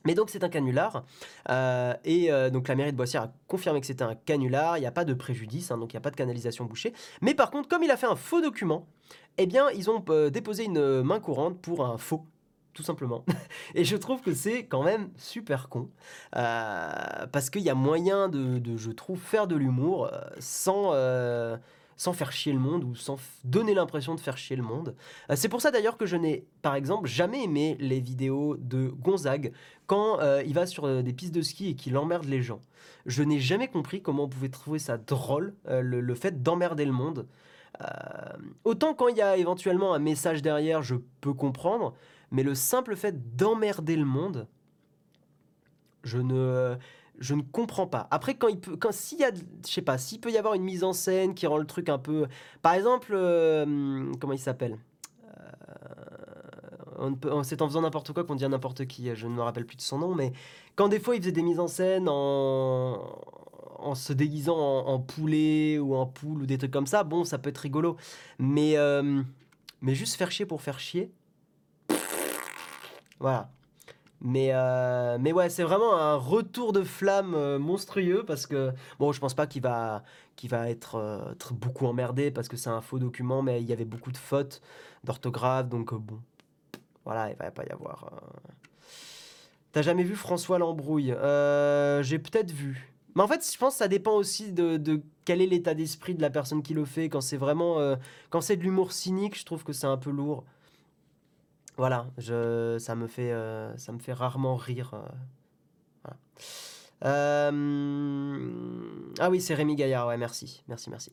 Mais 0.06 0.16
donc 0.16 0.30
c'est 0.30 0.44
un 0.44 0.50
canular 0.50 1.06
euh, 1.50 1.94
et 2.04 2.32
euh, 2.32 2.50
donc 2.50 2.68
la 2.68 2.76
mairie 2.76 2.92
de 2.92 2.98
Boissière 2.98 3.24
a 3.24 3.34
confirmé 3.48 3.80
que 3.80 3.88
c'était 3.88 4.04
un 4.04 4.16
canular, 4.16 4.78
il 4.78 4.82
n'y 4.82 4.88
a 4.88 4.92
pas 4.92 5.06
de 5.06 5.14
préjudice, 5.14 5.72
hein, 5.72 5.78
donc 5.78 5.94
il 5.94 5.96
n'y 5.96 6.00
a 6.00 6.02
pas 6.02 6.12
de 6.12 6.16
canalisation 6.16 6.66
bouchée. 6.66 6.94
Mais 7.22 7.34
par 7.34 7.52
contre 7.52 7.70
comme 7.70 7.84
il 7.84 7.92
a 7.92 7.98
fait 7.98 8.08
un 8.08 8.16
faux 8.16 8.42
document, 8.42 8.88
eh 9.38 9.46
bien 9.46 9.70
ils 9.72 9.90
ont 9.90 10.04
euh, 10.10 10.30
déposé 10.30 10.66
une 10.66 11.02
main 11.04 11.20
courante 11.20 11.62
pour 11.62 11.86
un 11.86 11.98
faux 11.98 12.26
tout 12.74 12.84
simplement. 12.84 13.24
Et 13.76 13.86
je 13.86 13.96
trouve 13.96 14.22
que 14.22 14.34
c'est 14.34 14.66
quand 14.66 14.82
même 14.82 15.12
super 15.16 15.70
con. 15.70 15.90
parce 16.32 17.52
qu'il 17.52 17.62
y 17.62 17.70
a 17.70 17.76
moyen 17.76 18.30
de, 18.30 18.60
je 18.78 18.90
trouve, 18.90 19.20
faire 19.20 19.46
de 19.46 19.56
l'humour 19.56 20.10
sans, 20.40 20.92
sans 21.98 22.14
faire 22.14 22.32
chier 22.32 22.54
le 22.54 22.60
monde 22.60 22.84
ou 22.84 22.96
sans 22.96 23.18
donner 23.44 23.74
l'impression 23.74 24.16
de 24.16 24.20
faire 24.20 24.38
chier 24.38 24.56
le 24.56 24.64
monde. 24.64 24.96
Euh, 25.30 25.36
c'est 25.36 25.50
pour 25.50 25.62
ça 25.62 25.72
d'ailleurs 25.72 25.98
que 25.98 26.06
je 26.06 26.16
n'ai, 26.16 26.46
par 26.62 26.76
exemple, 26.76 27.08
jamais 27.08 27.44
aimé 27.44 27.78
les 27.80 28.00
vidéos 28.00 28.56
de 28.58 28.88
Gonzague 28.88 29.54
quand 29.88 30.20
euh, 30.20 30.44
il 30.46 30.54
va 30.54 30.66
sur 30.66 30.86
euh, 30.86 31.02
des 31.02 31.14
pistes 31.14 31.34
de 31.34 31.42
ski 31.42 31.70
et 31.70 31.76
qu'il 31.76 31.98
emmerde 31.98 32.26
les 32.26 32.42
gens. 32.42 32.62
Je 33.06 33.24
n'ai 33.24 33.40
jamais 33.40 33.68
compris 33.68 34.02
comment 34.02 34.24
on 34.24 34.30
pouvait 34.30 34.50
trouver 34.50 34.80
ça 34.80 34.98
drôle, 34.98 35.56
le, 35.68 36.00
le 36.00 36.16
fait 36.16 36.42
d'emmerder 36.42 36.86
le 36.86 36.92
monde. 36.92 37.28
Autant 38.64 38.94
quand 38.94 39.08
il 39.08 39.18
y 39.18 39.22
a 39.22 39.36
éventuellement 39.36 39.94
un 39.94 40.00
message 40.00 40.42
derrière, 40.42 40.84
je 40.84 40.96
peux 41.20 41.34
comprendre, 41.34 41.96
mais 42.32 42.44
le 42.44 42.56
simple 42.56 42.96
fait 42.96 43.36
d'emmerder 43.36 43.96
le 43.96 44.06
monde, 44.06 44.48
je 46.04 46.20
ne, 46.20 46.78
je 47.20 47.36
ne 47.36 47.42
comprends 47.42 47.88
pas. 47.88 48.08
Après, 48.12 48.36
quand 48.36 48.48
il 48.48 48.60
peut, 48.60 48.76
quand 48.76 48.92
s'il 48.92 49.20
y 49.20 49.24
a, 49.24 49.32
je 49.34 49.72
sais 49.72 49.82
pas, 49.82 49.98
s'il 49.98 50.20
peut 50.20 50.32
y 50.32 50.38
avoir 50.38 50.54
une 50.56 50.64
mise 50.64 50.84
en 50.84 50.94
scène 50.94 51.34
qui 51.36 51.48
rend 51.48 51.58
le 51.58 51.66
truc 51.66 51.90
un 51.90 52.00
peu, 52.00 52.28
par 52.62 52.74
exemple, 52.74 53.12
euh, 53.14 54.12
comment 54.20 54.34
il 54.34 54.40
s'appelle 54.40 54.78
Euh, 57.00 57.44
C'est 57.44 57.62
en 57.62 57.68
faisant 57.68 57.82
n'importe 57.82 58.14
quoi 58.14 58.24
qu'on 58.24 58.36
dit 58.36 58.46
à 58.46 58.50
n'importe 58.50 58.86
qui. 58.86 59.14
Je 59.16 59.28
ne 59.28 59.34
me 59.34 59.42
rappelle 59.42 59.66
plus 59.66 59.78
de 59.78 59.82
son 59.82 60.00
nom, 60.00 60.16
mais 60.16 60.34
quand 60.76 60.88
des 60.90 61.00
fois 61.00 61.16
il 61.16 61.22
faisait 61.22 61.32
des 61.32 61.44
mises 61.44 61.60
en 61.60 61.68
scène 61.68 62.08
en, 62.10 63.16
en 63.80 63.96
se 63.96 64.14
déguisant 64.14 64.58
en, 64.58 64.88
en 64.88 65.00
poulet 65.00 65.78
ou 65.80 65.96
en 65.96 66.06
poule 66.06 66.44
ou 66.44 66.46
des 66.46 66.58
trucs 66.58 66.72
comme 66.72 66.88
ça, 66.88 67.04
bon, 67.04 67.24
ça 67.26 67.38
peut 67.38 67.50
être 67.50 67.58
rigolo. 67.60 67.98
Mais, 68.40 68.78
euh, 68.78 69.22
mais 69.82 69.96
juste 69.96 70.16
faire 70.16 70.32
chier 70.32 70.46
pour 70.46 70.62
faire 70.62 70.80
chier. 70.80 71.12
Voilà. 73.20 73.50
Mais, 74.26 74.52
euh, 74.54 75.18
mais 75.20 75.34
ouais, 75.34 75.50
c'est 75.50 75.64
vraiment 75.64 75.98
un 75.98 76.16
retour 76.16 76.72
de 76.72 76.84
flamme 76.84 77.36
euh, 77.36 77.60
monstrueux 77.60 78.24
parce 78.26 78.48
que, 78.48 78.72
bon, 78.98 79.12
je 79.12 79.20
pense 79.20 79.34
pas 79.34 79.48
qu'il 79.48 79.62
va, 79.62 80.04
va 80.46 80.70
être 80.70 80.96
euh, 80.96 81.34
tr- 81.34 81.54
beaucoup 81.54 81.86
emmerdé 81.88 82.32
parce 82.32 82.48
que 82.48 82.56
c'est 82.56 82.70
un 82.70 82.80
faux 82.80 83.00
document, 83.00 83.42
mais 83.42 83.62
il 83.62 83.68
y 83.68 83.74
avait 83.74 83.84
beaucoup 83.84 84.14
de 84.14 84.18
fautes 84.18 84.62
d'orthographe, 85.04 85.68
donc 85.68 85.94
bon, 85.94 86.22
voilà, 87.04 87.32
il 87.32 87.36
va 87.36 87.52
pas 87.52 87.66
y 87.66 87.70
avoir. 87.70 88.10
T'as 89.74 89.82
jamais 89.82 90.04
vu 90.04 90.16
François 90.16 90.58
Lambrouille 90.58 91.14
J'ai 92.02 92.20
peut-être 92.20 92.52
vu. 92.52 92.94
Mais 93.16 93.24
en 93.24 93.28
fait, 93.28 93.46
je 93.52 93.58
pense 93.58 93.74
que 93.74 93.80
ça 93.80 93.90
dépend 93.90 94.14
aussi 94.14 94.54
de, 94.54 94.78
de 94.78 95.02
quel 95.26 95.42
est 95.42 95.48
l'état 95.48 95.74
d'esprit 95.74 96.16
de 96.16 96.22
la 96.22 96.30
personne 96.30 96.64
qui 96.64 96.74
le 96.74 96.86
fait. 96.86 97.10
Quand 97.10 97.22
c'est 97.22 97.38
vraiment. 97.38 97.78
quand 98.30 98.40
c'est 98.42 98.56
de 98.56 98.64
l'humour 98.64 98.94
cynique, 98.94 99.38
je 99.38 99.46
trouve 99.46 99.64
que 99.64 99.74
c'est 99.74 99.88
un 99.88 99.98
peu 99.98 100.12
lourd. 100.12 100.46
Voilà, 101.78 102.08
je, 102.18 102.78
ça, 102.80 102.96
me 102.96 103.08
fait, 103.08 103.32
euh, 103.32 103.74
rarement 104.10 104.56
rire. 104.56 104.94
euh. 104.94 106.10
Euh, 107.06 108.50
ah 109.20 109.30
oui, 109.30 109.42
c'est 109.42 109.54
Rémi 109.54 109.76
Gaillard, 109.76 110.08
ouais, 110.08 110.18
merci, 110.18 110.64
merci, 110.70 110.90
merci. 110.90 111.12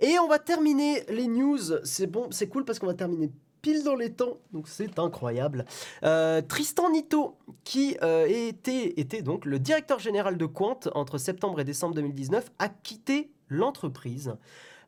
Et 0.00 0.18
on 0.18 0.28
va 0.28 0.38
terminer 0.38 1.04
les 1.08 1.28
news. 1.28 1.58
C'est 1.84 2.06
bon, 2.06 2.28
c'est 2.30 2.48
cool 2.48 2.64
parce 2.64 2.78
qu'on 2.78 2.86
va 2.86 2.94
terminer 2.94 3.30
pile 3.62 3.82
dans 3.82 3.94
les 3.94 4.12
temps, 4.12 4.38
donc 4.52 4.68
c'est 4.68 4.98
incroyable. 4.98 5.64
Tristan 6.48 6.90
Nito, 6.90 7.38
qui 7.64 7.96
était, 8.28 9.00
était 9.00 9.22
donc 9.22 9.46
le 9.46 9.58
directeur 9.58 9.98
général 9.98 10.36
de 10.36 10.44
Quant 10.46 10.80
entre 10.94 11.16
septembre 11.16 11.60
et 11.60 11.64
décembre 11.64 11.94
2019, 11.94 12.50
a 12.58 12.68
quitté 12.68 13.30
l'entreprise. 13.48 14.34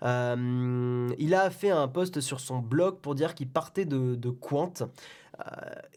Euh, 0.02 1.08
il 1.18 1.34
a 1.34 1.50
fait 1.50 1.70
un 1.70 1.88
post 1.88 2.20
sur 2.20 2.40
son 2.40 2.58
blog 2.58 2.98
pour 2.98 3.14
dire 3.14 3.34
qu'il 3.34 3.48
partait 3.48 3.84
de, 3.84 4.14
de 4.14 4.30
Quant. 4.30 4.72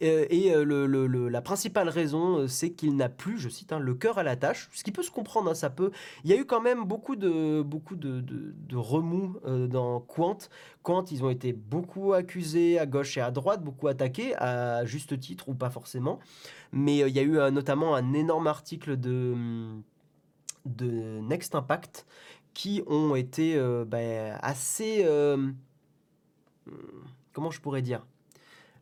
Euh, 0.02 0.26
et 0.30 0.54
euh, 0.56 1.30
la 1.30 1.42
principale 1.42 1.90
raison, 1.90 2.48
c'est 2.48 2.72
qu'il 2.72 2.96
n'a 2.96 3.10
plus, 3.10 3.38
je 3.38 3.50
cite, 3.50 3.74
hein, 3.74 3.80
le 3.80 3.94
cœur 3.94 4.18
à 4.18 4.24
la 4.24 4.36
tâche, 4.36 4.70
ce 4.74 4.84
qui 4.84 4.92
peut 4.92 5.04
se 5.04 5.12
comprendre, 5.12 5.52
hein, 5.52 5.56
ça 5.56 5.70
peut. 5.70 5.92
Il 6.24 6.30
y 6.30 6.34
a 6.34 6.38
eu 6.38 6.46
quand 6.46 6.62
même 6.62 6.86
beaucoup 6.86 7.16
de, 7.16 7.62
beaucoup 7.62 7.96
de, 7.96 8.24
remous 8.76 9.38
dans 9.46 10.00
Quant. 10.00 10.38
Quant, 10.84 11.04
ils 11.12 11.24
ont 11.24 11.30
été 11.30 11.54
beaucoup 11.54 12.14
accusés 12.14 12.80
à 12.80 12.86
gauche 12.86 13.18
et 13.18 13.22
à 13.22 13.32
droite, 13.32 13.64
beaucoup 13.64 13.88
attaqués, 13.88 14.36
à 14.38 14.86
juste 14.86 15.20
titre 15.20 15.50
ou 15.50 15.54
pas 15.54 15.70
forcément. 15.70 16.20
Mais 16.72 16.98
il 17.00 17.16
y 17.16 17.20
a 17.20 17.24
eu 17.24 17.52
notamment 17.52 17.96
un 17.96 18.14
énorme 18.14 18.48
article 18.48 18.98
de, 18.98 19.36
de 20.66 21.20
Next 21.22 21.56
Impact 21.56 22.06
qui 22.56 22.82
ont 22.88 23.16
été 23.16 23.56
euh, 23.56 23.86
bah, 23.86 24.38
assez... 24.42 25.04
euh, 25.06 25.52
comment 27.34 27.52
je 27.52 27.62
pourrais 27.62 27.84
dire? 27.84 28.04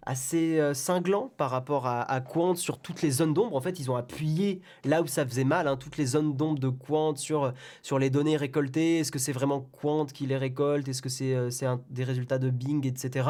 Assez 0.05 0.59
euh, 0.59 0.74
cinglant 0.74 1.32
par 1.38 1.49
rapport 1.49 1.88
à, 1.88 2.19
Quant 2.19 2.55
sur 2.55 2.78
toutes 2.78 3.01
les 3.01 3.09
zones 3.09 3.34
d'ombre. 3.34 3.55
En 3.55 3.61
fait, 3.61 3.80
ils 3.80 3.89
ont 3.89 3.95
appuyé 3.95 4.61
là 4.84 5.01
où 5.01 5.07
ça 5.07 5.26
faisait 5.26 5.45
mal, 5.45 5.65
hein, 5.67 5.78
toutes 5.78 5.95
les 5.97 6.05
zones 6.05 6.36
d'ombre 6.36 6.59
de 6.59 6.67
Quant 6.67 7.15
sur, 7.15 7.53
sur 7.82 7.99
les 7.99 8.09
données 8.09 8.36
récoltées. 8.38 8.99
Est-ce 8.99 9.13
que 9.13 9.19
c'est 9.19 9.32
vraiment 9.32 9.61
Quant 9.82 10.05
qui 10.05 10.26
les 10.28 10.38
récolte? 10.38 10.88
Est-ce 10.89 11.01
que 11.01 11.09
c'est 11.09 11.65
un- 11.65 11.82
des 11.89 12.03
résultats 12.03 12.38
de 12.38 12.49
Bing, 12.49 12.86
etc. 12.86 13.30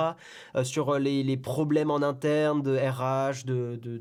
Sur 0.64 0.98
les, 0.98 1.38
problèmes 1.38 1.91
en 1.91 2.02
interne 2.02 2.64
de 2.64 2.76
RH, 2.76 3.46
de, 3.46 3.80
de- 3.84 4.00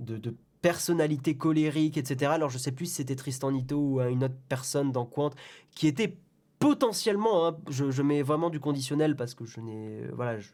de 0.00 0.34
personnalité 0.64 1.36
colérique, 1.36 1.98
etc. 1.98 2.32
Alors 2.32 2.48
je 2.48 2.56
sais 2.56 2.72
plus 2.72 2.86
si 2.86 2.94
c'était 2.94 3.16
Tristan 3.16 3.52
Nito 3.52 3.76
ou 3.76 4.00
une 4.00 4.24
autre 4.24 4.34
personne 4.48 4.92
dans 4.92 5.04
Quant 5.04 5.28
qui 5.72 5.86
était 5.86 6.16
potentiellement, 6.58 7.46
hein, 7.46 7.56
je, 7.68 8.00
mets 8.00 8.22
vraiment 8.22 8.48
du 8.48 8.60
conditionnel 8.60 9.14
parce 9.14 9.34
que 9.34 9.44
je 9.44 9.60
n'ai, 9.60 10.06
voilà, 10.14 10.38
je, 10.38 10.48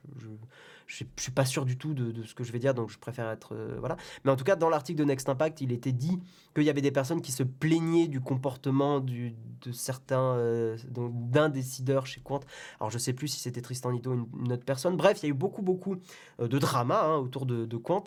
je, 0.88 1.04
suis 1.16 1.30
pas 1.30 1.44
sûr 1.44 1.64
du 1.64 1.78
tout 1.78 1.94
de, 1.94 2.24
ce 2.24 2.34
que 2.34 2.42
je 2.42 2.50
vais 2.50 2.58
dire, 2.58 2.74
donc 2.74 2.90
je 2.90 2.98
préfère 2.98 3.30
être, 3.30 3.54
euh, 3.54 3.76
voilà. 3.78 3.96
Mais 4.24 4.32
en 4.32 4.36
tout 4.36 4.42
cas, 4.42 4.56
dans 4.56 4.68
l'article 4.68 4.98
de 4.98 5.04
Next 5.04 5.28
Impact, 5.28 5.61
il 5.61 5.70
était 5.70 5.92
dit 5.92 6.18
qu'il 6.56 6.64
y 6.64 6.70
avait 6.70 6.80
des 6.80 6.90
personnes 6.90 7.22
qui 7.22 7.30
se 7.30 7.44
plaignaient 7.44 8.08
du 8.08 8.20
comportement 8.20 8.98
de 8.98 9.30
certains, 9.70 10.34
euh, 10.34 10.76
d'un 10.90 11.50
décideur 11.50 12.08
chez 12.08 12.20
Quant. 12.20 12.40
Alors 12.80 12.90
je 12.90 12.98
sais 12.98 13.12
plus 13.12 13.28
si 13.28 13.38
c'était 13.38 13.62
Tristan 13.62 13.92
Nito 13.92 14.11
ou 14.11 14.28
une, 14.40 14.52
autre 14.52 14.64
personne. 14.64 14.96
Bref, 14.96 15.20
il 15.22 15.26
y 15.26 15.28
a 15.28 15.30
eu 15.30 15.38
beaucoup, 15.38 15.62
beaucoup 15.62 15.94
euh, 16.40 16.48
de 16.48 16.58
drama 16.58 17.00
hein, 17.04 17.18
autour 17.18 17.46
de, 17.46 17.64
de 17.64 17.76
Quant. 17.76 18.02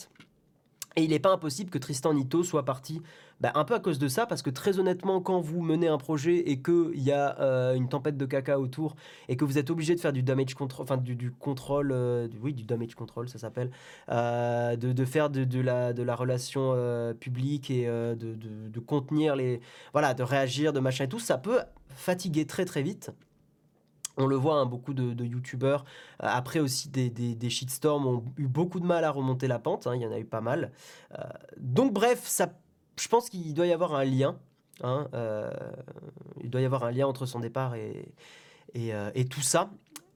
Et 0.95 1.03
il 1.03 1.09
n'est 1.09 1.19
pas 1.19 1.31
impossible 1.31 1.69
que 1.71 1.79
Tristan 1.79 2.13
Nito 2.13 2.43
soit 2.43 2.65
parti 2.65 3.01
bah, 3.41 3.51
un 3.55 3.63
peu 3.65 3.73
à 3.73 3.79
cause 3.79 3.99
de 3.99 4.07
ça, 4.07 4.25
parce 4.25 4.41
que 4.41 4.49
très 4.49 4.79
honnêtement, 4.79 5.19
quand 5.19 5.41
vous 5.41 5.61
menez 5.61 5.87
un 5.87 5.97
projet 5.97 6.37
et 6.37 6.61
qu'il 6.61 7.01
y 7.01 7.11
a 7.11 7.37
euh, 7.39 7.73
une 7.73 7.89
tempête 7.89 8.15
de 8.15 8.25
caca 8.25 8.59
autour 8.59 8.95
et 9.27 9.35
que 9.35 9.43
vous 9.43 9.57
êtes 9.57 9.69
obligé 9.69 9.95
de 9.95 9.99
faire 9.99 10.13
du 10.13 10.21
damage 10.23 10.53
control, 10.53 10.83
enfin 10.83 10.97
du, 10.97 11.31
contrôle, 11.31 11.91
euh, 11.91 12.27
oui, 12.41 12.53
du 12.53 12.63
damage 12.63 12.95
control, 12.95 13.27
ça 13.27 13.39
s'appelle, 13.39 13.71
euh, 14.09 14.75
de, 14.75 15.05
faire 15.05 15.29
de, 15.29 15.59
la, 15.59 16.15
relation 16.15 16.73
publique 17.19 17.71
et 17.71 17.85
de, 17.85 18.79
contenir 18.79 19.35
les. 19.35 19.61
Voilà, 19.93 20.13
de 20.13 20.23
réagir, 20.23 20.73
de 20.73 20.79
machin 20.79 21.05
et 21.05 21.09
tout, 21.09 21.19
ça 21.19 21.37
peut 21.37 21.59
fatiguer 21.89 22.45
très 22.45 22.65
très 22.65 22.83
vite. 22.83 23.11
On 24.17 24.27
le 24.27 24.35
voit, 24.35 24.55
hein, 24.55 24.65
beaucoup 24.65 24.93
de, 24.93 25.13
de 25.13 25.25
youtubeurs, 25.25 25.85
après 26.19 26.59
aussi 26.59 26.89
des, 26.89 27.09
des, 27.09 27.33
des, 27.33 27.49
shitstorms, 27.49 28.05
ont 28.05 28.23
eu 28.37 28.47
beaucoup 28.47 28.79
de 28.79 28.85
mal 28.85 29.03
à 29.03 29.11
remonter 29.11 29.47
la 29.47 29.57
pente, 29.57 29.87
hein, 29.87 29.95
il 29.95 30.01
y 30.01 30.05
en 30.05 30.11
a 30.11 30.19
eu 30.19 30.25
pas 30.25 30.41
mal. 30.41 30.71
donc 31.57 31.93
bref, 31.93 32.23
ça 32.25 32.49
je 32.99 33.07
pense 33.07 33.29
qu'il 33.29 33.53
doit 33.53 33.67
y 33.67 33.73
avoir 33.73 33.95
un 33.95 34.05
lien. 34.05 34.37
Hein, 34.81 35.07
euh, 35.13 35.51
il 36.41 36.49
doit 36.49 36.61
y 36.61 36.65
avoir 36.65 36.83
un 36.83 36.91
lien 36.91 37.07
entre 37.07 37.25
son 37.25 37.39
départ 37.39 37.75
et, 37.75 38.13
euh, 38.77 39.11
tout 39.29 39.41
ça. 39.41 39.69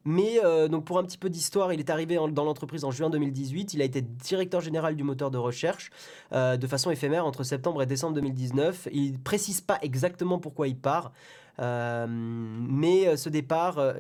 Mais 0.03 0.39
euh, 0.43 0.69
donc 0.69 0.85
pour 0.85 0.99
un 0.99 1.03
petit 1.03 1.17
peu 1.17 1.29
d'histoire, 1.29 1.73
il 1.73 1.79
est 1.79 1.89
arrivé 1.89 2.15
dans 2.15 2.45
l'entreprise 2.45 2.85
en 2.85 2.91
juin 2.91 3.09
2018. 3.09 3.73
Il 3.73 3.81
a 3.81 3.85
été 3.85 4.01
directeur 4.01 4.61
général 4.61 4.95
du 4.95 5.03
moteur 5.03 5.31
de 5.31 5.37
recherche 5.37 5.89
de 6.31 6.67
façon 6.67 6.91
éphémère 6.91 7.25
entre 7.25 7.43
septembre 7.43 7.81
et 7.81 7.85
décembre 7.85 8.15
2019. 8.15 8.87
Il 8.93 9.19
précise 9.19 9.59
pas 9.59 9.77
exactement 9.81 10.39
pourquoi 10.39 10.67
il 10.67 10.77
part. 10.77 11.11
Euh, 11.59 12.05
mais 12.07 13.07
euh, 13.07 13.17
ce 13.17 13.29
départ 13.29 13.77
euh, 13.79 13.93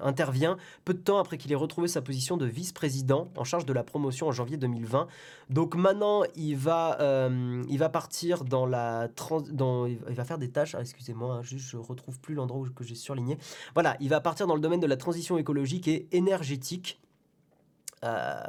intervient 0.00 0.56
peu 0.84 0.94
de 0.94 1.00
temps 1.00 1.18
après 1.18 1.38
qu'il 1.38 1.50
ait 1.52 1.56
retrouvé 1.56 1.88
sa 1.88 2.02
position 2.02 2.36
de 2.36 2.46
vice-président 2.46 3.28
en 3.36 3.44
charge 3.44 3.66
de 3.66 3.72
la 3.72 3.82
promotion 3.82 4.28
en 4.28 4.32
janvier 4.32 4.56
2020. 4.56 5.08
Donc 5.48 5.74
maintenant, 5.74 6.22
il 6.36 6.56
va, 6.56 6.96
partir 7.92 8.44
dans 8.44 8.66
la... 8.66 9.08
dans, 9.50 9.86
il 9.86 9.98
va 9.98 10.24
faire 10.24 10.38
des 10.38 10.50
tâches, 10.50 10.74
ah, 10.74 10.80
excusez-moi, 10.80 11.36
hein, 11.36 11.42
je 11.42 11.76
retrouve 11.76 12.20
plus 12.20 12.34
l'endroit 12.34 12.66
que 12.74 12.84
j'ai 12.84 12.94
surligné. 12.94 13.38
Voilà, 13.74 13.96
il 14.00 14.08
va 14.08 14.20
partir 14.20 14.46
dans 14.46 14.54
le 14.54 14.60
domaine 14.60 14.80
de 14.80 14.86
la 14.86 14.96
transition 14.96 15.38
écologique 15.38 15.88
et 15.88 16.06
énergétique. 16.12 17.00
Euh, 18.02 18.40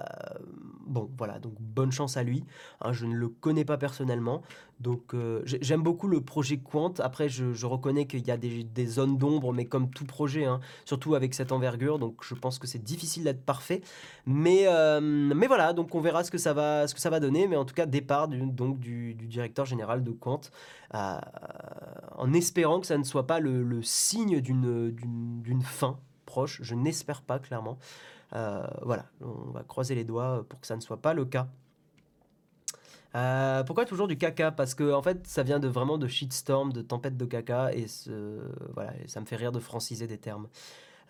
bon, 0.85 1.09
voilà, 1.17 1.39
donc 1.39 1.53
bonne 1.59 1.91
chance 1.91 2.17
à 2.17 2.23
lui. 2.23 2.43
Hein, 2.81 2.93
je 2.93 3.05
ne 3.05 3.13
le 3.13 3.27
connais 3.27 3.65
pas 3.65 3.77
personnellement, 3.77 4.41
donc 4.79 5.13
euh, 5.13 5.41
j'aime 5.45 5.83
beaucoup 5.83 6.07
le 6.07 6.21
projet 6.21 6.57
Quant. 6.57 6.93
Après, 6.99 7.27
je, 7.27 7.65
reconnais 7.65 8.07
qu'il 8.07 8.25
y 8.25 8.31
a 8.31 8.37
des, 8.37 8.85
zones 8.85 9.17
d'ombre, 9.17 9.53
mais 9.53 9.65
comme 9.65 9.89
tout 9.89 10.05
projet, 10.05 10.45
hein, 10.45 10.59
surtout 10.85 11.15
avec 11.15 11.33
cette 11.33 11.51
envergure, 11.51 11.99
donc 11.99 12.23
je 12.23 12.33
pense 12.33 12.59
que 12.59 12.67
c'est 12.67 12.83
difficile 12.83 13.25
d'être 13.25 13.43
parfait. 13.43 13.81
Mais, 14.25 14.63
euh, 14.67 15.01
mais 15.01 15.47
voilà, 15.47 15.73
donc 15.73 15.93
on 15.95 16.01
verra 16.01 16.23
ce 16.23 16.31
que 16.31 16.37
ça 16.37 16.53
va, 16.53 16.87
ce 16.87 16.95
que 16.95 17.01
ça 17.01 17.09
va 17.09 17.19
donner. 17.19 17.47
Mais 17.47 17.57
en 17.57 17.65
tout 17.65 17.75
cas, 17.75 17.85
départ 17.85 18.27
du, 18.27 18.39
donc 18.39 18.79
du, 18.79 19.13
directeur 19.15 19.65
général 19.65 20.03
de 20.03 20.11
Quant, 20.11 20.41
en 20.93 22.33
espérant 22.33 22.79
que 22.79 22.87
ça 22.87 22.97
ne 22.97 23.03
soit 23.03 23.27
pas 23.27 23.39
le, 23.39 23.63
le 23.63 23.81
signe 23.83 24.39
d'une 24.41 25.61
fin 25.63 25.97
proche. 26.25 26.59
Je 26.63 26.75
n'espère 26.75 27.21
pas 27.21 27.39
clairement. 27.39 27.77
Euh, 28.33 28.65
voilà, 28.81 29.05
on 29.21 29.51
va 29.51 29.63
croiser 29.63 29.95
les 29.95 30.03
doigts 30.03 30.45
pour 30.47 30.59
que 30.59 30.67
ça 30.67 30.75
ne 30.75 30.81
soit 30.81 31.01
pas 31.01 31.13
le 31.13 31.25
cas. 31.25 31.47
Euh, 33.13 33.63
pourquoi 33.63 33.85
toujours 33.85 34.07
du 34.07 34.17
caca? 34.17 34.51
Parce 34.51 34.73
que 34.73 34.93
en 34.93 35.01
fait, 35.01 35.27
ça 35.27 35.43
vient 35.43 35.59
de 35.59 35.67
vraiment 35.67 35.97
de 35.97 36.07
shitstorm, 36.07 36.71
de 36.71 36.81
tempête 36.81 37.17
de 37.17 37.25
caca, 37.25 37.73
et 37.73 37.85
voilà, 38.73 38.93
ça 39.07 39.19
me 39.19 39.25
fait 39.25 39.35
rire 39.35 39.51
de 39.51 39.59
franciser 39.59 40.07
des 40.07 40.17
termes. 40.17 40.47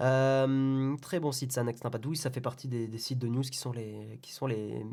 Euh, 0.02 0.96
très 0.98 1.20
bon 1.20 1.32
site 1.32 1.52
ça, 1.52 1.64
Next 1.64 1.86
Impact. 1.86 2.06
Oui, 2.08 2.18
ça 2.18 2.32
fait 2.32 2.42
partie 2.42 2.68
des, 2.68 2.98
sites 2.98 3.20
de 3.20 3.28
news 3.28 3.44
qui 3.44 3.58
sont 3.58 3.72
les, 3.72 4.18
qui 4.24 4.34
sont 4.34 4.48
les. 4.48 4.84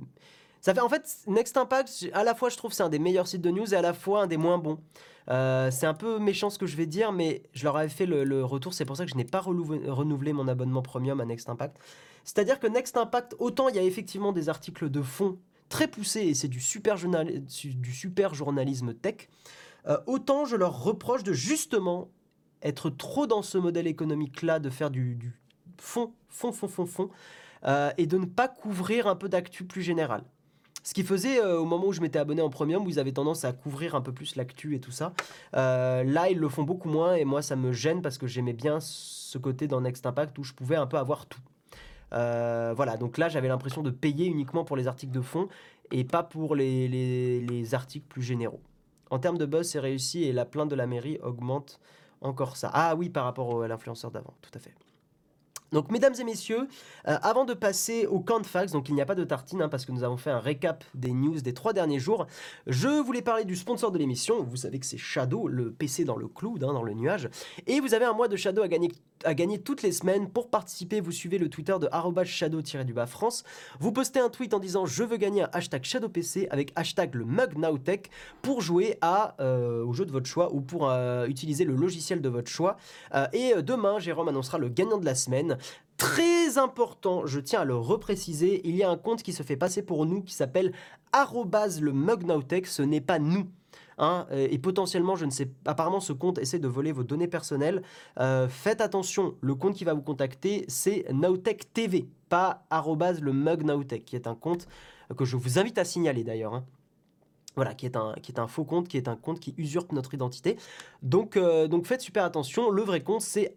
Ça 0.61 0.74
fait 0.74 0.81
en 0.81 0.89
fait 0.91 1.20
Next 1.26 1.57
Impact. 1.57 2.11
À 2.12 2.24
la 2.24 2.35
fois, 2.35 2.51
je 2.51 2.59
trouve 2.59 2.74
c'est 2.74 2.83
un 2.83 2.91
des 2.91 2.99
meilleurs 2.99 3.26
sites 3.26 3.41
de 3.41 3.51
news 3.51 3.72
et 3.72 3.76
à 3.76 3.83
la 3.83 3.95
fois 3.95 4.24
un 4.24 4.26
des 4.26 4.37
moins 4.37 4.59
bons. 4.59 4.79
c'est 5.29 5.87
un 5.87 5.95
peu 5.95 6.18
méchant 6.18 6.51
ce 6.51 6.59
que 6.59 6.66
je 6.66 6.76
vais 6.76 6.87
dire, 6.87 7.12
mais 7.12 7.43
je 7.55 7.64
leur 7.64 7.79
avais 7.79 7.89
fait 7.89 8.05
le 8.05 8.45
retour. 8.45 8.74
C'est 8.74 8.85
pour 8.85 8.99
ça 8.99 9.07
que 9.07 9.11
je 9.11 9.16
n'ai 9.16 9.24
pas 9.24 9.41
renouvelé 9.41 10.35
mon 10.35 10.47
abonnement 10.47 10.83
premium 10.83 11.20
à 11.22 11.24
Next 11.24 11.49
Impact. 11.49 11.79
C'est-à-dire 12.29 12.61
que 12.61 12.66
Next 12.66 12.95
Impact, 12.99 13.37
autant 13.39 13.70
il 13.70 13.76
y 13.76 13.79
a 13.79 13.83
effectivement 13.83 14.33
des 14.33 14.51
articles 14.51 14.91
de 14.91 15.01
fond 15.01 15.39
très 15.70 15.89
poussés 15.89 16.26
et 16.26 16.35
c'est 16.35 16.49
du 16.49 16.61
super, 16.61 16.97
du 16.99 17.93
super 17.95 18.35
journalisme 18.35 18.93
tech, 18.93 19.31
euh, 19.87 19.97
autant 20.05 20.45
je 20.45 20.55
leur 20.55 20.85
reproche 20.85 21.22
de 21.22 21.33
justement 21.33 22.11
être 22.61 22.91
trop 22.91 23.26
dans 23.26 23.41
ce 23.41 23.57
modèle 23.57 23.87
économique-là, 23.87 24.59
de 24.59 24.68
faire 24.68 24.91
du, 24.91 25.39
fond, 25.79 26.12
fond, 26.29 26.53
fond, 26.53 26.68
fond, 26.68 26.85
fond, 26.85 27.09
euh, 27.64 27.91
et 27.97 28.07
de 28.07 28.18
ne 28.18 28.26
pas 28.26 28.47
couvrir 28.47 29.07
un 29.07 29.16
peu 29.16 29.31
d'actu 29.31 29.64
plus 29.64 29.81
général. 29.81 30.22
Ce 30.83 30.93
qui 30.93 31.05
faisait 31.05 31.41
euh, 31.41 31.59
au 31.59 31.64
moment 31.64 31.87
où 31.87 31.93
je 31.93 32.03
m'étais 32.03 32.18
abonné 32.18 32.43
en 32.43 32.51
premium, 32.51 32.85
où 32.85 32.91
ils 32.91 32.99
avaient 32.99 33.12
tendance 33.12 33.47
à 33.47 33.55
couvrir 33.55 33.95
un 33.95 34.03
peu 34.03 34.12
plus 34.12 34.37
l'actu 34.37 34.74
et 34.74 34.81
tout 34.81 34.93
ça. 34.93 35.14
là, 35.55 36.29
ils 36.29 36.39
le 36.39 36.49
font 36.51 36.62
beaucoup 36.62 36.91
moins 36.91 37.14
et 37.14 37.24
moi, 37.24 37.41
ça 37.41 37.57
me 37.57 37.72
gêne 37.72 38.03
parce 38.03 38.18
que 38.18 38.26
j'aimais 38.26 38.53
bien 38.53 38.81
ce 38.83 39.39
côté 39.39 39.66
dans 39.66 39.81
Next 39.81 40.05
Impact 40.05 40.39
où 40.39 40.45
je 40.45 40.53
pouvais 40.53 40.76
un 40.76 40.87
peu 40.87 40.99
avoir 40.99 41.24
tout. 41.24 41.41
Euh, 42.12 42.72
voilà, 42.74 42.96
donc 42.96 43.18
là 43.18 43.28
j'avais 43.28 43.48
l'impression 43.48 43.82
de 43.82 43.90
payer 43.90 44.26
uniquement 44.26 44.64
pour 44.64 44.76
les 44.76 44.88
articles 44.88 45.12
de 45.12 45.20
fond 45.20 45.48
et 45.90 46.04
pas 46.04 46.22
pour 46.22 46.54
les, 46.54 46.88
les, 46.88 47.74
articles 47.74 48.06
plus 48.09 48.22
généraux. 48.22 48.61
En 49.11 49.18
termes 49.18 49.38
de 49.38 49.46
buzz, 49.46 49.68
c'est 49.68 49.80
réussi 49.80 50.24
et 50.24 50.32
la 50.32 50.44
plainte 50.44 50.68
de 50.68 50.74
la 50.74 50.86
mairie 50.86 51.18
augmente 51.22 51.80
encore 52.20 52.56
ça. 52.56 52.70
Ah 52.74 52.94
oui, 52.94 53.09
par 53.09 53.24
rapport 53.24 53.62
à 53.62 53.68
l'influenceur 53.68 54.11
d'avant, 54.11 54.34
tout 54.42 54.50
à 54.54 54.59
fait. 54.59 54.74
Donc, 55.72 55.90
mesdames 55.90 56.14
et 56.18 56.24
messieurs, 56.24 56.66
euh, 57.09 57.18
avant 57.22 57.44
de 57.44 57.52
passer 57.52 58.06
au 58.06 58.20
camp 58.20 58.40
de 58.40 58.46
fax, 58.46 58.72
donc 58.72 58.88
il 58.88 58.94
n'y 58.94 59.02
a 59.02 59.06
pas 59.06 59.14
de 59.14 59.24
tartine 59.24 59.61
hein, 59.61 59.68
parce 59.68 59.84
que 59.84 59.92
nous 59.92 60.02
avons 60.02 60.16
fait 60.16 60.30
un 60.30 60.38
récap 60.38 60.82
des 60.94 61.12
news 61.12 61.40
des 61.40 61.52
trois 61.52 61.72
derniers 61.72 61.98
jours, 61.98 62.26
je 62.66 62.88
voulais 62.88 63.22
parler 63.22 63.44
du 63.44 63.54
sponsor 63.54 63.92
de 63.92 63.98
l'émission. 63.98 64.42
Vous 64.42 64.56
savez 64.56 64.78
que 64.78 64.86
c'est 64.86 64.98
Shadow, 64.98 65.46
le 65.46 65.70
PC 65.70 66.04
dans 66.04 66.16
le 66.16 66.26
cloud, 66.26 66.64
hein, 66.64 66.72
dans 66.72 66.82
le 66.82 66.94
nuage. 66.94 67.28
Et 67.66 67.80
vous 67.80 67.92
avez 67.92 68.06
un 68.06 68.14
mois 68.14 68.28
de 68.28 68.36
Shadow 68.36 68.62
à 68.62 68.68
gagner, 68.68 68.90
à 69.24 69.34
gagner 69.34 69.60
toutes 69.60 69.82
les 69.82 69.92
semaines. 69.92 70.28
Pour 70.28 70.50
participer, 70.50 71.00
vous 71.00 71.12
suivez 71.12 71.38
le 71.38 71.48
Twitter 71.48 71.76
de 71.80 71.88
shadow-du-bas 72.24 73.06
France. 73.06 73.44
Vous 73.80 73.92
postez 73.92 74.20
un 74.20 74.28
tweet 74.28 74.54
en 74.54 74.58
disant 74.58 74.86
je 74.86 75.04
veux 75.04 75.16
gagner 75.16 75.42
un 75.42 75.50
hashtag 75.52 75.84
ShadowPC 75.84 76.48
avec 76.50 76.72
hashtag 76.76 77.14
le 77.14 77.24
mug 77.24 77.54
pour 78.42 78.60
jouer 78.60 78.98
euh, 79.40 79.84
au 79.84 79.92
jeu 79.92 80.04
de 80.04 80.12
votre 80.12 80.26
choix 80.26 80.52
ou 80.52 80.60
pour 80.60 80.88
euh, 80.88 81.26
utiliser 81.26 81.64
le 81.64 81.74
logiciel 81.74 82.20
de 82.20 82.28
votre 82.28 82.50
choix. 82.50 82.76
et 83.32 83.54
demain, 83.62 83.98
Jérôme 83.98 84.28
annoncera 84.28 84.58
le 84.58 84.68
gagnant 84.68 84.98
de 84.98 85.04
la 85.04 85.14
semaine. 85.14 85.58
Très 85.96 86.58
important, 86.58 87.26
je 87.26 87.40
tiens 87.40 87.62
à 87.62 87.64
le 87.64 87.74
repréciser, 87.74 88.60
il 88.64 88.76
y 88.76 88.84
a 88.84 88.90
un 88.90 88.96
compte 88.96 89.24
qui 89.24 89.32
se 89.32 89.42
fait 89.42 89.56
passer 89.56 89.82
pour 89.82 90.06
nous 90.06 90.22
qui 90.22 90.32
s'appelle 90.32 90.72
le 91.80 91.92
mugnautech, 91.92 92.66
ce 92.66 92.82
n'est 92.82 93.00
pas 93.00 93.18
nous. 93.18 93.46
Hein, 93.99 94.26
et 94.32 94.59
potentiellement, 94.59 95.16
je 95.16 95.24
ne 95.24 95.30
sais, 95.30 95.51
apparemment 95.64 95.99
ce 95.99 96.12
compte 96.12 96.38
essaie 96.38 96.61
de 96.61 96.68
voler 96.68 96.92
vos 96.92 97.03
données 97.03 97.26
personnelles. 97.26 97.82
Euh, 98.20 98.49
faites 98.49 98.80
attention, 98.80 99.34
le 99.40 99.55
compte 99.57 99.74
qui 99.74 99.84
va 99.84 99.92
vous 99.92 100.03
contacter, 100.03 100.64
c'est 100.68 101.05
Nowtech 101.12 101.72
TV, 101.72 102.09
pas 102.28 102.64
le 103.20 103.32
mug 103.32 103.64
qui 104.05 104.14
est 104.14 104.28
un 104.28 104.36
compte 104.36 104.68
que 105.16 105.24
je 105.24 105.36
vous 105.36 105.59
invite 105.59 105.78
à 105.78 105.84
signaler 105.84 106.22
d'ailleurs. 106.22 106.55
Hein. 106.55 106.64
Voilà, 107.57 107.74
qui 107.74 107.86
est, 107.86 107.96
un, 107.96 108.46
faux 108.46 108.64
compte, 108.64 108.86
qui 108.86 108.96
est 108.96 109.09
un 109.09 109.16
compte 109.16 109.40
qui 109.40 109.53
usurpe 109.59 109.90
notre 109.90 110.14
identité. 110.14 110.57
Donc, 111.03 111.36
euh, 111.36 111.66
faites 111.86 112.03
super 112.03 112.22
attention, 112.24 112.70
le 112.70 112.82
vrai 112.82 113.03
compte 113.03 113.22
c'est 113.22 113.53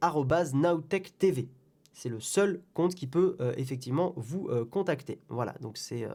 Nowtech 0.54 1.20
TV. 1.20 1.50
C'est 1.94 2.10
le 2.10 2.20
seul 2.20 2.62
compte 2.74 2.96
qui 2.96 3.06
peut 3.06 3.36
euh, 3.42 3.54
effectivement 3.58 4.14
vous 4.16 4.50
contacter. 4.72 5.20
Voilà, 5.30 5.54
donc 5.62 5.78
c'est... 5.78 6.08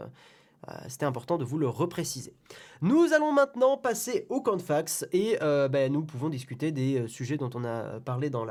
Euh, 0.69 0.73
c'était 0.89 1.07
important 1.07 1.39
de 1.39 1.45
vous 1.45 1.59
le 1.59 1.69
repréciser. 1.69 2.35
Nous 2.83 3.12
allons 3.12 3.33
maintenant 3.33 3.77
passer 3.77 4.27
au 4.29 4.41
camp 4.41 4.57
de 4.57 4.62
fax 4.62 5.07
et 5.12 5.39
ben, 5.41 5.93
nous 5.93 6.03
pouvons 6.03 6.29
discuter 6.29 6.73
des 6.73 7.09
sujets 7.09 7.37
dont 7.37 7.51
on 7.55 7.64
a 7.64 8.01
parlé 8.01 8.31
dans 8.31 8.45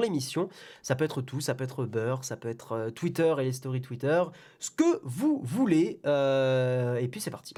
l'émission. 0.00 0.42
Dans 0.44 0.50
ça 0.82 0.96
peut 0.96 1.04
être 1.04 1.22
tout, 1.22 1.40
ça 1.40 1.54
peut 1.54 1.64
être 1.64 1.84
beurre, 1.84 2.24
ça 2.24 2.36
peut 2.36 2.48
être 2.48 2.90
Twitter 2.94 3.34
et 3.38 3.44
les 3.44 3.52
stories 3.52 3.80
Twitter, 3.80 4.22
ce 4.58 4.70
que 4.70 5.00
vous 5.04 5.40
voulez. 5.44 6.00
et 6.04 7.08
puis 7.08 7.20
c'est 7.20 7.30
parti. 7.30 7.54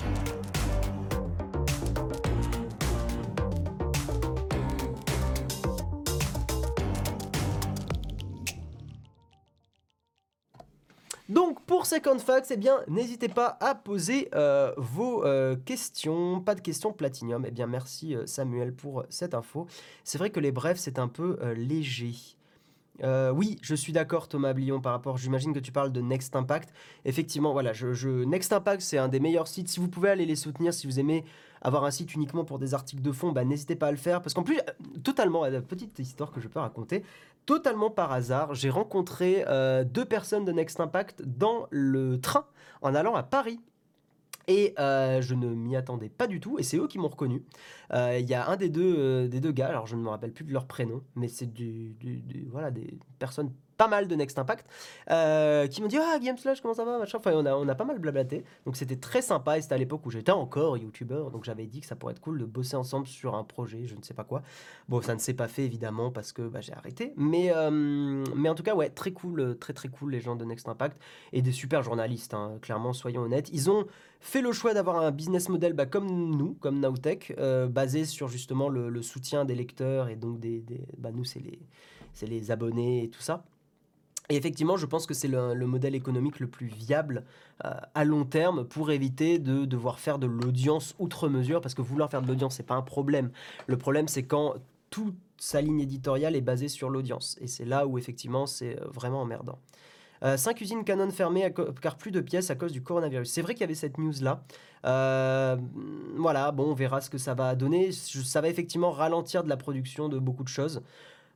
Donc 11.30 11.62
pour 11.64 11.86
Second 11.86 12.18
Facts, 12.18 12.50
eh 12.50 12.56
bien 12.56 12.80
n'hésitez 12.88 13.28
pas 13.28 13.56
à 13.60 13.76
poser 13.76 14.28
euh, 14.34 14.72
vos 14.76 15.24
euh, 15.24 15.54
questions. 15.64 16.40
Pas 16.40 16.56
de 16.56 16.60
questions 16.60 16.92
Platinium. 16.92 17.44
Eh 17.46 17.52
bien 17.52 17.68
merci 17.68 18.16
euh, 18.16 18.26
Samuel 18.26 18.74
pour 18.74 19.04
cette 19.10 19.34
info. 19.34 19.68
C'est 20.02 20.18
vrai 20.18 20.30
que 20.30 20.40
les 20.40 20.50
brefs 20.50 20.78
c'est 20.78 20.98
un 20.98 21.06
peu 21.06 21.38
léger. 21.54 22.14
oui, 23.32 23.58
je 23.62 23.76
suis 23.76 23.92
d'accord 23.92 24.26
Thomas 24.26 24.52
Blion 24.54 24.80
par 24.80 24.90
rapport, 24.90 25.18
j'imagine 25.18 25.54
que 25.54 25.60
tu 25.60 25.70
parles 25.70 25.92
de 25.92 26.00
Next 26.00 26.34
Impact. 26.34 26.74
Effectivement, 27.04 27.52
voilà, 27.52 27.72
je, 27.72 28.24
Next 28.24 28.52
Impact 28.52 28.82
c'est 28.82 28.98
un 28.98 29.06
des 29.06 29.20
meilleurs 29.20 29.46
sites. 29.46 29.68
Si 29.68 29.78
vous 29.78 29.88
pouvez 29.88 30.10
aller 30.10 30.26
les 30.26 30.36
soutenir, 30.36 30.74
si 30.74 30.88
vous 30.88 30.98
aimez 30.98 31.24
avoir 31.62 31.84
un 31.84 31.92
site 31.92 32.12
uniquement 32.14 32.44
pour 32.44 32.58
des 32.58 32.74
articles 32.74 33.02
de 33.02 33.12
fond, 33.12 33.30
bah, 33.30 33.44
n'hésitez 33.44 33.76
pas 33.76 33.86
à 33.86 33.90
le 33.92 33.98
faire. 33.98 34.20
Parce 34.20 34.34
qu'en 34.34 34.42
plus, 34.42 34.58
totalement, 35.04 35.44
petite 35.62 35.96
histoire 36.00 36.32
que 36.32 36.40
je 36.40 36.48
peux 36.48 36.58
raconter, 36.58 37.04
totalement 37.50 37.90
par 37.90 38.12
hasard, 38.12 38.54
j'ai 38.54 38.70
rencontré 38.70 39.44
euh, 39.48 39.82
deux 39.82 40.04
personnes 40.04 40.44
de 40.44 40.52
Next 40.52 40.78
Impact 40.78 41.22
dans 41.26 41.66
le 41.70 42.20
train 42.20 42.46
en 42.80 42.94
allant 42.94 43.16
à 43.16 43.24
Paris. 43.24 43.58
Et 44.46 44.72
euh, 44.78 45.20
je 45.20 45.34
ne 45.34 45.48
m'y 45.48 45.74
attendais 45.74 46.10
pas 46.10 46.28
du 46.28 46.38
tout, 46.38 46.60
et 46.60 46.62
c'est 46.62 46.76
eux 46.76 46.86
qui 46.86 47.00
m'ont 47.00 47.08
reconnu. 47.08 47.42
Euh, 47.92 48.18
il 48.20 48.30
y 48.30 48.34
a 48.34 48.48
un 48.48 48.56
des 48.56 48.68
deux, 48.68 49.26
des 49.26 49.40
gars, 49.52 49.66
alors 49.66 49.88
je 49.88 49.96
ne 49.96 50.02
me 50.02 50.08
rappelle 50.10 50.30
plus 50.30 50.44
de 50.44 50.52
leur 50.52 50.66
prénom, 50.66 51.02
mais 51.16 51.26
c'est 51.26 51.50
voilà, 52.52 52.70
des 52.70 53.00
personnes 53.18 53.50
pas 53.80 53.88
mal 53.88 54.08
de 54.08 54.14
Next 54.14 54.38
Impact, 54.38 54.66
euh, 55.10 55.66
qui 55.66 55.80
m'ont 55.80 55.88
dit 55.88 55.96
Ah, 55.96 56.18
Game 56.18 56.36
Slash, 56.36 56.60
comment 56.60 56.74
ça 56.74 56.84
va 56.84 56.98
machin. 56.98 57.16
Enfin, 57.16 57.32
on 57.34 57.46
a, 57.46 57.54
on 57.54 57.66
a 57.66 57.74
pas 57.74 57.86
mal 57.86 57.98
blablaté. 57.98 58.44
Donc, 58.66 58.76
c'était 58.76 58.96
très 58.96 59.22
sympa. 59.22 59.56
Et 59.56 59.62
c'était 59.62 59.74
à 59.74 59.78
l'époque 59.78 60.04
où 60.04 60.10
j'étais 60.10 60.32
encore 60.32 60.76
youtubeur. 60.76 61.30
Donc, 61.30 61.44
j'avais 61.44 61.66
dit 61.66 61.80
que 61.80 61.86
ça 61.86 61.96
pourrait 61.96 62.12
être 62.12 62.20
cool 62.20 62.38
de 62.38 62.44
bosser 62.44 62.76
ensemble 62.76 63.06
sur 63.06 63.34
un 63.34 63.42
projet, 63.42 63.86
je 63.86 63.94
ne 63.94 64.02
sais 64.02 64.12
pas 64.12 64.24
quoi. 64.24 64.42
Bon, 64.90 65.00
ça 65.00 65.14
ne 65.14 65.18
s'est 65.18 65.32
pas 65.32 65.48
fait 65.48 65.64
évidemment 65.64 66.10
parce 66.10 66.32
que 66.32 66.42
bah, 66.42 66.60
j'ai 66.60 66.74
arrêté. 66.74 67.14
Mais, 67.16 67.52
euh, 67.56 67.70
mais 67.70 68.50
en 68.50 68.54
tout 68.54 68.62
cas, 68.62 68.74
ouais, 68.74 68.90
très 68.90 69.12
cool, 69.12 69.56
très 69.58 69.72
très 69.72 69.88
cool 69.88 70.10
les 70.10 70.20
gens 70.20 70.36
de 70.36 70.44
Next 70.44 70.68
Impact. 70.68 71.00
Et 71.32 71.40
des 71.40 71.52
super 71.52 71.82
journalistes, 71.82 72.34
hein, 72.34 72.58
clairement, 72.60 72.92
soyons 72.92 73.22
honnêtes. 73.22 73.48
Ils 73.50 73.70
ont 73.70 73.86
fait 74.20 74.42
le 74.42 74.52
choix 74.52 74.74
d'avoir 74.74 74.98
un 74.98 75.10
business 75.10 75.48
model 75.48 75.72
bah, 75.72 75.86
comme 75.86 76.06
nous, 76.36 76.52
comme 76.60 76.80
Nowtech, 76.80 77.32
euh, 77.38 77.66
basé 77.66 78.04
sur 78.04 78.28
justement 78.28 78.68
le, 78.68 79.00
soutien 79.00 79.46
des 79.46 79.54
lecteurs. 79.54 80.10
Et 80.10 80.16
donc, 80.16 80.38
des, 80.38 80.60
des 80.60 80.84
bah, 80.98 81.12
nous, 81.14 81.24
c'est 81.24 81.40
les, 81.40 81.58
les 82.26 82.50
abonnés 82.50 83.04
et 83.04 83.08
tout 83.08 83.22
ça. 83.22 83.44
Et 84.30 84.36
effectivement, 84.36 84.76
je 84.76 84.86
pense 84.86 85.06
que 85.06 85.14
c'est 85.14 85.28
le, 85.28 85.66
modèle 85.66 85.94
économique 85.94 86.40
le 86.40 86.46
plus 86.46 86.68
viable 86.68 87.24
euh, 87.64 87.70
à 87.94 88.04
long 88.04 88.24
terme 88.24 88.64
pour 88.64 88.90
éviter 88.92 89.38
de 89.38 89.64
devoir 89.64 89.98
faire 89.98 90.18
de 90.18 90.26
l'audience 90.26 90.94
outre 90.98 91.28
mesure, 91.28 91.60
parce 91.60 91.74
que 91.74 91.82
vouloir 91.82 92.10
faire 92.10 92.22
de 92.22 92.28
l'audience, 92.28 92.54
c'est 92.54 92.66
pas 92.66 92.76
un 92.76 92.82
problème. 92.82 93.30
Le 93.66 93.76
problème, 93.76 94.08
c'est 94.08 94.22
quand 94.22 94.54
toute 94.90 95.16
sa 95.36 95.60
ligne 95.60 95.80
éditoriale 95.80 96.36
est 96.36 96.40
basée 96.40 96.68
sur 96.68 96.90
l'audience. 96.90 97.36
Et 97.40 97.46
c'est 97.46 97.64
là 97.64 97.86
où 97.86 97.98
effectivement, 97.98 98.46
c'est 98.46 98.80
euh, 98.80 98.84
vraiment 98.92 99.22
emmerdant. 99.22 99.58
Euh, 100.22 100.36
5 100.36 100.60
usines 100.60 100.84
Canon 100.84 101.10
fermées 101.10 101.50
car 101.80 101.96
plus 101.96 102.10
de 102.10 102.20
pièces 102.20 102.50
à 102.50 102.54
cause 102.54 102.72
du 102.72 102.82
coronavirus. 102.82 103.30
C'est 103.30 103.40
vrai 103.40 103.54
qu'il 103.54 103.62
y 103.62 103.64
avait 103.64 103.74
cette 103.74 103.96
news-là. 103.96 104.42
Euh, 104.84 105.56
voilà, 106.16 106.52
bon, 106.52 106.70
on 106.70 106.74
verra 106.74 107.00
ce 107.00 107.08
que 107.08 107.16
ça 107.16 107.34
va 107.34 107.54
donner. 107.54 107.90
Ça 107.92 108.42
va 108.42 108.48
effectivement 108.48 108.90
ralentir 108.90 109.44
de 109.44 109.48
la 109.48 109.56
production 109.56 110.10
de 110.10 110.18
beaucoup 110.18 110.44
de 110.44 110.48
choses. 110.48 110.82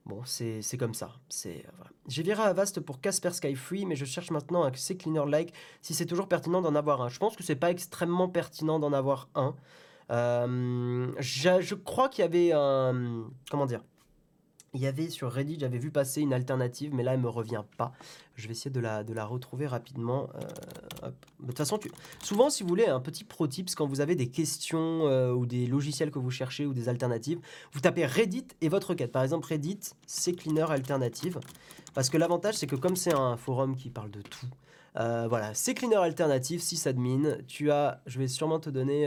Bon, 0.07 0.21
c'est 0.25 0.77
comme 0.79 0.93
ça. 0.93 1.13
C'est 1.29 1.65
voilà. 1.77 1.91
J'ai 2.09 2.23
viré 2.23 2.43
Avast 2.43 2.81
pour 2.81 3.01
Casper 3.01 3.31
Sky 3.31 3.55
Free, 3.55 3.87
mais 3.87 3.97
je 3.97 4.05
cherche 4.05 4.31
maintenant 4.31 4.65
un 4.65 4.73
C-Cleaner 4.73 5.25
Like 5.27 5.55
si 5.81 5.95
c'est 5.95 6.05
toujours 6.05 6.29
pertinent 6.29 6.61
d'en 6.61 6.75
avoir 6.75 7.01
un. 7.01 7.09
Je 7.09 7.19
pense 7.19 7.37
que 7.37 7.43
c'est 7.43 7.57
pas 7.57 7.71
extrêmement 7.71 8.29
pertinent 8.29 8.79
d'en 8.79 8.93
avoir 8.93 9.29
un. 9.35 9.55
Euh, 10.11 11.11
je 11.19 11.75
crois 11.75 12.11
qu'il 12.11 12.23
y 12.23 12.27
avait 12.27 12.53
un. 12.53 13.25
Comment 13.51 13.65
dire 13.65 13.81
il 14.75 14.81
y 14.81 14.87
avait 14.89 15.09
sur 15.09 15.31
Reddit, 15.31 15.59
j'avais 15.61 15.79
vu 15.79 15.93
passer 15.93 16.21
une 16.21 16.33
alternative, 16.33 16.93
mais 16.93 17.05
là, 17.05 17.15
elle 17.15 17.21
me 17.21 17.29
revient 17.29 17.63
pas. 17.77 17.93
Je 18.35 18.49
vais 18.49 18.53
essayer 18.53 18.73
de 18.73 18.81
la, 18.81 19.05
de 19.05 19.13
la 19.13 19.25
retrouver 19.25 19.69
rapidement. 19.69 20.29
Euh, 20.35 21.11
de 21.39 21.47
toute 21.47 21.59
façon, 21.59 21.79
souvent, 22.21 22.51
si 22.51 22.65
vous 22.65 22.69
voulez 22.69 22.87
un 22.87 22.99
petit 22.99 23.23
pro 23.23 23.47
tips, 23.47 23.77
quand 23.77 23.87
vous 23.87 24.01
avez 24.01 24.17
des 24.17 24.27
questions 24.27 25.07
euh, 25.07 25.33
ou 25.33 25.47
des 25.47 25.69
logiciels 25.69 26.11
que 26.11 26.19
vous 26.19 26.33
cherchez 26.33 26.67
ou 26.67 26.75
des 26.75 26.89
alternatives, 26.89 27.39
vous 27.73 27.81
tapez 27.81 28.05
Reddit 28.05 28.49
et 28.61 28.69
votre 28.69 28.91
requête. 28.91 29.13
Par 29.13 29.23
exemple, 29.23 29.47
Reddit, 29.47 29.79
c'est 30.07 30.33
Cleaner 30.33 30.67
Alternative. 30.69 31.39
Parce 31.95 32.11
que 32.11 32.19
l'avantage, 32.19 32.55
c'est 32.55 32.67
que 32.67 32.77
comme 32.77 32.97
c'est 32.97 33.15
un 33.15 33.37
forum 33.37 33.77
qui 33.77 33.91
parle 33.91 34.11
de 34.11 34.23
tout, 34.23 34.49
euh, 34.97 35.29
voilà, 35.29 35.55
c'est 35.55 35.75
Cleaner 35.75 35.97
Alternative, 35.97 36.61
sysadmin. 36.61 37.37
Tu 37.47 37.71
as, 37.71 38.01
je 38.07 38.19
vais 38.19 38.27
sûrement 38.27 38.59
te 38.59 38.71
donner 38.71 39.07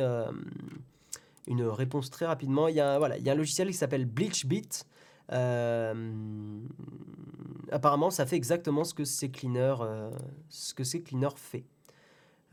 une 1.47 1.63
réponse 1.63 2.09
très 2.09 2.25
rapidement. 2.25 2.69
Il 2.69 2.75
y 2.75 2.81
a, 2.81 2.97
voilà, 2.97 3.17
il 3.17 3.25
y 3.25 3.29
a 3.29 3.33
un 3.33 3.35
logiciel 3.35 3.67
qui 3.67 3.73
s'appelle 3.73 4.05
BleachBit. 4.05 4.85
Euh, 5.31 6.59
apparemment, 7.71 8.09
ça 8.09 8.25
fait 8.25 8.35
exactement 8.35 8.83
ce 8.83 8.93
que 8.93 9.05
c'est 9.05 9.29
Cleaner, 9.29 9.75
euh, 9.81 10.11
ce 10.49 10.73
que 10.73 10.83
c'est 10.83 11.01
Cleaner 11.01 11.29
fait. 11.35 11.65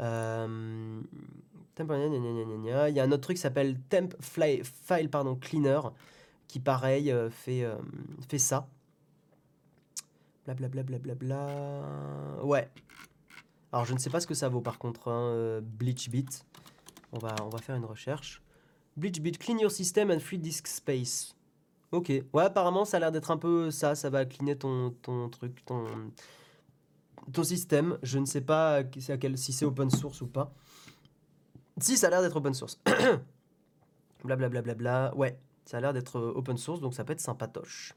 Euh, 0.01 1.01
il 1.79 2.95
y 2.95 3.01
a 3.01 3.03
un 3.03 3.13
autre 3.13 3.23
truc 3.23 3.37
qui 3.37 3.43
s'appelle 3.43 3.79
Temp 3.89 4.15
File 4.21 4.63
Cleaner 5.41 5.81
qui, 6.47 6.61
pareil, 6.61 7.13
fait, 7.31 7.67
fait 8.29 8.39
ça. 8.39 8.69
Blablabla. 10.45 10.83
Bla, 10.83 10.99
bla, 10.99 11.15
bla, 11.15 12.45
Ouais. 12.45 12.69
Alors, 13.73 13.85
je 13.87 13.95
ne 13.95 13.99
sais 13.99 14.11
pas 14.11 14.21
ce 14.21 14.27
que 14.27 14.35
ça 14.35 14.49
vaut 14.49 14.61
par 14.61 14.79
contre, 14.79 15.09
hein, 15.11 15.61
BleachBit. 15.63 16.27
On 17.13 17.19
va, 17.19 17.35
on 17.43 17.49
va 17.49 17.59
faire 17.59 17.75
une 17.75 17.85
recherche. 17.85 18.41
BleachBit, 18.97 19.33
clean 19.33 19.59
your 19.59 19.71
system 19.71 20.13
and 20.13 20.21
free 20.21 20.39
disk 20.39 20.69
space. 20.69 21.35
Ok. 21.95 22.09
Ouais, 22.09 22.43
apparemment, 22.43 22.85
ça 22.85 22.97
a 22.97 23.01
l'air 23.01 23.13
d'être 23.13 23.31
un 23.31 23.37
peu 23.37 23.71
ça. 23.71 23.95
Ça 23.95 24.11
va 24.11 24.25
cleaner 24.25 24.59
ton, 24.59 24.91
ton 25.03 25.29
truc, 25.29 25.65
ton, 25.65 25.85
ton 27.33 27.45
système. 27.45 27.99
Je 28.03 28.19
ne 28.19 28.25
sais 28.27 28.41
pas 28.41 28.83
si 29.37 29.53
c'est 29.53 29.65
open 29.65 29.91
source 29.91 30.21
ou 30.21 30.27
pas. 30.27 30.53
Si, 31.79 31.97
ça 31.97 32.09
a 32.09 32.11
l'air 32.11 32.23
d'être 32.23 32.37
open 32.37 32.53
source. 32.53 32.81
Blablabla. 34.25 34.63
Bla, 34.63 34.75
bla, 34.75 35.11
bla, 35.11 35.17
Ouais, 35.17 35.39
ça 35.65 35.77
a 35.77 35.81
l'air 35.81 35.93
d'être 35.93 36.19
euh, 36.19 36.33
open 36.35 36.57
source, 36.57 36.81
donc 36.81 36.95
ça 36.95 37.05
peut 37.05 37.13
être 37.13 37.21
sympatoche. 37.21 37.95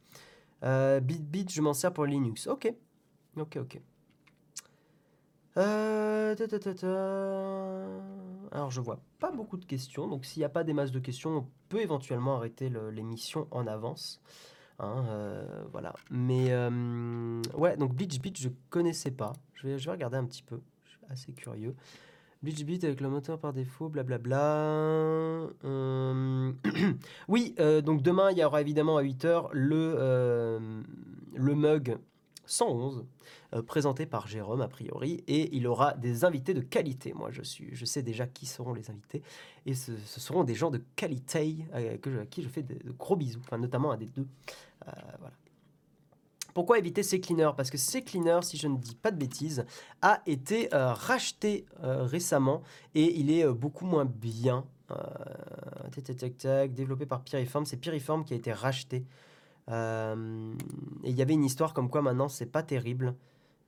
Euh, 0.64 1.00
BitBit, 1.00 1.48
je 1.50 1.62
m'en 1.62 1.74
sers 1.74 1.92
pour 1.92 2.06
Linux. 2.06 2.46
Ok. 2.46 2.72
Ok, 3.36 3.58
ok. 3.58 3.82
Euh, 5.58 6.36
Alors, 8.52 8.72
je 8.72 8.82
vois 8.82 9.00
pas 9.20 9.32
beaucoup 9.32 9.58
de 9.58 9.66
questions. 9.66 10.08
Donc, 10.08 10.26
s'il 10.26 10.42
n'y 10.42 10.46
a 10.46 10.50
pas 10.50 10.64
des 10.64 10.74
masses 10.74 10.92
de 10.92 11.00
questions, 11.00 11.38
on 11.38 11.48
peut 11.70 11.82
éventuellement 11.82 12.36
arrêter 12.38 12.72
l'émission 12.92 13.48
en 13.52 13.68
avance. 13.68 14.22
Hein, 14.80 15.06
euh, 15.10 15.64
voilà. 15.72 15.94
Mais, 16.10 16.52
euh, 16.52 17.42
ouais, 17.56 17.78
donc 17.78 17.94
Bleach 17.96 18.22
Beat, 18.22 18.40
je 18.40 18.50
connaissais 18.70 19.12
pas. 19.12 19.34
Je 19.54 19.68
vais, 19.68 19.80
je 19.80 19.86
vais 19.86 19.92
regarder 19.92 20.18
un 20.18 20.26
petit 20.26 20.44
peu. 20.44 20.62
Je 20.86 20.92
suis 20.92 21.00
assez 21.10 21.34
curieux. 21.34 21.76
Bleach 22.44 22.64
Beat 22.64 22.84
avec 22.84 23.02
le 23.02 23.10
moteur 23.10 23.40
par 23.40 23.54
défaut, 23.54 23.90
blablabla. 23.90 25.48
oui, 27.28 27.56
donc 27.84 28.04
demain, 28.04 28.32
il 28.32 28.38
y 28.38 28.44
aura 28.44 28.62
évidemment 28.62 28.98
à 28.98 29.04
8h 29.04 29.50
le, 29.54 30.84
le 31.36 31.56
mug 31.56 31.98
111, 32.48 33.06
euh, 33.54 33.62
présenté 33.62 34.06
par 34.06 34.28
Jérôme 34.28 34.62
a 34.62 34.68
priori, 34.68 35.24
et 35.28 35.56
il 35.56 35.68
aura 35.68 35.94
des 35.94 36.26
invités 36.26 36.54
de 36.54 36.62
qualité. 36.62 37.14
Moi, 37.14 37.30
je, 37.32 37.42
suis, 37.42 37.70
je 37.74 37.86
sais 37.86 38.02
déjà 38.02 38.26
qui 38.26 38.46
seront 38.46 38.74
les 38.74 38.90
invités, 38.90 39.22
et 39.66 39.76
ce, 39.76 39.96
seront 40.06 40.44
des 40.44 40.56
gens 40.56 40.72
de 40.72 40.82
qualité 40.96 41.66
euh, 41.74 41.98
que 41.98 42.22
à 42.22 42.26
qui 42.26 42.42
je 42.42 42.50
fais 42.50 42.64
de, 42.64 42.78
gros 42.94 43.16
bisous, 43.16 43.42
enfin, 43.44 43.58
notamment 43.58 43.92
à 43.92 43.98
des 43.98 44.08
deux. 44.08 44.28
Euh, 44.88 44.92
voilà. 45.20 45.36
Pourquoi 46.54 46.80
éviter 46.80 47.04
C-Cleaner 47.04 47.52
Parce 47.56 47.70
que 47.70 47.78
C-Cleaner, 47.78 48.40
si 48.42 48.58
je 48.58 48.68
ne 48.68 48.78
dis 48.78 48.96
pas 48.96 49.12
de 49.12 49.18
bêtises, 49.18 49.64
a 50.02 50.24
été 50.26 50.70
racheté 50.72 51.68
récemment 51.84 52.64
et 52.96 53.20
il 53.20 53.30
est 53.30 53.48
beaucoup 53.48 53.86
moins 53.86 54.06
bien. 54.06 54.66
développé 56.68 57.06
par 57.06 57.22
Piriform. 57.22 57.68
C'est 57.68 57.78
Piriform 57.78 58.26
qui 58.26 58.34
a 58.34 58.38
été 58.38 58.52
racheté 58.52 59.06
euh, 59.70 60.54
et 61.04 61.10
il 61.10 61.18
y 61.18 61.22
avait 61.22 61.34
une 61.34 61.44
histoire 61.44 61.74
comme 61.74 61.90
quoi 61.90 62.02
maintenant 62.02 62.30
c'est 62.30 62.46
pas 62.46 62.64
terrible. 62.64 63.16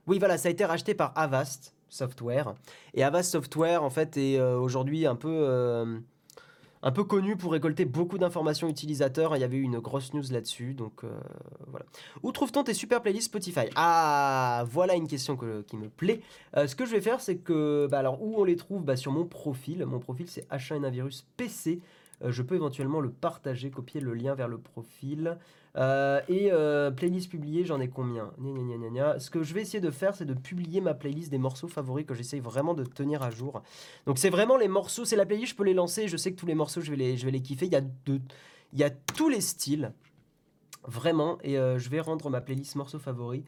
Oui, 0.06 0.18
voilà, 0.18 0.38
ça 0.38 0.48
a 0.48 0.50
été 0.50 0.64
racheté 0.64 0.94
par 0.94 1.12
Avast 1.14 1.74
Software. 1.88 2.54
Et 2.94 3.04
Avast 3.04 3.32
Software, 3.32 3.82
en 3.82 3.90
fait, 3.90 4.16
est 4.16 4.38
euh, 4.38 4.58
aujourd'hui 4.58 5.06
un 5.06 5.14
peu, 5.14 5.28
euh, 5.28 5.98
un 6.82 6.90
peu 6.90 7.04
connu 7.04 7.36
pour 7.36 7.52
récolter 7.52 7.84
beaucoup 7.84 8.16
d'informations 8.16 8.68
utilisateurs. 8.68 9.36
Il 9.36 9.40
y 9.40 9.44
avait 9.44 9.58
eu 9.58 9.62
une 9.62 9.78
grosse 9.78 10.14
news 10.14 10.24
là-dessus. 10.30 10.72
Donc 10.72 11.02
voilà. 11.66 11.84
Où 12.22 12.32
trouve-t-on 12.32 12.64
tes 12.64 12.74
super 12.74 13.02
playlists 13.02 13.26
Spotify? 13.26 13.68
Ah, 13.76 14.64
voilà 14.68 14.94
une 14.94 15.06
question 15.06 15.36
qui 15.36 15.76
me 15.76 15.88
plaît. 15.88 16.22
ce 16.56 16.74
que 16.74 16.86
je 16.86 16.92
vais 16.92 17.02
faire, 17.02 17.20
c'est 17.20 17.36
que. 17.36 17.86
Bah, 17.90 17.98
alors, 17.98 18.22
où 18.22 18.40
on 18.40 18.44
les 18.44 18.56
trouve? 18.56 18.82
Bah, 18.82 18.96
Sur 18.96 19.12
mon 19.12 19.26
profil. 19.26 19.84
Mon 19.84 20.00
profil, 20.00 20.28
c'est 20.28 20.48
H1N1virus 20.50 21.24
PC. 21.36 21.80
Je 22.22 22.42
peux 22.42 22.54
éventuellement 22.54 23.00
le 23.00 23.10
partager, 23.10 23.70
copier 23.70 24.00
le 24.00 24.14
lien 24.14 24.34
vers 24.34 24.48
le 24.48 24.58
profil. 24.58 25.38
Euh, 25.76 26.20
et 26.28 26.50
euh, 26.52 26.90
playlist 26.90 27.30
publiée, 27.30 27.64
j'en 27.64 27.80
ai 27.80 27.88
combien? 27.88 28.32
Ce 29.18 29.30
que 29.30 29.42
je 29.42 29.54
vais 29.54 29.62
essayer 29.62 29.80
de 29.80 29.90
faire, 29.90 30.14
c'est 30.14 30.24
de 30.24 30.34
publier 30.34 30.80
ma 30.80 30.94
playlist 30.94 31.30
des 31.30 31.38
morceaux 31.38 31.68
favoris 31.68 32.04
que 32.04 32.14
j'essaye 32.14 32.40
vraiment 32.40 32.74
de 32.74 32.84
tenir 32.84 33.22
à 33.22 33.30
jour. 33.30 33.62
Donc 34.06 34.18
c'est 34.18 34.30
vraiment 34.30 34.56
les 34.56 34.68
morceaux, 34.68 35.04
c'est 35.04 35.16
la 35.16 35.26
playlist, 35.26 35.52
je 35.52 35.56
peux 35.56 35.64
les 35.64 35.74
lancer, 35.74 36.08
je 36.08 36.16
sais 36.16 36.32
que 36.32 36.38
tous 36.38 36.46
les 36.46 36.54
morceaux, 36.54 36.80
je 36.80 36.90
vais 36.90 36.96
les, 36.96 37.16
je 37.16 37.24
vais 37.24 37.30
les 37.30 37.42
kiffer. 37.42 37.66
Il 37.66 37.72
y, 37.72 37.76
a 37.76 37.80
de, 37.80 38.20
il 38.72 38.78
y 38.78 38.84
a 38.84 38.90
tous 38.90 39.28
les 39.28 39.40
styles, 39.40 39.92
vraiment, 40.84 41.38
et 41.42 41.58
euh, 41.58 41.78
je 41.78 41.88
vais 41.88 42.00
rendre 42.00 42.28
ma 42.30 42.40
playlist 42.40 42.74
morceaux 42.76 42.98
favoris. 42.98 43.44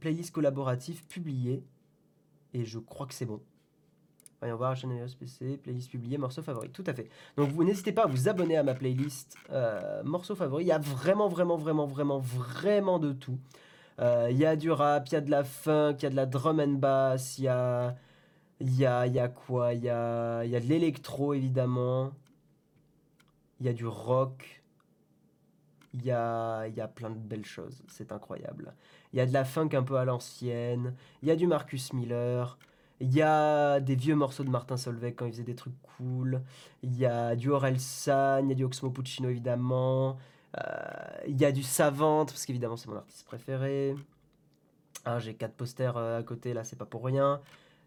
playlist 0.00 0.32
collaborative 0.32 1.04
publiée. 1.06 1.64
Et 2.52 2.64
je 2.64 2.78
crois 2.78 3.06
que 3.06 3.14
c'est 3.14 3.26
bon. 3.26 3.40
Voyons 4.44 4.58
voir, 4.58 4.76
chaîne 4.76 4.92
PC, 5.18 5.56
playlist 5.56 5.90
publiée, 5.90 6.18
morceaux 6.18 6.42
favoris. 6.42 6.70
Tout 6.70 6.84
à 6.86 6.92
fait. 6.92 7.08
Donc 7.38 7.48
vous 7.48 7.64
n'hésitez 7.64 7.92
pas 7.92 8.02
à 8.02 8.06
vous 8.06 8.28
abonner 8.28 8.58
à 8.58 8.62
ma 8.62 8.74
playlist 8.74 9.38
euh, 9.50 10.02
morceaux 10.04 10.34
favoris. 10.34 10.66
Il 10.66 10.68
y 10.68 10.72
a 10.72 10.78
vraiment, 10.78 11.28
vraiment, 11.28 11.56
vraiment, 11.56 11.86
vraiment, 11.86 12.18
vraiment 12.18 12.98
de 12.98 13.14
tout. 13.14 13.38
Euh, 14.00 14.28
il 14.30 14.36
y 14.36 14.44
a 14.44 14.54
du 14.54 14.70
rap, 14.70 15.08
il 15.08 15.14
y 15.14 15.16
a 15.16 15.22
de 15.22 15.30
la 15.30 15.44
funk, 15.44 15.96
il 16.00 16.02
y 16.02 16.06
a 16.08 16.10
de 16.10 16.14
la 16.16 16.26
drum 16.26 16.60
and 16.60 16.74
bass, 16.74 17.38
il 17.38 17.44
y 17.44 17.48
a, 17.48 17.96
il 18.60 18.78
y 18.78 18.84
a, 18.84 19.06
y 19.06 19.18
a 19.18 19.28
quoi 19.28 19.72
Il 19.72 19.82
y 19.82 19.88
a, 19.88 20.44
y 20.44 20.54
a 20.54 20.60
de 20.60 20.66
l'électro 20.66 21.32
évidemment. 21.32 22.12
Il 23.60 23.66
y 23.66 23.70
a 23.70 23.72
du 23.72 23.86
rock. 23.86 24.62
Il 25.94 26.04
y 26.04 26.10
a, 26.10 26.66
il 26.66 26.74
y 26.74 26.82
a 26.82 26.88
plein 26.88 27.08
de 27.08 27.18
belles 27.18 27.46
choses. 27.46 27.82
C'est 27.88 28.12
incroyable. 28.12 28.74
Il 29.14 29.16
y 29.16 29.20
a 29.22 29.26
de 29.26 29.32
la 29.32 29.46
funk 29.46 29.70
un 29.72 29.82
peu 29.82 29.96
à 29.96 30.04
l'ancienne. 30.04 30.94
Il 31.22 31.28
y 31.28 31.30
a 31.30 31.36
du 31.36 31.46
Marcus 31.46 31.94
Miller. 31.94 32.58
Il 33.04 33.14
y 33.14 33.20
a 33.20 33.80
des 33.80 33.96
vieux 33.96 34.14
morceaux 34.14 34.44
de 34.44 34.48
Martin 34.48 34.78
Solveig 34.78 35.12
quand 35.14 35.26
il 35.26 35.32
faisait 35.32 35.42
des 35.42 35.54
trucs 35.54 35.74
cool. 35.98 36.42
Il 36.82 36.96
y 36.96 37.04
a 37.04 37.36
du 37.36 37.50
Aurel 37.50 37.78
San, 37.78 38.46
il 38.46 38.48
y 38.48 38.52
a 38.52 38.54
du 38.54 38.64
Oxmo 38.64 38.90
Puccino 38.90 39.28
évidemment. 39.28 40.16
Euh, 40.56 40.62
il 41.28 41.38
y 41.38 41.44
a 41.44 41.52
du 41.52 41.62
Savante, 41.62 42.30
parce 42.30 42.46
qu'évidemment 42.46 42.78
c'est 42.78 42.88
mon 42.88 42.96
artiste 42.96 43.26
préféré. 43.26 43.94
Ah, 45.04 45.18
J'ai 45.18 45.34
quatre 45.34 45.54
posters 45.54 45.98
euh, 45.98 46.20
à 46.20 46.22
côté, 46.22 46.54
là 46.54 46.64
c'est 46.64 46.76
pas 46.78 46.86
pour 46.86 47.04
rien. 47.04 47.42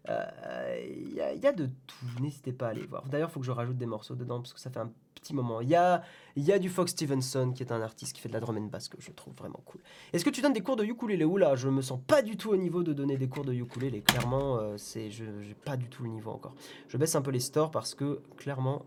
Euh, 0.08 0.86
il 0.88 1.12
y, 1.14 1.46
a 1.46 1.52
de 1.52 1.66
tout, 1.86 2.06
n'hésitez 2.20 2.52
pas 2.52 2.68
à 2.68 2.70
aller 2.70 2.86
voir. 2.86 3.04
D'ailleurs, 3.08 3.28
il 3.28 3.32
faut 3.32 3.40
que 3.40 3.46
je 3.46 3.50
rajoute 3.50 3.76
des 3.76 3.86
morceaux 3.86 4.14
dedans 4.14 4.40
parce 4.40 4.54
que 4.54 4.60
ça 4.60 4.70
fait 4.70 4.80
un 4.80 4.90
petit 5.14 5.34
moment. 5.34 5.60
Il 5.60 5.68
y 5.68 5.74
a, 5.74 6.02
y 6.36 6.50
a 6.52 6.58
du 6.58 6.70
Fox 6.70 6.92
Stevenson 6.92 7.52
qui 7.54 7.62
est 7.62 7.72
un 7.72 7.82
artiste 7.82 8.14
qui 8.14 8.22
fait 8.22 8.28
de 8.28 8.34
la 8.34 8.40
drum 8.40 8.56
and 8.56 8.68
bass 8.68 8.88
que 8.88 8.96
je 9.00 9.10
trouve 9.10 9.34
vraiment 9.34 9.60
cool. 9.66 9.80
Est-ce 10.12 10.24
que 10.24 10.30
tu 10.30 10.40
donnes 10.40 10.54
des 10.54 10.62
cours 10.62 10.76
de 10.76 10.84
ukulélé? 10.84 11.24
Oula, 11.24 11.56
je 11.56 11.68
me 11.68 11.82
sens 11.82 12.00
pas 12.06 12.22
du 12.22 12.36
tout 12.36 12.50
au 12.50 12.56
niveau 12.56 12.82
de 12.82 12.92
donner 12.94 13.18
des 13.18 13.28
cours 13.28 13.44
de 13.44 13.52
ukulélé. 13.52 14.00
Clairement, 14.00 14.56
euh, 14.58 14.76
c'est, 14.78 15.10
je 15.10 15.24
n'ai 15.24 15.54
pas 15.54 15.76
du 15.76 15.88
tout 15.88 16.04
le 16.04 16.08
niveau 16.08 16.30
encore. 16.30 16.54
Je 16.88 16.96
baisse 16.96 17.14
un 17.14 17.22
peu 17.22 17.30
les 17.30 17.40
stores 17.40 17.70
parce 17.70 17.94
que 17.94 18.20
clairement, 18.36 18.86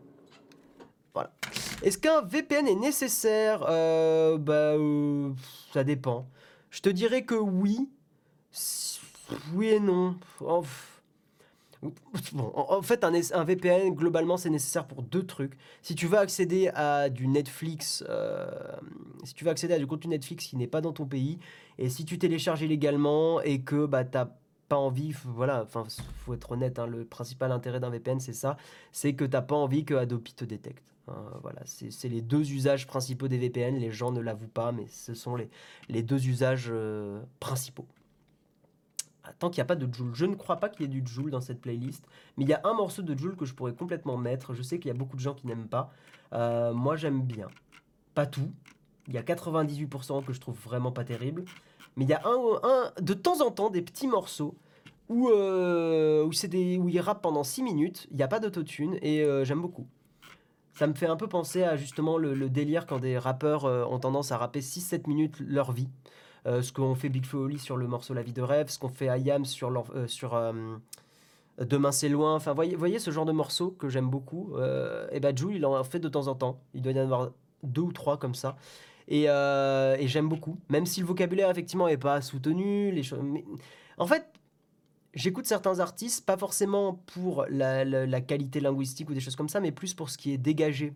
voilà. 1.14 1.32
Est-ce 1.84 1.98
qu'un 1.98 2.22
VPN 2.22 2.68
est 2.68 2.76
nécessaire? 2.76 3.64
Euh, 3.68 4.38
Bah, 4.38 4.74
ça 5.74 5.84
dépend. 5.84 6.28
Je 6.70 6.82
te 6.82 6.90
dirais 6.90 7.26
que 7.26 7.36
oui. 7.36 7.90
Oui 9.54 9.68
et 9.68 9.80
non. 9.80 10.16
Oh, 10.40 10.64
En 12.34 12.82
fait, 12.82 13.04
un, 13.04 13.44
VPN, 13.44 13.94
globalement, 13.96 14.38
c'est 14.38 14.50
nécessaire 14.50 14.86
pour 14.86 15.02
deux 15.02 15.26
trucs. 15.26 15.54
Si 15.82 15.96
tu 15.96 16.08
veux 16.08 16.18
accéder 16.18 16.70
à 16.76 17.10
du 17.10 17.28
Netflix, 17.28 18.04
euh, 18.08 18.46
si 19.24 19.34
tu 19.34 19.44
veux 19.44 19.50
accéder 19.50 19.74
à 19.74 19.80
du 19.80 19.88
contenu 19.88 20.10
Netflix 20.12 20.46
qui 20.46 20.58
n'est 20.58 20.68
pas 20.68 20.82
dans 20.82 20.94
ton 20.94 21.06
pays, 21.06 21.40
et 21.80 21.90
si 21.90 22.06
tu 22.06 22.20
télécharges 22.20 22.62
illégalement 22.62 23.42
et 23.42 23.62
que 23.62 23.86
bah, 23.86 24.04
tu 24.04 24.18
pas 24.70 24.78
envie, 24.78 25.14
voilà, 25.26 25.64
enfin, 25.64 25.84
faut 26.16 26.34
être 26.34 26.52
honnête, 26.52 26.80
hein, 26.80 26.88
le 26.88 27.04
principal 27.04 27.52
intérêt 27.52 27.82
d'un 27.82 27.90
VPN, 27.90 28.22
c'est 28.22 28.32
ça, 28.32 28.56
c'est 28.94 29.16
que 29.16 29.26
tu 29.26 29.32
n'as 29.32 29.42
pas 29.42 29.56
envie 29.56 29.84
que 29.84 29.96
Adobe 29.96 30.24
te 30.24 30.46
détecte. 30.46 30.84
Hein, 31.10 31.26
voilà, 31.42 31.62
c'est 31.66 32.08
les 32.08 32.22
deux 32.22 32.52
usages 32.54 32.88
principaux 32.88 33.28
des 33.28 33.38
VPN. 33.38 33.76
Les 33.78 33.92
gens 33.92 34.12
ne 34.12 34.22
l'avouent 34.22 34.48
pas, 34.48 34.72
mais 34.72 34.86
ce 34.88 35.14
sont 35.14 35.36
les, 35.36 35.50
les 35.90 36.04
deux 36.04 36.28
usages 36.28 36.70
euh, 36.70 37.20
principaux 37.40 37.88
tant 39.40 39.50
qu'il 39.50 39.60
n'y 39.60 39.64
a 39.64 39.66
pas 39.66 39.76
de 39.76 39.92
Joule. 39.94 40.12
Je 40.14 40.26
ne 40.26 40.36
crois 40.36 40.58
pas 40.58 40.70
qu'il 40.70 40.82
y 40.82 40.86
ait 40.86 41.02
du 41.02 41.06
Joule 41.06 41.32
dans 41.32 41.42
cette 41.42 41.62
playlist, 41.62 42.06
mais 42.38 42.46
il 42.46 42.50
y 42.50 42.54
a 42.54 42.62
un 42.64 42.74
morceau 42.74 43.02
de 43.02 43.18
Joule 43.18 43.36
que 43.36 43.46
je 43.46 43.54
pourrais 43.54 43.74
complètement 43.74 44.18
mettre. 44.18 44.54
Je 44.54 44.62
sais 44.62 44.80
qu'il 44.80 44.88
y 44.90 44.92
a 44.92 44.98
beaucoup 44.98 45.16
de 45.16 45.22
gens 45.22 45.34
qui 45.34 45.48
n'aiment 45.48 45.68
pas. 45.68 45.92
Euh, 46.34 46.74
moi, 46.74 46.96
j'aime 46.96 47.22
bien. 47.22 47.48
Pas 48.16 48.26
tout. 48.26 48.52
Il 49.08 49.14
y 49.14 49.18
a 49.18 49.24
98% 49.24 50.24
que 50.24 50.34
je 50.34 50.40
trouve 50.40 50.58
vraiment 50.60 50.92
pas 50.92 51.04
terrible. 51.04 51.46
Mais 51.96 52.06
il 52.06 52.10
y 52.10 52.14
a 52.14 52.22
un, 52.26 52.60
un 52.64 52.92
de 53.02 53.14
temps 53.14 53.46
en 53.46 53.52
temps 53.52 53.70
des 53.70 53.82
petits 53.82 54.08
morceaux 54.08 54.56
où, 55.10 55.30
euh, 55.30 56.24
où, 56.24 56.48
des, 56.48 56.78
où 56.78 56.88
ils 56.88 57.02
rappent 57.02 57.22
pendant 57.22 57.44
6 57.44 57.64
minutes. 57.64 58.08
Il 58.12 58.18
n'y 58.18 58.24
a 58.24 58.28
pas 58.28 58.40
d'autotune 58.40 58.98
et 59.02 59.24
euh, 59.24 59.44
j'aime 59.44 59.62
beaucoup. 59.62 59.88
Ça 60.74 60.88
me 60.88 60.94
fait 60.94 61.08
un 61.08 61.18
peu 61.18 61.28
penser 61.28 61.64
à 61.64 61.76
justement 61.76 62.18
le, 62.18 62.34
le 62.34 62.50
délire 62.50 62.86
quand 62.86 63.00
des 63.00 63.18
rappeurs 63.18 63.66
ont 63.66 64.00
tendance 64.00 64.32
à 64.32 64.38
rapper 64.38 64.62
6-7 64.62 65.08
minutes 65.08 65.36
leur 65.42 65.74
vie. 65.74 65.90
Euh, 66.48 66.62
ce 66.62 66.74
qu'ont 66.74 66.96
fait 66.96 67.10
Big 67.10 67.26
Flo 67.26 67.46
Oli 67.46 67.60
sur 67.60 67.78
le 67.78 67.88
morceau 67.88 68.14
La 68.14 68.24
vie 68.24 68.34
de 68.34 68.42
rêve, 68.42 68.70
ce 68.70 68.80
qu'ont 68.80 68.90
fait 68.90 69.06
IAM 69.20 69.46
sur, 69.46 69.70
euh, 69.96 70.08
sur 70.08 70.34
euh, 70.34 70.52
Demain 71.60 71.92
c'est 71.92 72.10
loin. 72.10 72.36
Enfin, 72.36 72.54
voyez, 72.54 72.76
voyez 72.76 72.98
ce 72.98 73.12
genre 73.12 73.26
de 73.26 73.32
morceau 73.32 73.72
que 73.72 73.90
j'aime 73.90 74.10
beaucoup. 74.10 74.56
et 75.12 75.20
bah, 75.20 75.36
Jules, 75.36 75.58
il 75.58 75.66
en 75.66 75.84
fait 75.84 76.00
de 76.00 76.10
temps 76.10 76.28
en 76.28 76.36
temps. 76.36 76.60
Il 76.74 76.82
doit 76.82 76.94
y 76.94 77.00
en 77.00 77.04
avoir 77.04 77.32
deux 77.62 77.82
ou 77.82 77.92
trois 77.92 78.18
comme 78.18 78.34
ça. 78.34 78.56
Et, 79.08 79.26
et 79.26 80.08
j'aime 80.08 80.28
beaucoup. 80.28 80.58
Même 80.70 80.88
si 80.88 81.02
le 81.02 81.06
vocabulaire, 81.06 81.52
effectivement, 81.52 81.88
n'est 81.88 81.98
pas 81.98 82.22
soutenu. 82.22 82.92
Les. 82.92 83.04
En 84.00 84.08
fait, 84.08 84.26
j'écoute 85.14 85.46
certains 85.46 85.80
artistes, 85.80 86.26
pas 86.26 86.38
forcément 86.38 87.04
pour 87.14 87.46
la, 87.50 87.86
la, 87.86 88.22
qualité 88.22 88.60
linguistique 88.60 89.10
ou 89.12 89.14
des 89.14 89.20
choses 89.20 89.36
comme 89.36 89.50
ça, 89.50 89.60
mais 89.60 89.72
plus 89.72 89.94
pour 89.94 90.10
ce 90.10 90.18
qui 90.18 90.32
est 90.32 90.40
dégagé 90.40 90.94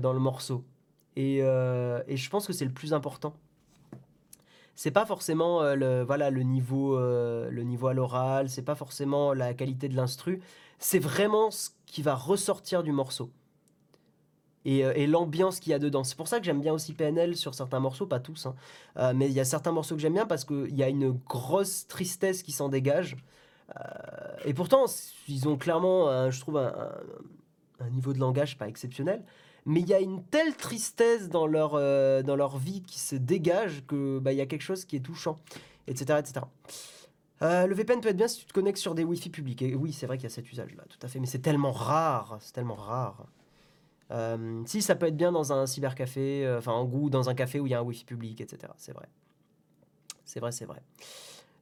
dans 0.00 0.12
le 0.12 0.18
morceau. 0.18 0.64
Et, 1.14 1.36
et 1.36 2.16
je 2.16 2.30
pense 2.30 2.48
que 2.48 2.52
c'est 2.52 2.64
le 2.64 2.72
plus 2.72 2.94
important 2.94 3.36
c'est 4.78 4.92
pas 4.92 5.04
forcément 5.04 5.60
euh, 5.60 5.74
le, 5.74 6.04
voilà, 6.04 6.30
le, 6.30 6.44
niveau, 6.44 6.96
euh, 6.96 7.50
le 7.50 7.64
niveau 7.64 7.88
à 7.88 7.94
l'oral, 7.94 8.48
c'est 8.48 8.62
pas 8.62 8.76
forcément 8.76 9.34
la 9.34 9.52
qualité 9.52 9.88
de 9.88 9.96
l'instru, 9.96 10.40
c'est 10.78 11.00
vraiment 11.00 11.50
ce 11.50 11.70
qui 11.86 12.00
va 12.00 12.14
ressortir 12.14 12.84
du 12.84 12.92
morceau. 12.92 13.32
Et, 14.64 14.84
euh, 14.84 15.06
l'ambiance 15.08 15.58
qu'il 15.58 15.72
y 15.72 15.74
a 15.74 15.80
dedans. 15.80 16.04
C'est 16.04 16.16
pour 16.16 16.28
ça 16.28 16.38
que 16.38 16.44
j'aime 16.44 16.60
bien 16.60 16.72
aussi 16.72 16.94
PNL 16.94 17.34
sur 17.34 17.56
certains 17.56 17.80
morceaux, 17.80 18.06
pas 18.06 18.20
tous, 18.20 18.46
hein. 18.46 18.54
mais 19.14 19.26
il 19.26 19.32
y 19.32 19.40
a 19.40 19.44
certains 19.44 19.72
morceaux 19.72 19.96
que 19.96 20.00
j'aime 20.00 20.14
bien 20.14 20.26
parce 20.26 20.44
qu'il 20.44 20.76
y 20.76 20.84
a 20.84 20.88
une 20.88 21.10
grosse 21.10 21.88
tristesse 21.88 22.44
qui 22.44 22.52
s'en 22.52 22.68
dégage. 22.68 23.16
et 24.44 24.54
pourtant, 24.54 24.84
ils 25.26 25.48
ont 25.48 25.56
clairement, 25.56 26.30
je 26.30 26.38
trouve, 26.38 26.56
un, 26.58 27.90
niveau 27.90 28.12
de 28.12 28.20
langage 28.20 28.56
pas 28.56 28.68
exceptionnel 28.68 29.24
mais 29.68 29.80
il 29.80 29.88
y 29.88 29.94
a 29.94 30.00
une 30.00 30.24
telle 30.24 30.56
tristesse 30.56 31.28
dans 31.28 31.46
leur, 31.46 31.72
euh, 31.74 32.22
dans 32.22 32.36
leur 32.36 32.56
vie 32.56 32.82
qui 32.82 32.98
se 32.98 33.14
dégage 33.14 33.84
que 33.86 34.18
bah, 34.18 34.32
y 34.32 34.40
a 34.40 34.46
quelque 34.46 34.62
chose 34.62 34.86
qui 34.86 34.96
est 34.96 35.00
touchant, 35.00 35.36
etc. 35.86 36.18
etc. 36.18 36.46
Euh, 37.42 37.66
le 37.66 37.74
VPN 37.74 38.00
peut 38.00 38.08
être 38.08 38.16
bien 38.16 38.28
si 38.28 38.40
tu 38.40 38.46
te 38.46 38.52
connectes 38.54 38.78
sur 38.78 38.94
des 38.94 39.04
Wi-Fi 39.04 39.28
publics. 39.28 39.60
Et 39.60 39.74
oui, 39.74 39.92
c'est 39.92 40.06
vrai 40.06 40.16
qu'il 40.16 40.24
y 40.24 40.32
a 40.32 40.34
cet 40.34 40.50
usage-là, 40.50 40.84
tout 40.88 40.98
à 41.02 41.08
fait. 41.08 41.20
Mais 41.20 41.26
c'est 41.26 41.40
tellement 41.40 41.70
rare, 41.70 42.38
c'est 42.40 42.52
tellement 42.52 42.76
rare. 42.76 43.26
Euh, 44.10 44.62
si, 44.64 44.80
ça 44.80 44.96
peut 44.96 45.06
être 45.06 45.18
bien 45.18 45.32
dans 45.32 45.52
un 45.52 45.66
cybercafé, 45.66 46.50
enfin 46.56 46.72
en 46.72 46.86
goût, 46.86 47.10
dans 47.10 47.28
un 47.28 47.34
café 47.34 47.60
où 47.60 47.66
il 47.66 47.70
y 47.70 47.74
a 47.74 47.80
un 47.80 47.82
Wi-Fi 47.82 48.06
public, 48.06 48.40
etc. 48.40 48.72
C'est 48.78 48.92
vrai. 48.92 49.06
C'est 50.24 50.40
vrai, 50.40 50.50
c'est 50.50 50.64
vrai. 50.64 50.82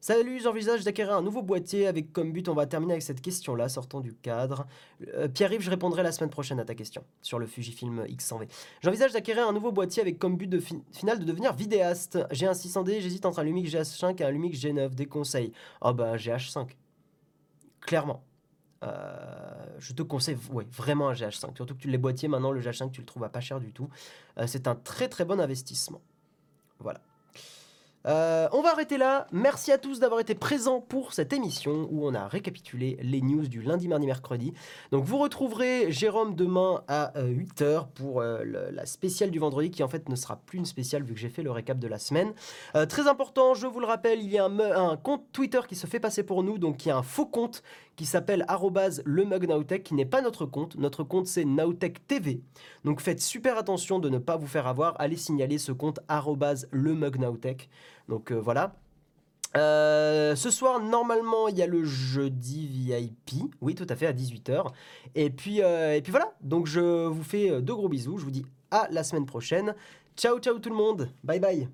Salut, 0.00 0.40
j'envisage 0.40 0.84
d'acquérir 0.84 1.16
un 1.16 1.22
nouveau 1.22 1.42
boîtier 1.42 1.86
avec 1.86 2.12
comme 2.12 2.32
but, 2.32 2.48
on 2.48 2.54
va 2.54 2.66
terminer 2.66 2.92
avec 2.92 3.02
cette 3.02 3.20
question-là, 3.20 3.68
sortant 3.68 4.00
du 4.00 4.14
cadre. 4.14 4.66
Euh, 5.14 5.26
Pierre-Yves, 5.26 5.62
je 5.62 5.70
répondrai 5.70 6.02
la 6.02 6.12
semaine 6.12 6.30
prochaine 6.30 6.60
à 6.60 6.64
ta 6.64 6.74
question 6.74 7.02
sur 7.22 7.38
le 7.38 7.46
Fujifilm 7.46 8.04
X100V. 8.04 8.48
J'envisage 8.82 9.12
d'acquérir 9.12 9.48
un 9.48 9.52
nouveau 9.52 9.72
boîtier 9.72 10.02
avec 10.02 10.18
comme 10.18 10.36
but 10.36 10.54
final 10.92 11.18
de 11.18 11.24
devenir 11.24 11.54
vidéaste. 11.54 12.18
J'ai 12.30 12.46
un 12.46 12.52
600D, 12.52 13.00
j'hésite 13.00 13.26
entre 13.26 13.40
un 13.40 13.44
Lumix 13.44 13.70
GH5 13.70 14.20
et 14.20 14.24
un 14.24 14.30
Lumix 14.30 14.58
G9. 14.60 14.94
Des 14.94 15.06
conseils 15.06 15.52
Oh 15.80 15.92
bah 15.92 16.16
GH5. 16.16 16.68
Clairement. 17.80 18.22
Euh, 18.84 19.66
je 19.78 19.92
te 19.92 20.02
conseille 20.02 20.36
ouais, 20.52 20.66
vraiment 20.70 21.08
un 21.08 21.14
GH5. 21.14 21.56
Surtout 21.56 21.74
que 21.74 21.80
tu 21.80 21.88
les 21.88 21.98
boîtiers 21.98 22.28
maintenant, 22.28 22.52
le 22.52 22.60
GH5 22.60 22.90
tu 22.90 23.00
le 23.00 23.06
trouves 23.06 23.24
à 23.24 23.28
pas 23.28 23.40
cher 23.40 23.60
du 23.60 23.72
tout. 23.72 23.88
Euh, 24.38 24.46
c'est 24.46 24.68
un 24.68 24.76
très 24.76 25.08
très 25.08 25.24
bon 25.24 25.40
investissement. 25.40 26.02
Voilà. 26.78 27.00
Euh, 28.06 28.48
on 28.52 28.62
va 28.62 28.70
arrêter 28.70 28.98
là. 28.98 29.26
Merci 29.32 29.72
à 29.72 29.78
tous 29.78 29.98
d'avoir 29.98 30.20
été 30.20 30.34
présents 30.34 30.80
pour 30.80 31.12
cette 31.12 31.32
émission 31.32 31.88
où 31.90 32.06
on 32.06 32.14
a 32.14 32.28
récapitulé 32.28 32.96
les 33.02 33.20
news 33.20 33.48
du 33.48 33.62
lundi, 33.62 33.88
mardi, 33.88 34.06
mercredi. 34.06 34.52
Donc 34.92 35.04
vous 35.04 35.18
retrouverez 35.18 35.90
Jérôme 35.90 36.36
demain 36.36 36.84
à 36.86 37.12
8h 37.16 37.62
euh, 37.62 37.80
pour 37.94 38.20
euh, 38.20 38.44
la 38.44 38.86
spéciale 38.86 39.30
du 39.30 39.38
vendredi 39.38 39.70
qui 39.70 39.82
en 39.82 39.88
fait 39.88 40.08
ne 40.08 40.14
sera 40.14 40.36
plus 40.36 40.58
une 40.58 40.66
spéciale 40.66 41.02
vu 41.02 41.14
que 41.14 41.20
j'ai 41.20 41.30
fait 41.30 41.42
le 41.42 41.50
récap 41.50 41.78
de 41.78 41.88
la 41.88 41.98
semaine. 41.98 42.32
très 42.88 43.08
important, 43.08 43.54
je 43.54 43.66
vous 43.66 43.80
le 43.80 43.86
rappelle, 43.86 44.20
il 44.20 44.30
y 44.30 44.38
a 44.38 44.44
un, 44.44 44.60
un, 44.60 44.96
compte 44.96 45.24
Twitter 45.32 45.60
qui 45.68 45.74
se 45.74 45.86
fait 45.86 46.00
passer 46.00 46.22
pour 46.22 46.42
nous, 46.42 46.58
donc 46.58 46.84
il 46.84 46.90
y 46.90 46.92
a 46.92 46.96
un 46.96 47.02
faux 47.02 47.26
compte 47.26 47.62
qui 47.96 48.06
s'appelle 48.06 48.44
le 49.04 49.24
qui 49.82 49.94
n'est 49.94 50.06
pas 50.06 50.22
notre 50.22 50.46
compte. 50.46 50.76
Notre 50.76 51.02
compte 51.02 51.26
c'est 51.26 51.44
Nowtech 51.44 52.06
TV. 52.06 52.40
Donc 52.84 53.00
faites 53.00 53.20
super 53.20 53.58
attention 53.58 53.98
de 53.98 54.08
ne 54.08 54.18
pas 54.18 54.36
vous 54.36 54.46
faire 54.46 54.66
avoir. 54.66 54.94
Allez 55.00 55.16
signaler 55.16 55.58
ce 55.58 55.72
compte 55.72 56.00
le 56.70 56.94
Donc 58.08 58.30
euh, 58.30 58.34
voilà. 58.34 58.76
Euh, 59.56 60.36
ce 60.36 60.50
soir, 60.50 60.80
normalement, 60.80 61.48
il 61.48 61.56
y 61.56 61.62
a 61.62 61.66
le 61.66 61.82
jeudi 61.84 62.66
VIP. 62.66 63.54
Oui, 63.62 63.74
tout 63.74 63.86
à 63.88 63.96
fait, 63.96 64.06
à 64.06 64.12
18h. 64.12 64.66
Et 65.14 65.30
puis, 65.30 65.62
euh, 65.62 65.94
et 65.94 66.02
puis 66.02 66.10
voilà. 66.10 66.34
Donc, 66.42 66.66
je 66.66 67.06
vous 67.06 67.22
fais 67.22 67.62
de 67.62 67.72
gros 67.72 67.88
bisous. 67.88 68.18
Je 68.18 68.24
vous 68.24 68.30
dis 68.30 68.44
à 68.70 68.86
la 68.90 69.02
semaine 69.02 69.24
prochaine. 69.24 69.74
Ciao, 70.16 70.38
ciao 70.40 70.58
tout 70.58 70.70
le 70.70 70.76
monde. 70.76 71.08
Bye 71.24 71.40
bye. 71.40 71.68